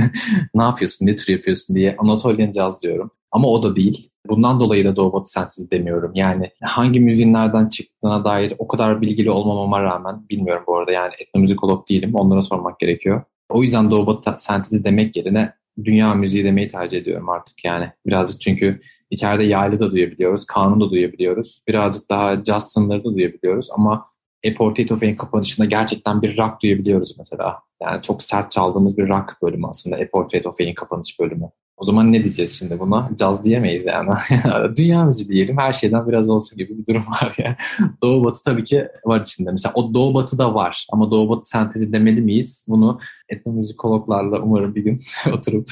ne 0.55 0.63
yapıyorsun, 0.63 1.07
ne 1.07 1.17
tür 1.17 1.33
yapıyorsun 1.33 1.77
diye 1.77 1.97
Anatolian 1.99 2.53
Jazz 2.53 2.83
diyorum. 2.83 3.11
Ama 3.35 3.49
o 3.49 3.63
da 3.63 3.77
değil. 3.77 4.11
Bundan 4.29 4.61
dolayı 4.61 4.85
da 4.85 4.97
Doğu 4.97 5.13
Batı 5.13 5.31
sensiz 5.31 5.71
demiyorum. 5.71 6.13
Yani 6.15 6.51
hangi 6.63 7.01
müziğin 7.01 7.33
nereden 7.33 7.69
çıktığına 7.69 8.25
dair 8.25 8.55
o 8.59 8.69
kadar 8.69 9.01
bilgili 9.03 9.31
olmamama 9.31 9.83
rağmen 9.83 10.29
bilmiyorum 10.31 10.65
bu 10.67 10.79
arada 10.79 10.93
yani 10.93 11.13
etnomüzikolog 11.19 11.89
değilim. 11.89 12.15
Onlara 12.15 12.43
sormak 12.43 12.81
gerekiyor. 12.81 13.23
O 13.51 13.63
yüzden 13.63 13.91
Doğu 13.91 14.07
Batı 14.07 14.35
sentezi 14.39 14.85
demek 14.85 15.17
yerine 15.17 15.53
dünya 15.85 16.15
müziği 16.15 16.45
demeyi 16.45 16.69
tercih 16.69 16.99
ediyorum 16.99 17.29
artık 17.29 17.65
yani. 17.65 17.91
Birazcık 18.07 18.41
çünkü 18.41 18.81
içeride 19.11 19.45
yaylı 19.45 19.81
da 19.81 19.91
duyabiliyoruz, 19.91 20.45
kanun 20.45 20.81
da 20.81 20.91
duyabiliyoruz. 20.91 21.63
Birazcık 21.69 22.11
daha 22.11 22.45
jazz 22.45 22.75
tınları 22.75 23.05
da 23.05 23.15
duyabiliyoruz 23.15 23.69
ama 23.77 24.07
A 24.47 24.55
Portrait 24.55 24.93
of 24.93 25.01
Fame 25.01 25.17
kapanışında 25.17 25.67
gerçekten 25.67 26.23
bir 26.23 26.37
rock 26.39 26.63
duyabiliyoruz 26.63 27.15
mesela. 27.19 27.59
Yani 27.83 28.03
çok 28.03 28.23
sert 28.23 28.51
çaldığımız 28.53 28.99
bir 28.99 29.09
rock 29.09 29.43
bölümü 29.43 29.67
aslında 29.67 29.97
A 29.97 30.09
Portrait 30.13 30.47
of 30.47 30.59
Fame 30.59 30.75
kapanış 30.75 31.21
bölümü. 31.21 31.51
O 31.77 31.85
zaman 31.85 32.13
ne 32.13 32.25
diyeceğiz 32.25 32.59
şimdi 32.59 32.81
buna? 32.81 33.11
Caz 33.19 33.45
diyemeyiz 33.45 33.87
yani. 33.87 34.11
Dünya 34.77 35.05
müziği 35.05 35.29
diyelim. 35.29 35.59
Her 35.59 35.73
şeyden 35.73 36.09
biraz 36.09 36.31
olsun 36.31 36.59
gibi 36.59 36.79
bir 36.79 36.87
durum 36.87 37.07
var 37.07 37.35
yani. 37.39 37.57
Doğu 38.03 38.25
Batı 38.25 38.45
tabii 38.45 38.65
ki 38.65 38.89
var 39.05 39.21
içinde. 39.21 39.51
Mesela 39.51 39.73
o 39.75 39.95
Doğu 39.95 40.15
Batı 40.15 40.39
da 40.39 40.55
var. 40.55 40.87
Ama 40.93 41.11
Doğu 41.11 41.29
Batı 41.29 41.49
sentezi 41.49 41.93
demeli 41.93 42.21
miyiz? 42.21 42.67
Bunu 42.69 42.99
etnomüzikologlarla 43.29 44.41
umarım 44.41 44.75
bir 44.75 44.85
gün 44.85 44.99
oturup 45.33 45.69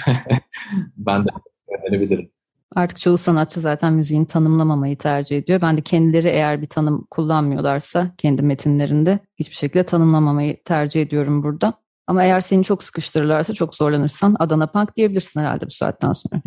ben 0.96 1.24
de 1.24 1.28
önerebilirim. 1.68 2.30
Artık 2.74 3.00
çoğu 3.00 3.18
sanatçı 3.18 3.60
zaten 3.60 3.92
müziğini 3.92 4.26
tanımlamamayı 4.26 4.98
tercih 4.98 5.38
ediyor. 5.38 5.60
Ben 5.60 5.76
de 5.76 5.80
kendileri 5.80 6.28
eğer 6.28 6.62
bir 6.62 6.66
tanım 6.66 7.06
kullanmıyorlarsa 7.10 8.10
kendi 8.18 8.42
metinlerinde 8.42 9.18
hiçbir 9.38 9.56
şekilde 9.56 9.84
tanımlamamayı 9.84 10.62
tercih 10.64 11.02
ediyorum 11.02 11.42
burada. 11.42 11.81
Ama 12.12 12.25
eğer 12.25 12.40
seni 12.40 12.64
çok 12.64 12.83
sıkıştırırlarsa, 12.83 13.55
çok 13.55 13.75
zorlanırsan 13.75 14.37
Adana 14.38 14.66
Punk 14.66 14.96
diyebilirsin 14.96 15.40
herhalde 15.40 15.66
bu 15.66 15.70
saatten 15.70 16.12
sonra. 16.12 16.42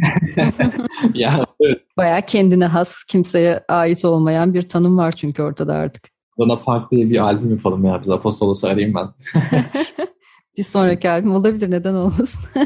ya, 1.13 1.45
evet. 1.61 1.81
Bayağı 1.97 2.21
kendine 2.21 2.65
has, 2.65 3.03
kimseye 3.03 3.63
ait 3.69 4.05
olmayan 4.05 4.53
bir 4.53 4.61
tanım 4.61 4.97
var 4.97 5.11
çünkü 5.11 5.43
ortada 5.43 5.73
artık. 5.73 6.03
Adana 6.39 6.59
Punk 6.59 6.91
diye 6.91 7.09
bir 7.09 7.17
albüm 7.17 7.51
yapalım 7.51 7.85
ya. 7.85 8.01
Biz 8.01 8.09
Apostolos'u 8.09 8.67
arayayım 8.67 8.95
ben. 8.95 9.07
bir 10.57 10.63
sonraki 10.63 11.09
albüm 11.09 11.35
olabilir, 11.35 11.71
neden 11.71 11.93
olmasın? 11.93 12.39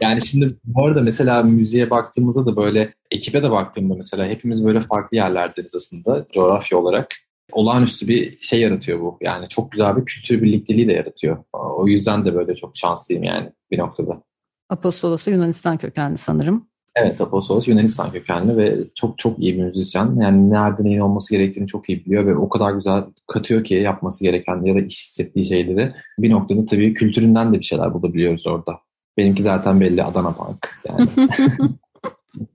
yani 0.00 0.26
şimdi 0.26 0.56
bu 0.64 0.86
arada 0.86 1.00
mesela 1.00 1.42
müziğe 1.42 1.90
baktığımızda 1.90 2.46
da 2.46 2.56
böyle 2.56 2.94
ekibe 3.10 3.42
de 3.42 3.50
baktığımda 3.50 3.94
mesela 3.94 4.26
hepimiz 4.26 4.66
böyle 4.66 4.80
farklı 4.80 5.16
yerlerdeniz 5.16 5.74
aslında 5.74 6.26
coğrafya 6.32 6.78
olarak 6.78 7.08
olağanüstü 7.52 8.08
bir 8.08 8.38
şey 8.38 8.60
yaratıyor 8.60 9.00
bu. 9.00 9.18
Yani 9.20 9.48
çok 9.48 9.72
güzel 9.72 9.96
bir 9.96 10.04
kültür 10.04 10.42
birlikteliği 10.42 10.88
de 10.88 10.92
yaratıyor. 10.92 11.44
O 11.52 11.86
yüzden 11.86 12.24
de 12.24 12.34
böyle 12.34 12.54
çok 12.54 12.76
şanslıyım 12.76 13.22
yani 13.22 13.52
bir 13.70 13.78
noktada. 13.78 14.22
Apostolos 14.70 15.26
Yunanistan 15.26 15.78
kökenli 15.78 16.16
sanırım. 16.16 16.70
Evet 16.96 17.20
Apostolos 17.20 17.68
Yunanistan 17.68 18.12
kökenli 18.12 18.56
ve 18.56 18.78
çok 18.94 19.18
çok 19.18 19.38
iyi 19.38 19.54
bir 19.54 19.62
müzisyen. 19.62 20.20
Yani 20.20 20.50
nerede 20.50 20.84
neyin 20.84 20.98
olması 20.98 21.34
gerektiğini 21.34 21.66
çok 21.66 21.88
iyi 21.88 22.04
biliyor 22.04 22.26
ve 22.26 22.36
o 22.36 22.48
kadar 22.48 22.72
güzel 22.72 23.04
katıyor 23.26 23.64
ki 23.64 23.74
yapması 23.74 24.24
gereken 24.24 24.64
ya 24.64 24.74
da 24.74 24.80
iş 24.80 25.04
hissettiği 25.04 25.44
şeyleri. 25.44 25.94
Bir 26.18 26.30
noktada 26.30 26.66
tabii 26.66 26.92
kültüründen 26.92 27.52
de 27.52 27.58
bir 27.58 27.64
şeyler 27.64 27.94
bulabiliyoruz 27.94 28.46
orada. 28.46 28.78
Benimki 29.16 29.42
zaten 29.42 29.80
belli 29.80 30.04
Adana 30.04 30.32
Punk 30.32 30.80
yani. 30.88 31.08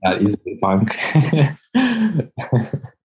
yani 0.02 0.24
İzmir 0.24 0.60
Punk. 0.60 0.96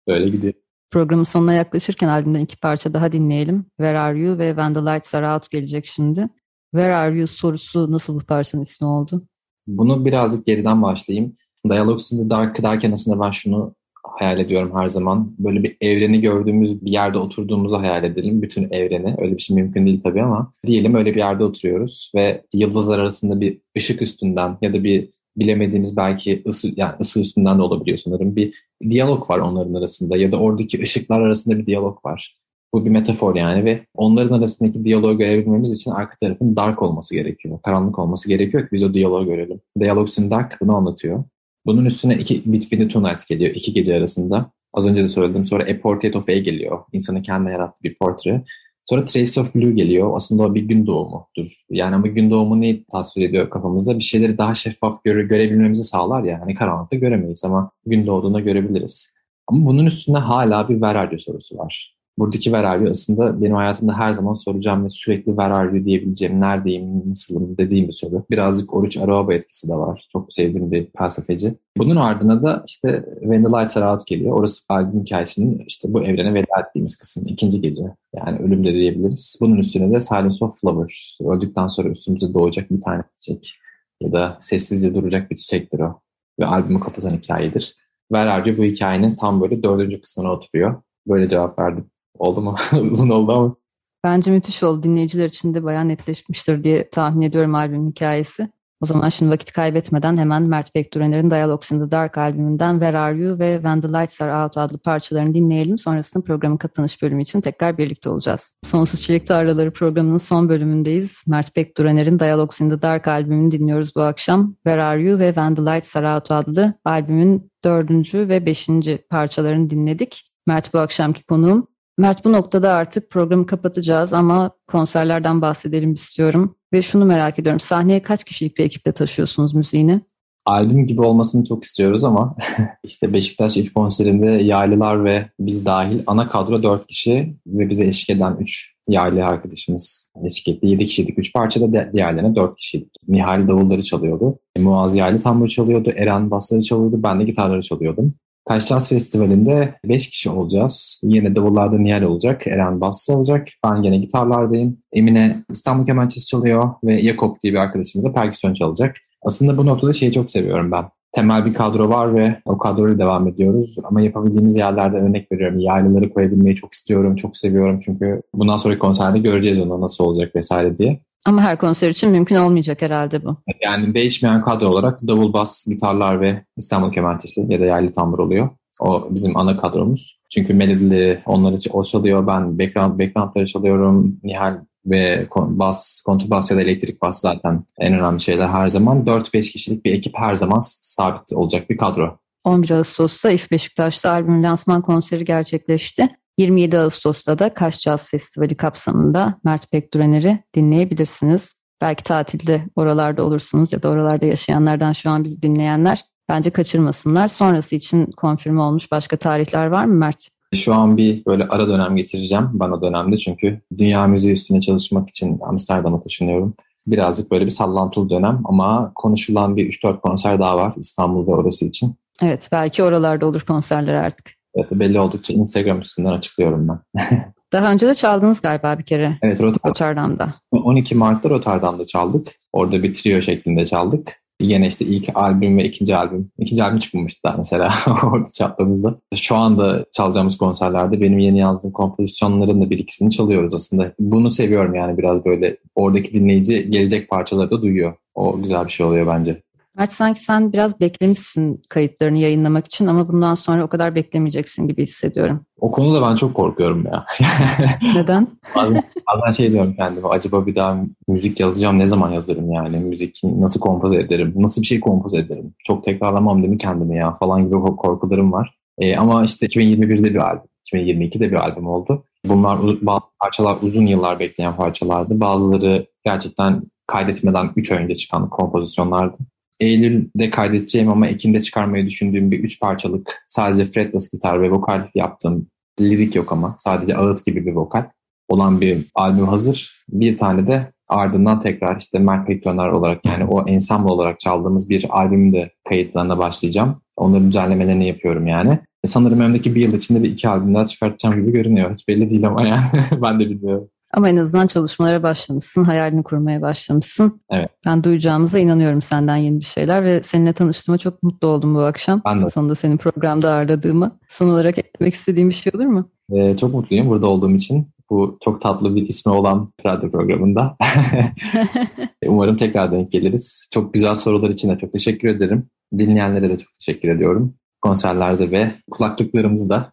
Böyle 0.07 0.29
gidiyor. 0.29 0.53
Programın 0.91 1.23
sonuna 1.23 1.53
yaklaşırken 1.53 2.07
albümden 2.07 2.39
iki 2.39 2.59
parça 2.59 2.93
daha 2.93 3.11
dinleyelim. 3.11 3.65
Where 3.77 3.99
Are 3.99 4.19
You 4.19 4.37
ve 4.37 4.47
When 4.47 4.73
the 4.73 4.79
Lights 4.79 5.15
Are 5.15 5.29
Out 5.29 5.49
gelecek 5.49 5.85
şimdi. 5.85 6.29
Where 6.71 6.95
Are 6.95 7.17
You 7.17 7.27
sorusu 7.27 7.91
nasıl 7.91 8.15
bu 8.15 8.19
parçanın 8.19 8.63
ismi 8.63 8.87
oldu? 8.87 9.27
Bunu 9.67 10.05
birazcık 10.05 10.45
geriden 10.45 10.81
başlayayım. 10.81 11.37
Dialogues 11.69 12.11
in 12.11 12.17
the 12.17 12.29
Dark 12.29 12.63
derken 12.63 12.91
aslında 12.91 13.25
ben 13.25 13.31
şunu 13.31 13.75
hayal 14.03 14.39
ediyorum 14.39 14.71
her 14.75 14.87
zaman. 14.87 15.35
Böyle 15.39 15.63
bir 15.63 15.77
evreni 15.81 16.21
gördüğümüz 16.21 16.85
bir 16.85 16.91
yerde 16.91 17.17
oturduğumuzu 17.17 17.77
hayal 17.77 18.03
edelim. 18.03 18.41
Bütün 18.41 18.71
evreni. 18.71 19.15
Öyle 19.17 19.37
bir 19.37 19.41
şey 19.41 19.55
mümkün 19.55 19.85
değil 19.85 20.01
tabii 20.03 20.21
ama 20.21 20.53
diyelim 20.65 20.95
öyle 20.95 21.11
bir 21.11 21.19
yerde 21.19 21.43
oturuyoruz 21.43 22.11
ve 22.15 22.43
yıldızlar 22.53 22.99
arasında 22.99 23.41
bir 23.41 23.61
ışık 23.77 24.01
üstünden 24.01 24.57
ya 24.61 24.73
da 24.73 24.83
bir 24.83 25.09
bilemediğimiz 25.37 25.97
belki 25.97 26.43
ısı, 26.47 26.71
yani 26.75 26.93
ısı 27.01 27.21
üstünden 27.21 27.57
de 27.57 27.61
olabiliyor 27.61 27.97
sanırım. 27.97 28.35
Bir 28.35 28.53
diyalog 28.89 29.29
var 29.29 29.39
onların 29.39 29.73
arasında 29.73 30.17
ya 30.17 30.31
da 30.31 30.37
oradaki 30.37 30.81
ışıklar 30.81 31.21
arasında 31.21 31.57
bir 31.57 31.65
diyalog 31.65 32.05
var. 32.05 32.37
Bu 32.73 32.85
bir 32.85 32.89
metafor 32.89 33.35
yani 33.35 33.65
ve 33.65 33.85
onların 33.95 34.37
arasındaki 34.37 34.83
diyaloğu 34.83 35.17
görebilmemiz 35.17 35.73
için 35.73 35.91
arka 35.91 36.15
tarafın 36.17 36.55
dark 36.55 36.81
olması 36.81 37.15
gerekiyor. 37.15 37.59
Karanlık 37.65 37.99
olması 37.99 38.29
gerekiyor 38.29 38.63
ki 38.63 38.69
biz 38.71 38.83
o 38.83 38.93
diyaloğu 38.93 39.25
görelim. 39.25 39.59
Dialogues 39.79 40.17
in 40.17 40.31
Dark 40.31 40.61
bunu 40.61 40.75
anlatıyor. 40.75 41.23
Bunun 41.65 41.85
üstüne 41.85 42.15
iki 42.15 42.53
Between 42.53 42.81
the 42.81 42.87
Two 42.87 43.03
Nights 43.03 43.25
geliyor. 43.25 43.55
iki 43.55 43.73
gece 43.73 43.95
arasında. 43.95 44.51
Az 44.73 44.85
önce 44.85 45.03
de 45.03 45.07
söyledim. 45.07 45.45
Sonra 45.45 45.63
A 45.63 45.79
Portrait 45.79 46.15
of 46.15 46.29
A 46.29 46.33
geliyor. 46.33 46.79
İnsanın 46.93 47.21
kendi 47.21 47.51
yarattığı 47.51 47.83
bir 47.83 47.95
portre. 47.95 48.43
Sonra 48.89 49.05
Trace 49.05 49.41
of 49.41 49.55
Blue 49.55 49.71
geliyor. 49.71 50.15
Aslında 50.15 50.43
o 50.43 50.55
bir 50.55 50.61
gün 50.61 50.87
doğumudur. 50.87 51.63
Yani 51.69 51.95
ama 51.95 52.07
gün 52.07 52.31
doğumu 52.31 52.61
neyi 52.61 52.85
tasvir 52.91 53.29
ediyor 53.29 53.49
kafamızda? 53.49 53.97
Bir 53.97 54.03
şeyleri 54.03 54.37
daha 54.37 54.55
şeffaf 54.55 55.03
göre, 55.03 55.23
görebilmemizi 55.23 55.83
sağlar 55.83 56.23
ya. 56.23 56.41
Hani 56.41 56.55
karanlıkta 56.55 56.95
göremeyiz 56.95 57.43
ama 57.45 57.71
gün 57.85 58.07
doğduğunda 58.07 58.39
görebiliriz. 58.39 59.13
Ama 59.47 59.65
bunun 59.65 59.85
üstünde 59.85 60.17
hala 60.17 60.69
bir 60.69 60.73
where 60.73 61.17
sorusu 61.17 61.57
var 61.57 61.96
buradaki 62.17 62.43
where 62.43 62.67
are 62.67 62.81
you 62.81 62.89
aslında 62.89 63.41
benim 63.41 63.55
hayatımda 63.55 63.99
her 63.99 64.11
zaman 64.11 64.33
soracağım 64.33 64.83
ve 64.83 64.89
sürekli 64.89 65.25
where 65.25 65.53
are 65.53 65.77
you 65.77 65.85
diyebileceğim, 65.85 66.39
neredeyim, 66.39 67.09
nasılım 67.09 67.57
dediğim 67.57 67.87
bir 67.87 67.93
soru. 67.93 68.25
Birazcık 68.29 68.73
Oruç 68.73 68.97
Araba 68.97 69.33
etkisi 69.33 69.69
de 69.69 69.73
var. 69.73 70.07
Çok 70.11 70.33
sevdiğim 70.33 70.71
bir 70.71 70.87
felsefeci. 70.97 71.53
Bunun 71.77 71.95
ardına 71.95 72.43
da 72.43 72.63
işte 72.67 73.05
When 73.19 73.43
the 73.43 73.49
Lights 73.49 73.77
Are 73.77 73.85
Out 73.85 74.07
geliyor. 74.07 74.39
Orası 74.39 74.63
albüm 74.69 75.01
hikayesinin 75.01 75.63
işte 75.67 75.93
bu 75.93 76.03
evrene 76.03 76.33
veda 76.33 76.61
ettiğimiz 76.67 76.95
kısım. 76.95 77.27
ikinci 77.27 77.61
gece. 77.61 77.83
Yani 78.15 78.39
ölüm 78.39 78.65
de 78.65 78.73
diyebiliriz. 78.73 79.37
Bunun 79.41 79.57
üstüne 79.57 79.93
de 79.93 80.01
Silence 80.01 80.45
of 80.45 80.61
Flowers. 80.61 81.17
Öldükten 81.21 81.67
sonra 81.67 81.89
üstümüze 81.89 82.33
doğacak 82.33 82.71
bir 82.71 82.81
tane 82.81 83.03
çiçek. 83.19 83.53
Ya 84.01 84.11
da 84.11 84.37
sessizce 84.41 84.93
duracak 84.93 85.31
bir 85.31 85.35
çiçektir 85.35 85.79
o. 85.79 86.01
Ve 86.39 86.45
albümü 86.45 86.79
kapatan 86.79 87.11
hikayedir. 87.11 87.75
Where 88.11 88.31
Are 88.31 88.49
You 88.49 88.57
bu 88.57 88.63
hikayenin 88.63 89.15
tam 89.15 89.41
böyle 89.41 89.63
dördüncü 89.63 90.01
kısmına 90.01 90.31
oturuyor. 90.31 90.81
Böyle 91.07 91.29
cevap 91.29 91.59
verdim. 91.59 91.85
Oldu 92.19 92.41
mu? 92.41 92.55
Uzun 92.91 93.09
oldu 93.09 93.31
ama. 93.31 93.55
Bence 94.03 94.31
müthiş 94.31 94.63
oldu. 94.63 94.83
Dinleyiciler 94.83 95.25
için 95.25 95.53
de 95.53 95.63
bayağı 95.63 95.87
netleşmiştir 95.87 96.63
diye 96.63 96.89
tahmin 96.89 97.21
ediyorum 97.21 97.55
albümün 97.55 97.89
hikayesi. 97.89 98.49
O 98.81 98.85
zaman 98.85 99.09
şimdi 99.09 99.31
vakit 99.31 99.51
kaybetmeden 99.51 100.17
hemen 100.17 100.49
Mert 100.49 100.75
Bekdurener'in 100.75 101.31
Dialogues 101.31 101.71
in 101.71 101.79
the 101.79 101.91
Dark 101.91 102.17
albümünden 102.17 102.73
Where 102.73 102.97
Are 102.99 103.17
You 103.17 103.39
ve 103.39 103.55
When 103.55 103.81
the 103.81 103.87
Lights 103.87 104.21
Are 104.21 104.43
Out 104.43 104.57
adlı 104.57 104.77
parçalarını 104.77 105.33
dinleyelim. 105.33 105.77
Sonrasında 105.77 106.23
programın 106.23 106.57
kapanış 106.57 107.01
bölümü 107.01 107.21
için 107.21 107.41
tekrar 107.41 107.77
birlikte 107.77 108.09
olacağız. 108.09 108.55
Sonsuz 108.63 109.01
Çilek 109.01 109.27
Tarlaları 109.27 109.71
programının 109.71 110.17
son 110.17 110.49
bölümündeyiz. 110.49 111.23
Mert 111.27 111.55
Bekdurener'in 111.55 112.19
Dialogues 112.19 112.61
in 112.61 112.69
the 112.69 112.81
Dark 112.81 113.07
albümünü 113.07 113.51
dinliyoruz 113.51 113.95
bu 113.95 114.01
akşam. 114.01 114.53
Where 114.53 114.83
Are 114.83 115.01
You 115.01 115.19
ve 115.19 115.27
When 115.27 115.55
the 115.55 115.61
Lights 115.61 115.95
Are 115.95 116.13
Out 116.13 116.31
adlı 116.31 116.73
albümün 116.85 117.51
dördüncü 117.63 118.29
ve 118.29 118.45
beşinci 118.45 118.97
parçalarını 119.09 119.69
dinledik. 119.69 120.31
Mert 120.47 120.73
bu 120.73 120.79
akşamki 120.79 121.23
konuğum. 121.23 121.67
Mert 121.99 122.25
bu 122.25 122.31
noktada 122.31 122.73
artık 122.73 123.09
programı 123.09 123.45
kapatacağız 123.45 124.13
ama 124.13 124.51
konserlerden 124.67 125.41
bahsedelim 125.41 125.93
istiyorum. 125.93 126.55
Ve 126.73 126.81
şunu 126.81 127.05
merak 127.05 127.39
ediyorum. 127.39 127.59
Sahneye 127.59 128.01
kaç 128.01 128.23
kişilik 128.23 128.57
bir 128.57 128.63
ekiple 128.63 128.91
taşıyorsunuz 128.91 129.53
müziğini? 129.53 130.01
Albüm 130.45 130.87
gibi 130.87 131.01
olmasını 131.01 131.45
çok 131.45 131.63
istiyoruz 131.63 132.03
ama 132.03 132.35
işte 132.83 133.13
Beşiktaş 133.13 133.57
ilk 133.57 133.75
konserinde 133.75 134.27
yaylılar 134.27 135.05
ve 135.05 135.29
biz 135.39 135.65
dahil 135.65 136.03
ana 136.07 136.27
kadro 136.27 136.63
4 136.63 136.87
kişi 136.87 137.37
ve 137.47 137.69
bize 137.69 137.85
eşlik 137.87 138.17
eden 138.17 138.37
3 138.39 138.73
yaylı 138.89 139.25
arkadaşımız 139.25 140.11
eşlik 140.25 140.47
etti. 140.47 140.67
7 140.67 140.85
kişiydik. 140.85 141.19
3 141.19 141.33
parçada 141.33 141.93
diğerlerine 141.93 142.35
4 142.35 142.57
kişiydik. 142.57 142.91
Nihal 143.07 143.47
davulları 143.47 143.83
çalıyordu. 143.83 144.39
Muaz 144.57 144.95
Yaylı 144.95 145.19
tambur 145.19 145.47
çalıyordu. 145.47 145.93
Eren 145.95 146.31
basları 146.31 146.61
çalıyordu. 146.61 147.03
Ben 147.03 147.19
de 147.19 147.23
gitarları 147.23 147.61
çalıyordum. 147.61 148.13
Kaşcaz 148.47 148.89
Festivali'nde 148.89 149.73
5 149.85 150.09
kişi 150.09 150.29
olacağız. 150.29 151.01
Yine 151.03 151.35
davullarda 151.35 151.77
Nihal 151.77 152.01
olacak, 152.01 152.47
Eren 152.47 152.81
Bassı 152.81 153.13
olacak. 153.13 153.47
Ben 153.65 153.81
gene 153.81 153.97
gitarlardayım. 153.97 154.77
Emine 154.93 155.43
İstanbul 155.49 155.85
Kemençesi 155.85 156.27
çalıyor 156.27 156.69
ve 156.83 157.01
Yakup 157.01 157.41
diye 157.41 157.53
bir 157.53 157.57
arkadaşımız 157.57 158.05
da 158.05 158.13
perküsyon 158.13 158.53
çalacak. 158.53 158.95
Aslında 159.21 159.57
bu 159.57 159.65
noktada 159.65 159.93
şeyi 159.93 160.11
çok 160.11 160.31
seviyorum 160.31 160.71
ben. 160.71 160.85
Temel 161.11 161.45
bir 161.45 161.53
kadro 161.53 161.89
var 161.89 162.15
ve 162.15 162.41
o 162.45 162.57
kadroyla 162.57 162.99
devam 162.99 163.27
ediyoruz. 163.27 163.75
Ama 163.83 164.01
yapabildiğimiz 164.01 164.57
yerlerde 164.57 164.97
örnek 164.97 165.31
veriyorum. 165.31 165.59
Yaylıları 165.59 166.13
koyabilmeyi 166.13 166.55
çok 166.55 166.73
istiyorum, 166.73 167.15
çok 167.15 167.37
seviyorum. 167.37 167.77
Çünkü 167.85 168.21
bundan 168.33 168.57
sonraki 168.57 168.79
konserde 168.79 169.19
göreceğiz 169.19 169.59
onu 169.59 169.81
nasıl 169.81 170.03
olacak 170.03 170.35
vesaire 170.35 170.77
diye. 170.77 170.99
Ama 171.25 171.41
her 171.41 171.57
konser 171.57 171.89
için 171.89 172.11
mümkün 172.11 172.35
olmayacak 172.35 172.81
herhalde 172.81 173.23
bu. 173.23 173.37
Yani 173.63 173.93
değişmeyen 173.93 174.41
kadro 174.41 174.67
olarak 174.67 175.07
davul 175.07 175.33
bas, 175.33 175.65
gitarlar 175.67 176.21
ve 176.21 176.45
İstanbul 176.57 176.91
kemençesi 176.91 177.45
ya 177.49 177.59
da 177.59 177.65
yerli 177.65 177.91
tambur 177.91 178.19
oluyor. 178.19 178.49
O 178.79 179.07
bizim 179.11 179.37
ana 179.37 179.57
kadromuz. 179.57 180.19
Çünkü 180.29 180.53
melodileri 180.53 181.21
onları 181.25 181.57
o 181.71 181.83
çalıyor. 181.83 182.27
Ben 182.27 182.59
background, 182.59 182.99
backgroundları 182.99 183.45
çalıyorum. 183.45 184.19
Nihal 184.23 184.57
ve 184.85 185.27
bas, 185.35 186.01
kontrbas 186.01 186.51
ya 186.51 186.57
da 186.57 186.61
elektrik 186.61 187.01
bas 187.01 187.21
zaten 187.21 187.63
en 187.79 187.93
önemli 187.93 188.21
şeyler 188.21 188.47
her 188.47 188.69
zaman. 188.69 189.05
4-5 189.05 189.51
kişilik 189.51 189.85
bir 189.85 189.93
ekip 189.93 190.13
her 190.17 190.35
zaman 190.35 190.59
sabit 190.63 191.33
olacak 191.33 191.69
bir 191.69 191.77
kadro. 191.77 192.19
11 192.43 192.69
Ağustos'ta 192.69 193.31
İF 193.31 193.51
Beşiktaş'ta 193.51 194.11
albüm 194.11 194.43
lansman 194.43 194.81
konseri 194.81 195.25
gerçekleşti. 195.25 196.09
27 196.37 196.77
Ağustos'ta 196.79 197.39
da 197.39 197.53
Kaş 197.53 197.79
Caz 197.79 198.09
Festivali 198.09 198.55
kapsamında 198.55 199.39
Mert 199.43 199.71
Pekdurener'i 199.71 200.43
dinleyebilirsiniz. 200.55 201.53
Belki 201.81 202.03
tatilde 202.03 202.61
oralarda 202.75 203.23
olursunuz 203.23 203.73
ya 203.73 203.83
da 203.83 203.89
oralarda 203.89 204.25
yaşayanlardan 204.25 204.93
şu 204.93 205.09
an 205.09 205.23
bizi 205.23 205.41
dinleyenler 205.41 206.03
bence 206.29 206.49
kaçırmasınlar. 206.49 207.27
Sonrası 207.27 207.75
için 207.75 208.05
konfirme 208.05 208.61
olmuş 208.61 208.91
başka 208.91 209.17
tarihler 209.17 209.65
var 209.65 209.85
mı 209.85 209.93
Mert? 209.93 210.27
Şu 210.53 210.73
an 210.73 210.97
bir 210.97 211.25
böyle 211.25 211.47
ara 211.47 211.67
dönem 211.67 211.95
geçireceğim 211.95 212.49
bana 212.53 212.81
dönemde 212.81 213.17
çünkü 213.17 213.61
dünya 213.77 214.07
müziği 214.07 214.33
üstüne 214.33 214.61
çalışmak 214.61 215.09
için 215.09 215.39
Amsterdam'a 215.41 216.01
taşınıyorum. 216.01 216.53
Birazcık 216.87 217.31
böyle 217.31 217.45
bir 217.45 217.49
sallantılı 217.49 218.09
dönem 218.09 218.41
ama 218.45 218.91
konuşulan 218.95 219.57
bir 219.57 219.71
3-4 219.71 219.99
konser 219.99 220.39
daha 220.39 220.57
var 220.57 220.73
İstanbul'da 220.77 221.31
orası 221.31 221.65
için. 221.65 221.95
Evet 222.21 222.49
belki 222.51 222.83
oralarda 222.83 223.25
olur 223.25 223.41
konserler 223.41 223.93
artık. 223.93 224.36
Evet 224.55 224.71
belli 224.71 224.99
oldukça 224.99 225.33
Instagram 225.33 225.81
üstünden 225.81 226.11
açıklıyorum 226.11 226.67
ben. 226.67 226.79
Daha 227.53 227.71
önce 227.71 227.87
de 227.87 227.95
çaldınız 227.95 228.41
galiba 228.41 228.79
bir 228.79 228.83
kere. 228.83 229.17
Evet 229.21 229.41
Rotterdam'da. 229.41 230.33
12 230.51 230.95
Mart'ta 230.95 231.29
Rotterdam'da 231.29 231.85
çaldık. 231.85 232.27
Orada 232.53 232.83
bir 232.83 232.93
trio 232.93 233.21
şeklinde 233.21 233.65
çaldık. 233.65 234.21
Yine 234.41 234.67
işte 234.67 234.85
ilk 234.85 235.09
albüm 235.15 235.57
ve 235.57 235.63
ikinci 235.63 235.95
albüm. 235.95 236.31
İkinci 236.39 236.63
albüm 236.63 236.79
çıkmamıştı 236.79 237.23
daha 237.23 237.37
mesela 237.37 237.73
orada 238.03 238.29
çaldığımızda. 238.33 238.95
Şu 239.15 239.35
anda 239.35 239.85
çalacağımız 239.91 240.37
konserlerde 240.37 241.01
benim 241.01 241.19
yeni 241.19 241.39
yazdığım 241.39 241.71
kompozisyonların 241.71 242.61
da 242.61 242.69
bir 242.69 242.77
ikisini 242.77 243.11
çalıyoruz 243.11 243.53
aslında. 243.53 243.93
Bunu 243.99 244.31
seviyorum 244.31 244.75
yani 244.75 244.97
biraz 244.97 245.25
böyle 245.25 245.57
oradaki 245.75 246.13
dinleyici 246.13 246.69
gelecek 246.69 247.09
parçaları 247.09 247.51
da 247.51 247.61
duyuyor. 247.61 247.93
O 248.15 248.41
güzel 248.41 248.65
bir 248.65 248.71
şey 248.71 248.85
oluyor 248.85 249.07
bence. 249.07 249.41
Mert 249.77 249.91
sanki 249.91 250.23
sen 250.23 250.53
biraz 250.53 250.79
beklemişsin 250.79 251.61
kayıtlarını 251.69 252.17
yayınlamak 252.17 252.65
için 252.65 252.87
ama 252.87 253.07
bundan 253.07 253.35
sonra 253.35 253.63
o 253.63 253.67
kadar 253.67 253.95
beklemeyeceksin 253.95 254.67
gibi 254.67 254.83
hissediyorum. 254.83 255.45
O 255.59 255.71
konuda 255.71 256.09
ben 256.09 256.15
çok 256.15 256.33
korkuyorum 256.33 256.85
ya. 256.85 257.05
Neden? 257.95 258.27
bazen, 258.55 258.83
bazen 259.13 259.31
şey 259.31 259.51
diyorum 259.51 259.75
kendime 259.77 260.07
acaba 260.07 260.45
bir 260.45 260.55
daha 260.55 260.77
müzik 261.07 261.39
yazacağım 261.39 261.79
ne 261.79 261.85
zaman 261.85 262.11
yazarım 262.11 262.51
yani 262.51 262.77
müzik 262.77 263.21
nasıl 263.23 263.59
kompoz 263.59 263.95
ederim 263.95 264.33
nasıl 264.35 264.61
bir 264.61 264.67
şey 264.67 264.79
kompoz 264.79 265.13
ederim 265.13 265.53
çok 265.63 265.83
tekrarlamam 265.83 266.37
değil 266.37 266.53
mi 266.53 266.57
kendimi 266.57 266.97
ya 266.97 267.15
falan 267.15 267.45
gibi 267.45 267.55
korkularım 267.55 268.31
var. 268.33 268.57
Ee, 268.79 268.97
ama 268.97 269.23
işte 269.23 269.45
2021'de 269.45 270.13
bir 270.13 270.29
albüm 270.29 270.49
2022'de 270.73 271.31
bir 271.31 271.35
albüm 271.35 271.67
oldu. 271.67 272.03
Bunlar 272.25 272.59
bazı 272.81 273.05
parçalar 273.19 273.57
uzun 273.61 273.85
yıllar 273.85 274.19
bekleyen 274.19 274.55
parçalardı. 274.55 275.19
Bazıları 275.19 275.85
gerçekten 276.05 276.61
kaydetmeden 276.87 277.49
3 277.55 277.71
önce 277.71 277.95
çıkan 277.95 278.29
kompozisyonlardı. 278.29 279.17
Eylül'de 279.59 280.29
kaydedeceğim 280.29 280.89
ama 280.89 281.07
Ekim'de 281.07 281.41
çıkarmayı 281.41 281.85
düşündüğüm 281.85 282.31
bir 282.31 282.39
üç 282.39 282.59
parçalık 282.59 283.23
sadece 283.27 283.65
fretless 283.65 284.11
gitar 284.11 284.41
ve 284.41 284.51
vokal 284.51 284.87
yaptım. 284.95 285.47
Lirik 285.81 286.15
yok 286.15 286.31
ama 286.31 286.55
sadece 286.59 286.97
ağıt 286.97 287.25
gibi 287.25 287.45
bir 287.45 287.53
vokal 287.53 287.85
olan 288.27 288.61
bir 288.61 288.85
albüm 288.95 289.27
hazır. 289.27 289.83
Bir 289.89 290.17
tane 290.17 290.47
de 290.47 290.71
ardından 290.89 291.39
tekrar 291.39 291.79
işte 291.79 291.99
Mert 291.99 292.27
Pektoner 292.27 292.67
olarak 292.67 293.05
yani 293.05 293.25
o 293.25 293.47
ensemble 293.47 293.91
olarak 293.91 294.19
çaldığımız 294.19 294.69
bir 294.69 294.85
albümün 294.89 295.33
de 295.33 295.51
kayıtlarına 295.69 296.17
başlayacağım. 296.17 296.81
Onların 296.97 297.27
düzenlemelerini 297.27 297.87
yapıyorum 297.87 298.27
yani. 298.27 298.59
E 298.83 298.87
sanırım 298.87 299.19
önümdeki 299.19 299.55
bir 299.55 299.61
yıl 299.61 299.73
içinde 299.73 300.03
bir 300.03 300.09
iki 300.09 300.29
albüm 300.29 300.55
daha 300.55 300.65
çıkartacağım 300.65 301.21
gibi 301.21 301.31
görünüyor. 301.31 301.73
Hiç 301.73 301.87
belli 301.87 302.09
değil 302.09 302.27
ama 302.27 302.47
yani 302.47 302.61
ben 303.01 303.19
de 303.19 303.29
bilmiyorum. 303.29 303.69
Ama 303.93 304.09
en 304.09 304.17
azından 304.17 304.47
çalışmalara 304.47 305.03
başlamışsın, 305.03 305.63
hayalini 305.63 306.03
kurmaya 306.03 306.41
başlamışsın. 306.41 307.21
Evet. 307.29 307.49
Ben 307.65 307.83
duyacağımıza 307.83 308.39
inanıyorum 308.39 308.81
senden 308.81 309.15
yeni 309.15 309.39
bir 309.39 309.45
şeyler 309.45 309.83
ve 309.83 310.03
seninle 310.03 310.33
tanıştığıma 310.33 310.77
çok 310.77 311.03
mutlu 311.03 311.27
oldum 311.27 311.55
bu 311.55 311.59
akşam. 311.59 312.01
Ben 312.05 312.25
de. 312.25 312.29
Sonunda 312.29 312.55
senin 312.55 312.77
programda 312.77 313.31
ağırladığıma. 313.35 313.91
Son 314.09 314.29
olarak 314.29 314.57
eklemek 314.57 314.93
istediğim 314.93 315.29
bir 315.29 315.33
şey 315.33 315.51
olur 315.55 315.65
mu? 315.65 315.89
Ee, 316.11 316.37
çok 316.37 316.53
mutluyum 316.53 316.89
burada 316.89 317.07
olduğum 317.07 317.31
için. 317.31 317.67
Bu 317.89 318.17
çok 318.23 318.41
tatlı 318.41 318.75
bir 318.75 318.87
ismi 318.87 319.13
olan 319.13 319.53
radyo 319.65 319.91
programında. 319.91 320.57
Umarım 322.05 322.35
tekrar 322.35 322.71
denk 322.71 322.91
geliriz. 322.91 323.49
Çok 323.53 323.73
güzel 323.73 323.95
sorular 323.95 324.29
için 324.29 324.49
de 324.49 324.57
çok 324.57 324.73
teşekkür 324.73 325.07
ederim. 325.07 325.47
Dinleyenlere 325.77 326.27
de 326.27 326.37
çok 326.37 326.53
teşekkür 326.59 326.89
ediyorum. 326.89 327.33
Konserlerde 327.61 328.31
ve 328.31 328.51
kulaklıklarımızda 328.71 329.71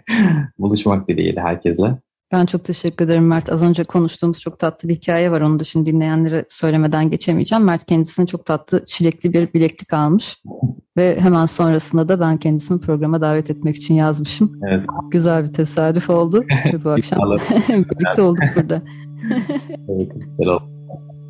buluşmak 0.58 1.08
dileğiyle 1.08 1.40
herkese. 1.40 1.98
Ben 2.32 2.46
çok 2.46 2.64
teşekkür 2.64 3.04
ederim 3.04 3.26
Mert. 3.26 3.52
Az 3.52 3.62
önce 3.62 3.84
konuştuğumuz 3.84 4.40
çok 4.40 4.58
tatlı 4.58 4.88
bir 4.88 4.94
hikaye 4.94 5.30
var. 5.30 5.40
Onu 5.40 5.58
da 5.60 5.64
şimdi 5.64 5.92
dinleyenlere 5.92 6.44
söylemeden 6.48 7.10
geçemeyeceğim. 7.10 7.64
Mert 7.64 7.84
kendisine 7.86 8.26
çok 8.26 8.46
tatlı 8.46 8.84
çilekli 8.84 9.32
bir 9.32 9.52
bileklik 9.54 9.92
almış. 9.92 10.42
Ve 10.96 11.20
hemen 11.20 11.46
sonrasında 11.46 12.08
da 12.08 12.20
ben 12.20 12.36
kendisini 12.36 12.80
programa 12.80 13.20
davet 13.20 13.50
etmek 13.50 13.76
için 13.76 13.94
yazmışım. 13.94 14.60
Evet. 14.68 14.86
Güzel 15.10 15.44
bir 15.44 15.52
tesadüf 15.52 16.10
oldu. 16.10 16.44
Bu 16.84 16.90
akşam 16.90 17.18
birlikte 17.68 18.22
olduk 18.22 18.44
burada. 18.56 18.82
evet, 19.88 20.12
güzel 20.14 20.52
oldu. 20.52 20.77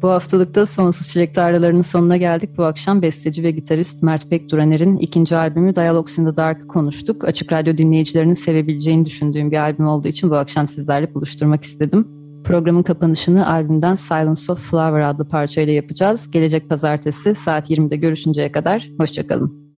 Bu 0.02 0.08
haftalıkta 0.08 0.66
Sonsuz 0.66 1.08
Çilek 1.08 1.34
Tarlalarının 1.34 1.80
sonuna 1.80 2.16
geldik. 2.16 2.50
Bu 2.56 2.64
akşam 2.64 3.02
besteci 3.02 3.42
ve 3.42 3.50
gitarist 3.50 4.02
Mert 4.02 4.30
Pekduraner'in 4.30 4.96
ikinci 4.96 5.36
albümü 5.36 5.76
Dialogues 5.76 6.18
in 6.18 6.24
the 6.24 6.36
Dark'ı 6.36 6.66
konuştuk. 6.66 7.24
Açık 7.24 7.52
Radyo 7.52 7.78
dinleyicilerinin 7.78 8.34
sevebileceğini 8.34 9.04
düşündüğüm 9.04 9.50
bir 9.50 9.56
albüm 9.56 9.86
olduğu 9.86 10.08
için 10.08 10.30
bu 10.30 10.36
akşam 10.36 10.68
sizlerle 10.68 11.14
buluşturmak 11.14 11.64
istedim. 11.64 12.08
Programın 12.44 12.82
kapanışını 12.82 13.50
albümden 13.50 13.94
Silence 13.94 14.52
of 14.52 14.70
Flower 14.70 15.00
adlı 15.00 15.28
parçayla 15.28 15.72
yapacağız. 15.72 16.30
Gelecek 16.30 16.68
pazartesi 16.68 17.34
saat 17.34 17.70
20'de 17.70 17.96
görüşünceye 17.96 18.52
kadar 18.52 18.90
hoşçakalın. 18.98 19.67